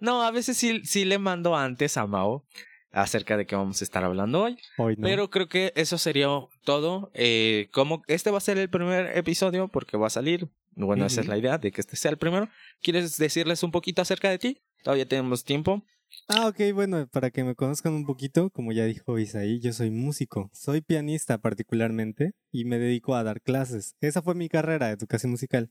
No, 0.00 0.22
a 0.22 0.30
veces 0.32 0.56
sí, 0.56 0.80
sí 0.84 1.04
le 1.04 1.18
mando 1.18 1.56
antes 1.56 1.96
a 1.96 2.06
Mao 2.06 2.44
acerca 2.90 3.36
de 3.36 3.46
qué 3.46 3.56
vamos 3.56 3.80
a 3.80 3.84
estar 3.84 4.04
hablando 4.04 4.42
hoy. 4.42 4.58
hoy 4.76 4.96
Pero 4.96 5.30
creo 5.30 5.48
que 5.48 5.72
eso 5.76 5.98
sería 5.98 6.28
todo. 6.64 7.10
Eh, 7.14 7.68
como 7.72 8.02
este 8.06 8.30
va 8.30 8.38
a 8.38 8.42
ser 8.42 8.58
el 8.58 8.68
primer 8.68 9.16
episodio 9.16 9.68
porque 9.68 9.96
va 9.96 10.08
a 10.08 10.10
salir. 10.10 10.48
Bueno, 10.74 11.06
esa 11.06 11.20
es 11.20 11.28
la 11.28 11.36
idea 11.36 11.58
de 11.58 11.70
que 11.70 11.80
este 11.80 11.96
sea 11.96 12.10
el 12.10 12.16
primero. 12.16 12.48
¿Quieres 12.82 13.16
decirles 13.16 13.62
un 13.62 13.70
poquito 13.70 14.02
acerca 14.02 14.30
de 14.30 14.38
ti? 14.38 14.62
Todavía 14.82 15.06
tenemos 15.06 15.44
tiempo. 15.44 15.84
Ah, 16.28 16.48
ok, 16.48 16.72
bueno, 16.74 17.06
para 17.08 17.30
que 17.30 17.44
me 17.44 17.54
conozcan 17.54 17.92
un 17.94 18.06
poquito, 18.06 18.50
como 18.50 18.72
ya 18.72 18.84
dijo 18.84 19.18
Isaí, 19.18 19.60
yo 19.60 19.72
soy 19.72 19.90
músico, 19.90 20.50
soy 20.52 20.80
pianista 20.80 21.38
particularmente 21.38 22.32
y 22.50 22.64
me 22.64 22.78
dedico 22.78 23.14
a 23.14 23.22
dar 23.24 23.40
clases. 23.42 23.96
Esa 24.00 24.22
fue 24.22 24.34
mi 24.34 24.48
carrera, 24.48 24.90
educación 24.90 25.30
musical. 25.32 25.70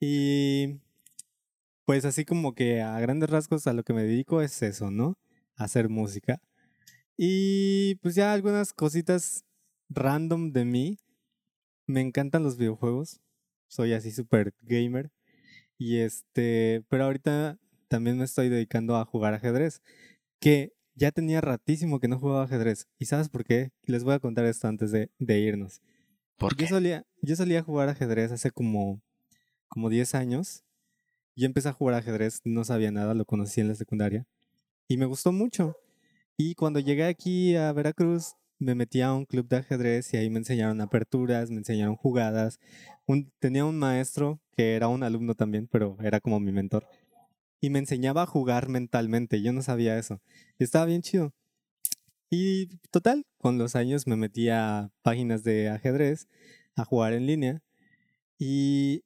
Y 0.00 0.80
pues 1.84 2.04
así 2.04 2.24
como 2.24 2.54
que 2.54 2.82
a 2.82 2.98
grandes 3.00 3.30
rasgos 3.30 3.66
a 3.66 3.72
lo 3.72 3.84
que 3.84 3.92
me 3.94 4.02
dedico 4.02 4.42
es 4.42 4.62
eso, 4.62 4.90
¿no? 4.90 5.16
hacer 5.56 5.88
música. 5.88 6.40
Y 7.16 7.96
pues 7.96 8.14
ya 8.14 8.32
algunas 8.32 8.72
cositas 8.72 9.44
random 9.88 10.52
de 10.52 10.64
mí. 10.64 10.98
Me 11.86 12.00
encantan 12.00 12.42
los 12.42 12.56
videojuegos. 12.56 13.20
Soy 13.68 13.92
así 13.92 14.10
súper 14.12 14.54
gamer. 14.62 15.10
Y 15.78 15.98
este, 15.98 16.84
pero 16.88 17.04
ahorita 17.04 17.58
también 17.88 18.18
me 18.18 18.24
estoy 18.24 18.48
dedicando 18.48 18.96
a 18.96 19.04
jugar 19.04 19.34
ajedrez. 19.34 19.82
Que 20.40 20.72
ya 20.94 21.12
tenía 21.12 21.40
ratísimo 21.40 22.00
que 22.00 22.08
no 22.08 22.18
jugaba 22.18 22.44
ajedrez. 22.44 22.88
¿Y 22.98 23.06
sabes 23.06 23.28
por 23.28 23.44
qué? 23.44 23.70
Les 23.82 24.04
voy 24.04 24.14
a 24.14 24.20
contar 24.20 24.44
esto 24.46 24.68
antes 24.68 24.90
de, 24.90 25.10
de 25.18 25.40
irnos. 25.40 25.82
¿Por 26.36 26.56
qué? 26.56 26.64
Yo 26.64 26.70
solía, 26.70 27.06
yo 27.22 27.36
solía 27.36 27.62
jugar 27.62 27.88
ajedrez 27.88 28.32
hace 28.32 28.50
como, 28.50 29.02
como 29.68 29.88
10 29.88 30.14
años. 30.14 30.64
Yo 31.34 31.46
empecé 31.46 31.68
a 31.68 31.72
jugar 31.72 31.96
ajedrez, 31.96 32.40
no 32.44 32.64
sabía 32.64 32.90
nada, 32.90 33.14
lo 33.14 33.24
conocí 33.26 33.60
en 33.60 33.68
la 33.68 33.74
secundaria 33.74 34.26
y 34.88 34.96
me 34.96 35.06
gustó 35.06 35.32
mucho. 35.32 35.76
Y 36.36 36.54
cuando 36.54 36.80
llegué 36.80 37.04
aquí 37.04 37.56
a 37.56 37.72
Veracruz, 37.72 38.34
me 38.58 38.74
metí 38.74 39.00
a 39.00 39.12
un 39.12 39.24
club 39.24 39.48
de 39.48 39.56
ajedrez 39.56 40.12
y 40.14 40.16
ahí 40.16 40.30
me 40.30 40.38
enseñaron 40.38 40.80
aperturas, 40.80 41.50
me 41.50 41.58
enseñaron 41.58 41.96
jugadas. 41.96 42.58
tenía 43.38 43.64
un 43.64 43.78
maestro 43.78 44.40
que 44.52 44.74
era 44.74 44.88
un 44.88 45.02
alumno 45.02 45.34
también, 45.34 45.68
pero 45.70 45.96
era 46.02 46.20
como 46.20 46.40
mi 46.40 46.52
mentor. 46.52 46.86
Y 47.60 47.70
me 47.70 47.78
enseñaba 47.78 48.22
a 48.22 48.26
jugar 48.26 48.68
mentalmente, 48.68 49.42
yo 49.42 49.52
no 49.52 49.62
sabía 49.62 49.98
eso. 49.98 50.20
Estaba 50.58 50.84
bien 50.86 51.02
chido. 51.02 51.32
Y 52.30 52.66
total, 52.90 53.24
con 53.38 53.58
los 53.58 53.76
años 53.76 54.06
me 54.06 54.16
metí 54.16 54.48
a 54.48 54.90
páginas 55.02 55.44
de 55.44 55.68
ajedrez, 55.70 56.28
a 56.74 56.84
jugar 56.84 57.12
en 57.12 57.26
línea. 57.26 57.62
Y 58.38 59.04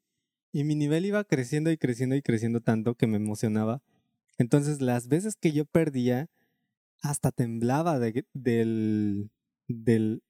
y 0.53 0.64
mi 0.64 0.74
nivel 0.74 1.07
iba 1.07 1.22
creciendo 1.24 1.70
y 1.70 1.76
creciendo 1.76 2.16
y 2.16 2.22
creciendo 2.22 2.61
tanto 2.61 2.94
que 2.94 3.07
me 3.07 3.16
emocionaba. 3.16 3.82
Entonces 4.38 4.80
las 4.80 5.09
veces 5.09 5.36
que 5.36 5.53
yo 5.53 5.64
perdía, 5.64 6.28
hasta 7.03 7.30
temblaba 7.30 7.98
de, 7.98 8.24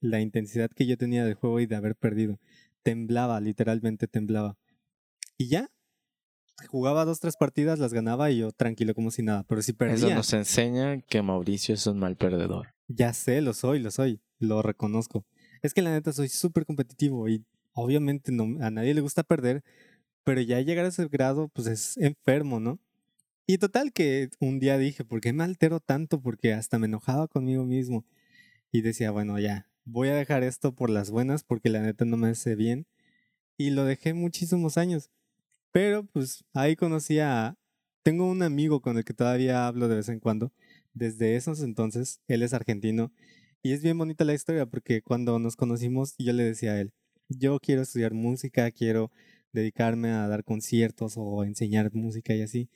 la 0.01 0.21
intensidad 0.21 0.71
que 0.71 0.87
yo 0.87 0.97
tenía 0.99 1.25
del 1.25 1.35
juego 1.35 1.61
y 1.61 1.66
de 1.66 1.77
haber 1.77 1.97
perdido. 1.97 2.39
Temblaba, 2.83 3.41
literalmente 3.41 4.09
temblaba. 4.09 4.57
Y 5.39 5.49
ya, 5.49 5.71
jugaba 6.67 7.05
dos, 7.05 7.21
tres 7.21 7.37
partidas, 7.37 7.79
las 7.79 7.93
ganaba 7.93 8.31
y 8.31 8.39
yo 8.39 8.53
tranquilo 8.53 8.95
como 8.95 9.11
si 9.11 9.23
nada. 9.23 9.45
Pero 9.45 9.63
si 9.63 9.73
perdía... 9.73 9.95
Eso 9.95 10.15
nos 10.15 10.33
enseña 10.33 11.01
que 11.01 11.23
Mauricio 11.23 11.75
es 11.75 11.87
un 11.87 11.99
mal 11.99 12.17
perdedor. 12.17 12.75
Ya 12.89 13.13
sé, 13.13 13.41
lo 13.41 13.53
soy, 13.53 13.79
lo 13.79 13.91
soy, 13.91 14.21
lo 14.39 14.63
reconozco. 14.63 15.25
Es 15.63 15.75
que 15.75 15.83
la 15.83 15.91
neta 15.91 16.13
soy 16.13 16.29
súper 16.29 16.65
competitivo 16.67 17.29
y 17.29 17.45
obviamente 17.73 18.33
no, 18.33 18.63
a 18.65 18.71
nadie 18.71 18.95
le 18.95 19.01
gusta 19.01 19.23
perder, 19.23 19.63
pero 20.25 20.41
ya 20.41 20.61
llegar 20.61 20.85
a 20.85 20.89
ese 20.89 21.07
grado, 21.09 21.49
pues 21.49 21.67
es 21.67 21.97
enfermo, 21.99 22.61
¿no? 22.61 22.81
Y 23.47 23.59
total 23.59 23.93
que 23.93 24.31
un 24.39 24.61
día 24.61 24.79
dije, 24.79 25.05
¿por 25.05 25.21
qué 25.21 25.33
me 25.33 25.43
altero 25.43 25.81
tanto? 25.81 26.21
Porque 26.21 26.53
hasta 26.53 26.79
me 26.79 26.87
enojaba 26.87 27.27
conmigo 27.27 27.65
mismo. 27.65 28.07
Y 28.71 28.83
decía, 28.83 29.11
bueno, 29.11 29.39
ya, 29.41 29.69
voy 29.85 30.09
a 30.09 30.15
dejar 30.15 30.45
esto 30.45 30.75
por 30.75 30.89
las 30.89 31.11
buenas 31.11 31.43
porque 31.43 31.69
la 31.69 31.81
neta 31.81 32.05
no 32.05 32.17
me 32.17 32.29
hace 32.29 32.55
bien. 32.55 32.87
Y 33.57 33.71
lo 33.71 33.85
dejé 33.85 34.15
muchísimos 34.15 34.79
años. 34.79 35.11
Pero 35.73 36.05
pues 36.05 36.45
ahí 36.55 36.77
conocí 36.77 37.18
a... 37.18 37.57
Tengo 38.03 38.29
un 38.29 38.43
amigo 38.43 38.81
con 38.81 38.97
el 38.97 39.05
que 39.05 39.14
todavía 39.14 39.66
hablo 39.66 39.89
de 39.89 39.97
vez 39.97 40.09
en 40.09 40.21
cuando. 40.21 40.53
Desde 40.95 41.37
esos 41.37 41.61
entonces, 41.62 42.21
él 42.29 42.43
es 42.43 42.55
argentino. 42.55 43.12
Y 43.62 43.73
es 43.73 43.83
bien 43.83 43.99
bonita 43.99 44.25
la 44.25 44.35
historia 44.35 44.66
porque 44.66 45.03
cuando 45.03 45.39
nos 45.39 45.55
conocimos 45.55 46.14
yo 46.18 46.33
le 46.33 46.45
decía 46.45 46.73
a 46.73 46.81
él, 46.81 46.93
yo 47.29 47.59
quiero 47.61 47.83
estudiar 47.83 48.14
música, 48.14 48.71
quiero 48.71 49.12
dedicarme 49.53 50.11
a 50.11 50.29
dar 50.29 50.45
conciertos 50.45 51.14
o 51.16 51.45
enseñar 51.45 51.93
música 51.93 52.35
y 52.35 52.43
así, 52.43 52.71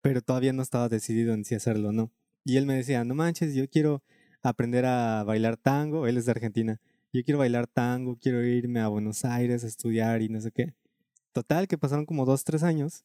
pero 0.00 0.22
todavía 0.22 0.52
no 0.52 0.62
estaba 0.62 0.88
decidido 0.88 1.34
en 1.34 1.44
si 1.44 1.54
hacerlo 1.54 1.90
o 1.90 1.92
no. 1.92 2.12
Y 2.44 2.56
él 2.56 2.66
me 2.66 2.76
decía, 2.76 3.04
no 3.04 3.14
manches, 3.14 3.54
yo 3.54 3.68
quiero 3.68 4.02
aprender 4.42 4.86
a 4.86 5.24
bailar 5.24 5.56
tango, 5.56 6.06
él 6.06 6.16
es 6.16 6.26
de 6.26 6.32
Argentina, 6.32 6.80
yo 7.12 7.22
quiero 7.24 7.38
bailar 7.38 7.66
tango, 7.66 8.16
quiero 8.18 8.44
irme 8.44 8.80
a 8.80 8.88
Buenos 8.88 9.24
Aires 9.24 9.64
a 9.64 9.66
estudiar 9.66 10.22
y 10.22 10.28
no 10.28 10.40
sé 10.40 10.52
qué. 10.52 10.74
Total, 11.36 11.68
que 11.68 11.76
pasaron 11.76 12.06
como 12.06 12.24
dos, 12.24 12.44
tres 12.44 12.62
años 12.62 13.04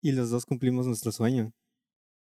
y 0.00 0.12
los 0.12 0.30
dos 0.30 0.46
cumplimos 0.46 0.86
nuestro 0.86 1.12
sueño. 1.12 1.52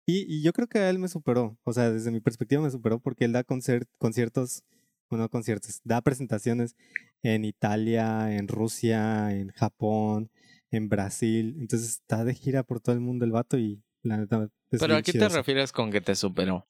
Y, 0.07 0.24
y 0.34 0.42
yo 0.42 0.54
creo 0.54 0.66
que 0.66 0.88
él 0.88 0.98
me 0.98 1.09
superó, 1.09 1.59
o 1.62 1.74
sea, 1.74 1.90
desde 1.90 2.11
mi 2.11 2.20
perspectiva 2.20 2.62
me 2.62 2.70
superó 2.70 2.98
porque 2.98 3.26
él 3.26 3.32
da 3.32 3.44
conciertos 3.44 4.64
bueno, 5.11 5.28
conciertos, 5.28 5.82
da 5.84 6.00
presentaciones 6.00 6.74
en 7.22 7.44
Italia, 7.44 8.34
en 8.34 8.48
Rusia, 8.48 9.30
en 9.38 9.50
Japón, 9.50 10.30
en 10.70 10.88
Brasil. 10.88 11.54
Entonces 11.59 11.90
está 11.90 12.24
de 12.24 12.32
gira 12.32 12.62
por 12.62 12.80
todo 12.80 12.94
el 12.94 13.02
mundo 13.02 13.26
el 13.26 13.32
vato 13.32 13.59
y 13.59 13.82
la 14.02 14.16
neta. 14.16 14.48
¿Pero 14.70 14.96
a 14.96 15.02
qué 15.02 15.12
te 15.12 15.28
refieres 15.28 15.70
con 15.70 15.90
que 15.90 16.00
te 16.00 16.14
superó? 16.14 16.66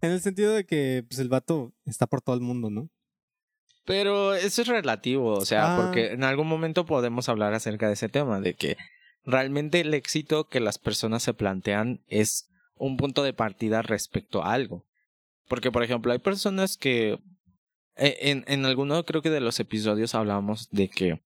En 0.00 0.10
el 0.10 0.22
sentido 0.22 0.54
de 0.54 0.64
que 0.64 1.04
pues, 1.06 1.18
el 1.18 1.28
vato 1.28 1.74
está 1.84 2.06
por 2.06 2.22
todo 2.22 2.34
el 2.34 2.40
mundo, 2.40 2.70
¿no? 2.70 2.88
Pero 3.84 4.34
eso 4.34 4.62
es 4.62 4.68
relativo, 4.68 5.32
o 5.32 5.44
sea, 5.44 5.76
porque 5.76 6.10
ah. 6.10 6.12
en 6.12 6.24
algún 6.24 6.46
momento 6.46 6.86
podemos 6.86 7.28
hablar 7.28 7.52
acerca 7.54 7.88
de 7.88 7.94
ese 7.94 8.08
tema, 8.08 8.40
de 8.40 8.54
que 8.54 8.76
realmente 9.24 9.80
el 9.80 9.92
éxito 9.94 10.48
que 10.48 10.60
las 10.60 10.78
personas 10.78 11.22
se 11.22 11.34
plantean 11.34 12.00
es 12.06 12.48
un 12.76 12.96
punto 12.96 13.22
de 13.22 13.32
partida 13.32 13.82
respecto 13.82 14.44
a 14.44 14.52
algo. 14.52 14.84
Porque, 15.48 15.70
por 15.70 15.82
ejemplo, 15.82 16.12
hay 16.12 16.18
personas 16.18 16.76
que. 16.76 17.18
Eh, 17.96 18.18
en, 18.20 18.44
en 18.46 18.64
alguno, 18.64 19.04
creo 19.04 19.20
que 19.20 19.30
de 19.30 19.40
los 19.40 19.60
episodios 19.60 20.14
hablamos 20.14 20.68
de 20.70 20.88
que. 20.88 21.20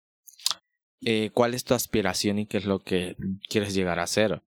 eh, 1.05 1.31
cuál 1.33 1.53
es 1.53 1.63
tu 1.63 1.73
aspiración 1.73 2.39
y 2.39 2.45
qué 2.45 2.57
es 2.57 2.65
lo 2.65 2.79
que 2.79 3.15
quieres 3.49 3.73
llegar 3.73 3.99
a 3.99 4.03
hacer. 4.03 4.41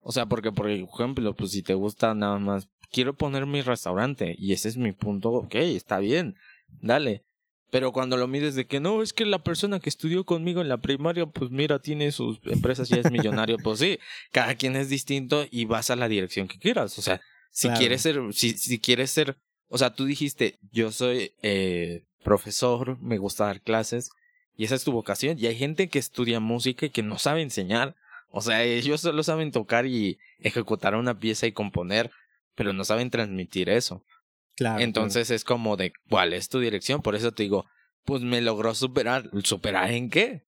O 0.00 0.12
sea, 0.12 0.26
porque 0.26 0.52
por 0.52 0.70
ejemplo, 0.70 1.34
pues 1.34 1.52
si 1.52 1.62
te 1.62 1.74
gusta 1.74 2.14
nada 2.14 2.38
más, 2.38 2.68
quiero 2.90 3.14
poner 3.14 3.46
mi 3.46 3.62
restaurante 3.62 4.36
y 4.38 4.52
ese 4.52 4.68
es 4.68 4.76
mi 4.76 4.92
punto, 4.92 5.30
ok, 5.30 5.54
está 5.54 5.98
bien, 5.98 6.36
dale. 6.80 7.24
Pero 7.70 7.92
cuando 7.92 8.16
lo 8.16 8.28
mides 8.28 8.54
de 8.54 8.66
que 8.66 8.78
no, 8.78 9.02
es 9.02 9.12
que 9.12 9.26
la 9.26 9.42
persona 9.42 9.80
que 9.80 9.88
estudió 9.88 10.24
conmigo 10.24 10.60
en 10.60 10.68
la 10.68 10.78
primaria, 10.78 11.26
pues 11.26 11.50
mira, 11.50 11.80
tiene 11.80 12.12
sus 12.12 12.38
empresas 12.44 12.90
y 12.90 12.98
es 12.98 13.10
millonario, 13.10 13.56
pues 13.58 13.80
sí, 13.80 13.98
cada 14.30 14.54
quien 14.54 14.76
es 14.76 14.88
distinto 14.88 15.46
y 15.50 15.64
vas 15.64 15.90
a 15.90 15.96
la 15.96 16.08
dirección 16.08 16.46
que 16.46 16.58
quieras. 16.58 16.96
O 16.98 17.02
sea, 17.02 17.20
si 17.50 17.68
quieres 17.70 18.02
ser, 18.02 18.20
si, 18.32 18.56
si 18.56 18.78
quieres 18.78 19.10
ser, 19.10 19.36
o 19.68 19.78
sea, 19.78 19.92
tú 19.94 20.04
dijiste, 20.04 20.58
yo 20.70 20.92
soy 20.92 21.32
eh, 21.42 22.04
profesor, 22.22 23.00
me 23.00 23.18
gusta 23.18 23.46
dar 23.46 23.60
clases, 23.60 24.10
y 24.56 24.64
esa 24.64 24.74
es 24.74 24.84
tu 24.84 24.92
vocación. 24.92 25.36
Y 25.38 25.46
hay 25.46 25.56
gente 25.56 25.88
que 25.88 25.98
estudia 25.98 26.40
música 26.40 26.86
y 26.86 26.90
que 26.90 27.02
no 27.02 27.18
sabe 27.18 27.42
enseñar. 27.42 27.94
O 28.30 28.40
sea, 28.40 28.62
ellos 28.64 29.00
solo 29.00 29.22
saben 29.22 29.52
tocar 29.52 29.86
y 29.86 30.18
ejecutar 30.40 30.94
una 30.94 31.18
pieza 31.18 31.46
y 31.46 31.52
componer, 31.52 32.10
pero 32.54 32.72
no 32.72 32.84
saben 32.84 33.10
transmitir 33.10 33.68
eso. 33.68 34.02
Claro. 34.56 34.82
Entonces 34.82 35.30
es 35.30 35.44
como 35.44 35.76
de, 35.76 35.92
¿cuál 36.08 36.32
es 36.32 36.48
tu 36.48 36.58
dirección? 36.58 37.02
Por 37.02 37.14
eso 37.14 37.32
te 37.32 37.42
digo, 37.42 37.66
pues 38.04 38.22
me 38.22 38.40
logró 38.40 38.74
superar. 38.74 39.30
¿Superar 39.44 39.90
en 39.90 40.08
qué? 40.10 40.46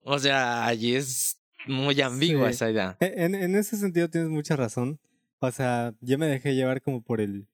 O 0.00 0.18
sea, 0.18 0.66
allí 0.66 0.94
es 0.94 1.40
muy 1.66 2.00
ambigua 2.00 2.50
esa 2.50 2.70
idea. 2.70 2.96
E, 3.00 3.12
en, 3.16 3.34
en 3.34 3.54
ese 3.54 3.76
sentido 3.76 4.08
tienes 4.08 4.30
mucha 4.30 4.56
razón. 4.56 5.00
O 5.38 5.50
sea, 5.50 5.94
yo 6.00 6.18
me 6.18 6.26
dejé 6.26 6.54
llevar 6.54 6.82
como 6.82 7.02
por 7.02 7.20
el, 7.20 7.48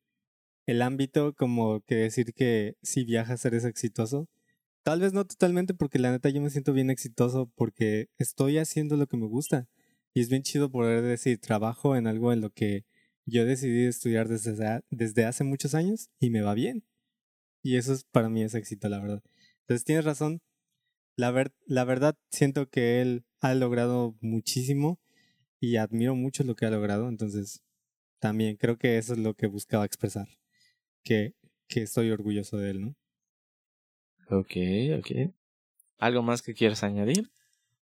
el 0.66 0.82
ámbito, 0.82 1.34
como 1.34 1.80
que 1.82 1.96
decir 1.96 2.32
que 2.34 2.76
si 2.82 3.04
viajas 3.04 3.44
eres 3.44 3.64
exitoso. 3.64 4.28
Tal 4.82 5.00
vez 5.00 5.12
no 5.12 5.24
totalmente, 5.24 5.74
porque 5.74 5.98
la 5.98 6.10
neta 6.10 6.28
yo 6.28 6.40
me 6.40 6.50
siento 6.50 6.72
bien 6.72 6.90
exitoso 6.90 7.50
porque 7.54 8.08
estoy 8.18 8.58
haciendo 8.58 8.96
lo 8.96 9.06
que 9.06 9.16
me 9.16 9.26
gusta. 9.26 9.68
Y 10.14 10.20
es 10.20 10.28
bien 10.28 10.42
chido 10.42 10.70
poder 10.70 11.02
decir, 11.02 11.38
trabajo 11.38 11.96
en 11.96 12.06
algo 12.06 12.32
en 12.32 12.40
lo 12.40 12.50
que 12.50 12.84
yo 13.26 13.44
decidí 13.44 13.86
estudiar 13.86 14.28
desde, 14.28 14.82
desde 14.90 15.24
hace 15.24 15.44
muchos 15.44 15.74
años 15.74 16.10
y 16.18 16.30
me 16.30 16.42
va 16.42 16.54
bien. 16.54 16.84
Y 17.62 17.76
eso 17.76 17.92
es, 17.92 18.04
para 18.04 18.28
mí 18.28 18.42
es 18.42 18.54
éxito, 18.54 18.88
la 18.88 19.00
verdad. 19.00 19.22
Entonces 19.60 19.84
tienes 19.84 20.04
razón. 20.04 20.40
La, 21.16 21.30
ver, 21.30 21.52
la 21.66 21.84
verdad 21.84 22.16
siento 22.30 22.68
que 22.68 23.00
él 23.00 23.24
ha 23.40 23.54
logrado 23.54 24.16
muchísimo 24.20 25.00
y 25.60 25.76
admiro 25.76 26.14
mucho 26.14 26.44
lo 26.44 26.56
que 26.56 26.66
ha 26.66 26.70
logrado. 26.70 27.08
Entonces 27.08 27.62
también 28.18 28.56
creo 28.56 28.78
que 28.78 28.98
eso 28.98 29.12
es 29.14 29.18
lo 29.18 29.34
que 29.34 29.46
buscaba 29.46 29.84
expresar. 29.84 30.28
Que, 31.04 31.34
que 31.68 31.82
estoy 31.82 32.10
orgulloso 32.10 32.58
de 32.58 32.70
él, 32.70 32.80
¿no? 32.80 32.96
Ok, 34.30 34.56
ok. 34.98 35.32
¿Algo 35.98 36.22
más 36.22 36.42
que 36.42 36.54
quieras 36.54 36.82
añadir? 36.82 37.31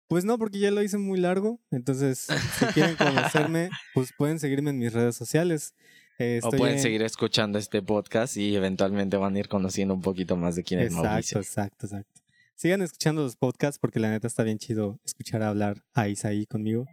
Pues 0.09 0.25
no, 0.25 0.37
porque 0.39 0.57
ya 0.57 0.71
lo 0.71 0.81
hice 0.81 0.97
muy 0.97 1.19
largo. 1.19 1.59
Entonces, 1.69 2.27
si 2.57 2.65
quieren 2.73 2.95
conocerme, 2.95 3.69
pues 3.93 4.11
pueden 4.17 4.39
seguirme 4.39 4.71
en 4.71 4.79
mis 4.79 4.91
redes 4.91 5.15
sociales. 5.15 5.75
Eh, 6.17 6.39
o 6.41 6.49
pueden 6.49 6.79
seguir 6.79 7.03
escuchando 7.03 7.59
este 7.59 7.83
podcast 7.83 8.35
y 8.35 8.55
eventualmente 8.55 9.17
van 9.17 9.35
a 9.35 9.39
ir 9.39 9.47
conociendo 9.47 9.93
un 9.93 10.01
poquito 10.01 10.35
más 10.35 10.55
de 10.55 10.63
quién 10.63 10.79
es 10.79 10.93
Mauricio. 10.93 11.37
Exacto, 11.37 11.85
exacto, 11.85 11.85
exacto. 11.85 12.21
Sigan 12.55 12.81
escuchando 12.81 13.21
los 13.21 13.35
podcasts 13.35 13.77
porque 13.77 13.99
la 13.99 14.09
neta 14.09 14.25
está 14.25 14.41
bien 14.41 14.57
chido 14.57 14.99
escuchar 15.05 15.43
hablar 15.43 15.83
a 15.93 16.09
Isaí 16.09 16.47
conmigo. 16.47 16.87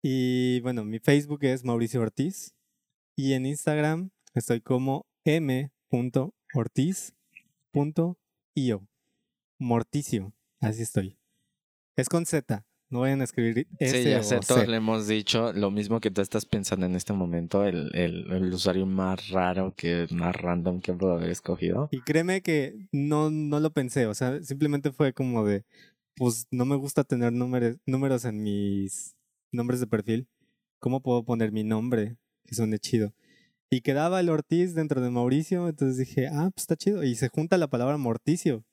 Y 0.00 0.60
bueno, 0.60 0.84
mi 0.84 1.00
Facebook 1.00 1.40
es 1.42 1.64
Mauricio 1.64 2.00
Ortiz. 2.00 2.54
Y 3.16 3.32
en 3.32 3.44
Instagram 3.44 4.10
estoy 4.34 4.60
como 4.60 5.04
m.ortiz.io. 5.24 5.66
Morticio, 9.58 10.32
así 10.60 10.82
estoy. 10.82 11.18
Es 11.96 12.08
con 12.08 12.26
Z. 12.26 12.64
No 12.90 13.00
vayan 13.00 13.22
a 13.22 13.24
escribir 13.24 13.66
S 13.78 14.02
Sí, 14.02 14.08
ya 14.10 14.22
sé, 14.22 14.38
todos 14.40 14.68
le 14.68 14.76
hemos 14.76 15.08
dicho 15.08 15.52
lo 15.52 15.70
mismo 15.70 16.00
que 16.00 16.10
tú 16.10 16.20
estás 16.20 16.44
pensando 16.44 16.86
en 16.86 16.94
este 16.94 17.12
momento, 17.12 17.64
el, 17.64 17.90
el, 17.94 18.30
el, 18.30 18.52
usuario 18.52 18.86
más 18.86 19.30
raro, 19.30 19.74
que 19.76 20.06
más 20.10 20.36
random 20.36 20.80
que 20.80 20.92
puedo 20.92 21.14
haber 21.14 21.30
escogido. 21.30 21.88
Y 21.90 22.02
créeme 22.02 22.42
que 22.42 22.76
no, 22.92 23.30
no 23.30 23.58
lo 23.58 23.72
pensé, 23.72 24.06
o 24.06 24.14
sea, 24.14 24.40
simplemente 24.42 24.92
fue 24.92 25.12
como 25.12 25.44
de, 25.44 25.64
pues 26.14 26.46
no 26.50 26.66
me 26.66 26.76
gusta 26.76 27.04
tener 27.04 27.32
números, 27.32 27.78
números 27.86 28.24
en 28.26 28.42
mis 28.42 29.16
nombres 29.50 29.80
de 29.80 29.86
perfil. 29.86 30.28
¿Cómo 30.78 31.02
puedo 31.02 31.24
poner 31.24 31.50
mi 31.50 31.64
nombre? 31.64 32.16
Que 32.44 32.54
suene 32.54 32.78
chido. 32.78 33.14
Y 33.70 33.80
quedaba 33.80 34.20
el 34.20 34.28
Ortiz 34.28 34.74
dentro 34.74 35.00
de 35.00 35.10
Mauricio, 35.10 35.68
entonces 35.68 35.96
dije, 35.96 36.28
ah, 36.28 36.50
pues 36.54 36.64
está 36.64 36.76
chido. 36.76 37.02
Y 37.02 37.16
se 37.16 37.28
junta 37.28 37.58
la 37.58 37.68
palabra 37.68 37.96
Morticio. 37.96 38.64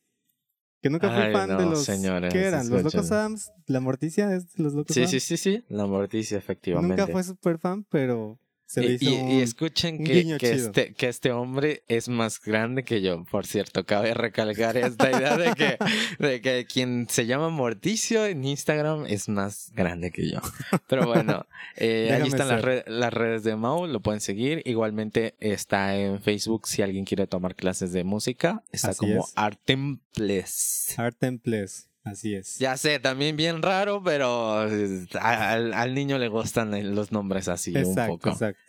Que 0.82 0.90
nunca 0.90 1.10
fui 1.10 1.32
fan 1.32 1.58
de 1.58 1.66
los. 1.66 1.84
Señores, 1.84 2.34
¿Qué 2.34 2.40
eran? 2.40 2.68
¿Los 2.70 2.84
Locos 2.84 3.12
Adams? 3.12 3.52
¿La 3.68 3.80
Morticia 3.80 4.34
es 4.36 4.54
de 4.54 4.64
los 4.64 4.74
Locos 4.74 4.96
sí, 4.96 5.06
Sí, 5.08 5.20
sí, 5.20 5.38
sí. 5.38 5.64
La 5.70 5.86
Morticia, 5.86 6.38
efectivamente. 6.38 6.98
Nunca 6.98 7.12
fue 7.12 7.24
súper 7.24 7.60
fan, 7.60 7.86
pero 7.90 8.40
y, 8.78 9.42
escuchen 9.42 10.04
que, 10.04 10.38
que, 10.38 10.52
este, 10.52 10.94
que 10.94 11.10
este 11.10 11.32
hombre 11.32 11.84
es 11.88 12.08
más 12.08 12.42
grande 12.42 12.84
que 12.84 13.02
yo, 13.02 13.26
por 13.26 13.46
cierto. 13.46 13.86
Cabe 13.86 14.14
recalcar 14.14 14.78
esta 14.78 15.12
idea 15.12 15.38
de 15.38 15.54
que, 15.54 15.78
de 16.20 16.42
que 16.42 16.66
quien 16.66 17.08
se 17.10 17.26
llama 17.26 17.50
Morticio 17.50 18.26
en 18.26 18.46
Instagram 18.46 19.06
es 19.08 19.28
más 19.30 19.72
grande 19.74 20.12
que 20.12 20.30
yo. 20.30 20.40
Pero 20.88 21.08
bueno, 21.08 21.46
eh, 21.76 22.12
ahí 22.14 22.28
están 22.28 22.48
las, 22.48 22.64
las, 22.88 23.14
redes 23.14 23.44
de 23.44 23.56
Mau, 23.56 23.88
lo 23.88 24.00
pueden 24.00 24.22
seguir. 24.22 24.62
Igualmente 24.66 25.36
está 25.40 25.98
en 25.98 26.22
Facebook 26.22 26.68
si 26.68 26.82
alguien 26.82 27.06
quiere 27.06 27.28
tomar 27.28 27.56
clases 27.56 27.92
de 27.92 28.04
música. 28.04 28.64
Está 28.72 28.96
como 28.96 29.28
Artemples. 29.36 30.96
Artemples. 30.98 31.91
Así 32.04 32.34
es. 32.34 32.58
Ya 32.58 32.78
sé, 32.78 33.00
también 33.00 33.36
bien 33.36 33.62
raro, 33.62 34.02
pero 34.04 34.68
eh, 34.68 35.08
al, 35.20 35.94
niño 35.94 36.18
le 36.18 36.30
gustan 36.30 36.96
los 36.96 37.12
nombres 37.12 37.48
así 37.48 37.76
un 37.76 37.96
poco. 37.96 38.30
Exacto. 38.30 38.62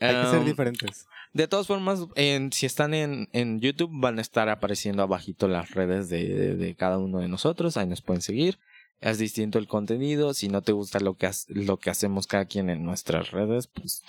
Hay 0.00 0.14
que 0.14 0.30
ser 0.30 0.38
em, 0.40 0.44
diferentes. 0.44 1.06
De 1.32 1.46
todas 1.48 1.66
formas, 1.66 2.00
en, 2.14 2.52
si 2.52 2.66
están 2.66 2.94
en, 2.94 3.28
en 3.32 3.60
YouTube, 3.60 3.90
van 3.92 4.18
a 4.18 4.22
estar 4.22 4.48
apareciendo 4.48 5.02
abajito 5.02 5.48
las 5.48 5.70
redes 5.72 6.08
de, 6.08 6.56
de, 6.56 6.74
cada 6.74 6.98
uno 6.98 7.18
de 7.18 7.28
nosotros. 7.28 7.76
Ahí 7.76 7.86
nos 7.86 8.02
pueden 8.02 8.22
seguir. 8.22 8.58
Es 9.00 9.18
distinto 9.18 9.58
el 9.58 9.66
contenido. 9.66 10.32
Si 10.32 10.48
no 10.48 10.62
te 10.62 10.72
gusta 10.72 11.00
lo 11.00 11.16
que, 11.16 11.30
lo 11.48 11.76
que 11.78 11.90
hacemos 11.90 12.26
cada 12.26 12.46
quien 12.46 12.70
en 12.70 12.84
nuestras 12.84 13.30
redes, 13.30 13.66
pues 13.66 14.02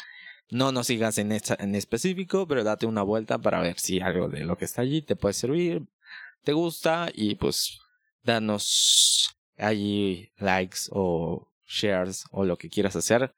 no 0.50 0.72
nos 0.72 0.88
sigas 0.88 1.18
en, 1.18 1.32
esta, 1.32 1.58
en 1.60 1.76
específico, 1.76 2.48
pero 2.48 2.64
date 2.64 2.86
una 2.86 3.02
vuelta 3.02 3.38
para 3.38 3.60
ver 3.60 3.80
si 3.80 4.00
algo 4.00 4.30
de 4.30 4.46
lo 4.46 4.58
que 4.58 4.66
está 4.66 4.82
allí 4.82 5.02
te 5.02 5.16
puede 5.16 5.34
servir, 5.34 5.84
te 6.44 6.54
gusta 6.54 7.10
y 7.14 7.36
pues 7.36 7.80
danos 8.26 9.38
allí 9.58 10.32
likes 10.38 10.90
o 10.92 11.48
shares 11.66 12.26
o 12.32 12.46
lo 12.46 12.58
que 12.58 12.70
quieras 12.70 12.96
hacer. 12.96 13.36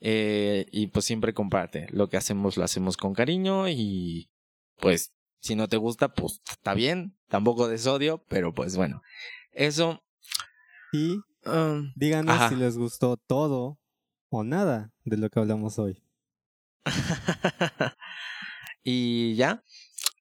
Eh, 0.00 0.66
y 0.70 0.88
pues 0.88 1.04
siempre 1.06 1.32
comparte. 1.32 1.86
Lo 1.90 2.08
que 2.08 2.16
hacemos 2.16 2.56
lo 2.56 2.64
hacemos 2.64 2.96
con 2.96 3.14
cariño 3.14 3.68
y 3.68 4.30
pues 4.78 5.12
si 5.40 5.54
no 5.54 5.68
te 5.68 5.76
gusta, 5.76 6.12
pues 6.12 6.40
está 6.50 6.74
bien. 6.74 7.16
Tampoco 7.28 7.68
desodio, 7.68 8.24
pero 8.28 8.52
pues 8.54 8.76
bueno. 8.76 9.02
Eso. 9.52 10.02
Y 10.92 11.20
um, 11.46 11.92
díganos 11.96 12.48
si 12.48 12.56
les 12.56 12.76
gustó 12.76 13.16
todo 13.16 13.78
o 14.28 14.44
nada 14.44 14.92
de 15.04 15.16
lo 15.16 15.30
que 15.30 15.40
hablamos 15.40 15.78
hoy. 15.78 16.02
y 18.84 19.34
ya. 19.36 19.62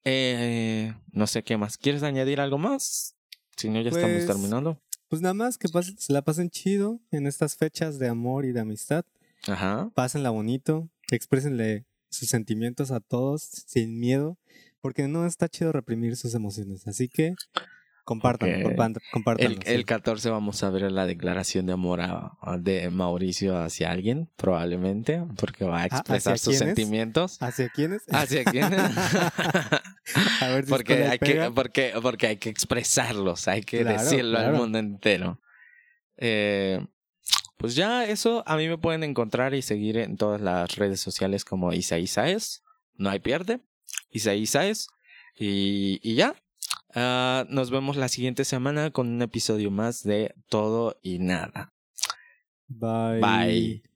Eh, 0.05 0.93
no 1.11 1.27
sé 1.27 1.43
qué 1.43 1.57
más. 1.57 1.77
¿Quieres 1.77 2.03
añadir 2.03 2.41
algo 2.41 2.57
más? 2.57 3.15
Si 3.55 3.69
no, 3.69 3.81
ya 3.81 3.89
estamos 3.89 4.11
pues, 4.11 4.27
terminando. 4.27 4.79
Pues 5.07 5.21
nada 5.21 5.33
más 5.33 5.57
que 5.57 5.67
se 5.67 6.13
la 6.13 6.21
pasen 6.21 6.49
chido 6.49 6.99
en 7.11 7.27
estas 7.27 7.55
fechas 7.55 7.99
de 7.99 8.07
amor 8.07 8.45
y 8.45 8.51
de 8.51 8.61
amistad. 8.61 9.05
Ajá. 9.47 9.91
Pásenla 9.93 10.29
bonito, 10.29 10.89
expresenle 11.11 11.85
sus 12.09 12.29
sentimientos 12.29 12.91
a 12.91 12.99
todos 12.99 13.43
sin 13.43 13.99
miedo, 13.99 14.37
porque 14.81 15.07
no 15.07 15.25
está 15.25 15.49
chido 15.49 15.71
reprimir 15.71 16.15
sus 16.15 16.33
emociones. 16.35 16.87
Así 16.87 17.09
que 17.09 17.35
Compartan, 18.03 18.61
compartan. 19.13 19.57
El, 19.65 19.85
14 19.85 20.29
vamos 20.29 20.61
a 20.61 20.69
ver 20.69 20.91
la 20.91 21.05
declaración 21.05 21.65
de 21.65 21.73
amor 21.73 22.01
de 22.59 22.89
Mauricio 22.89 23.57
hacia 23.57 23.91
alguien, 23.91 24.29
probablemente, 24.35 25.23
porque 25.37 25.63
va 25.63 25.83
a 25.83 25.85
expresar 25.85 26.37
sus 26.37 26.57
sentimientos. 26.57 27.41
¿Hacia 27.41 27.69
quiénes? 27.69 28.03
¿Hacia 28.09 28.43
quiénes? 28.43 28.73
a 30.41 30.47
ver 30.49 30.65
si 30.65 30.69
porque, 30.69 31.05
hay 31.05 31.17
que, 31.17 31.49
porque, 31.55 31.93
porque 32.01 32.27
hay 32.27 32.37
que 32.37 32.49
expresarlos, 32.49 33.47
hay 33.47 33.61
que 33.61 33.85
decirlo 33.85 34.37
al 34.37 34.51
mundo 34.51 34.79
entero. 34.79 35.39
Eh, 36.17 36.85
pues 37.57 37.75
ya 37.75 38.03
eso, 38.03 38.43
a 38.45 38.57
mí 38.57 38.67
me 38.67 38.77
pueden 38.77 39.05
encontrar 39.05 39.53
y 39.53 39.61
seguir 39.61 39.97
en 39.97 40.17
todas 40.17 40.41
las 40.41 40.75
redes 40.75 40.99
sociales 40.99 41.45
como 41.45 41.71
Isaí 41.71 42.07
Saez. 42.07 42.63
No 42.95 43.09
hay 43.09 43.21
pierde. 43.21 43.61
Isaí 44.09 44.45
Saez. 44.45 44.87
Y, 45.39 46.01
y 46.03 46.15
ya, 46.15 46.35
Ah, 46.95 47.45
nos 47.49 47.71
vemos 47.71 47.97
la 47.97 48.07
siguiente 48.07 48.45
semana 48.45 48.91
con 48.91 49.07
un 49.07 49.21
episodio 49.21 49.71
más 49.71 50.03
de 50.03 50.35
Todo 50.49 50.99
y 51.01 51.19
Nada. 51.19 51.73
Bye. 52.67 53.19
Bye. 53.19 53.92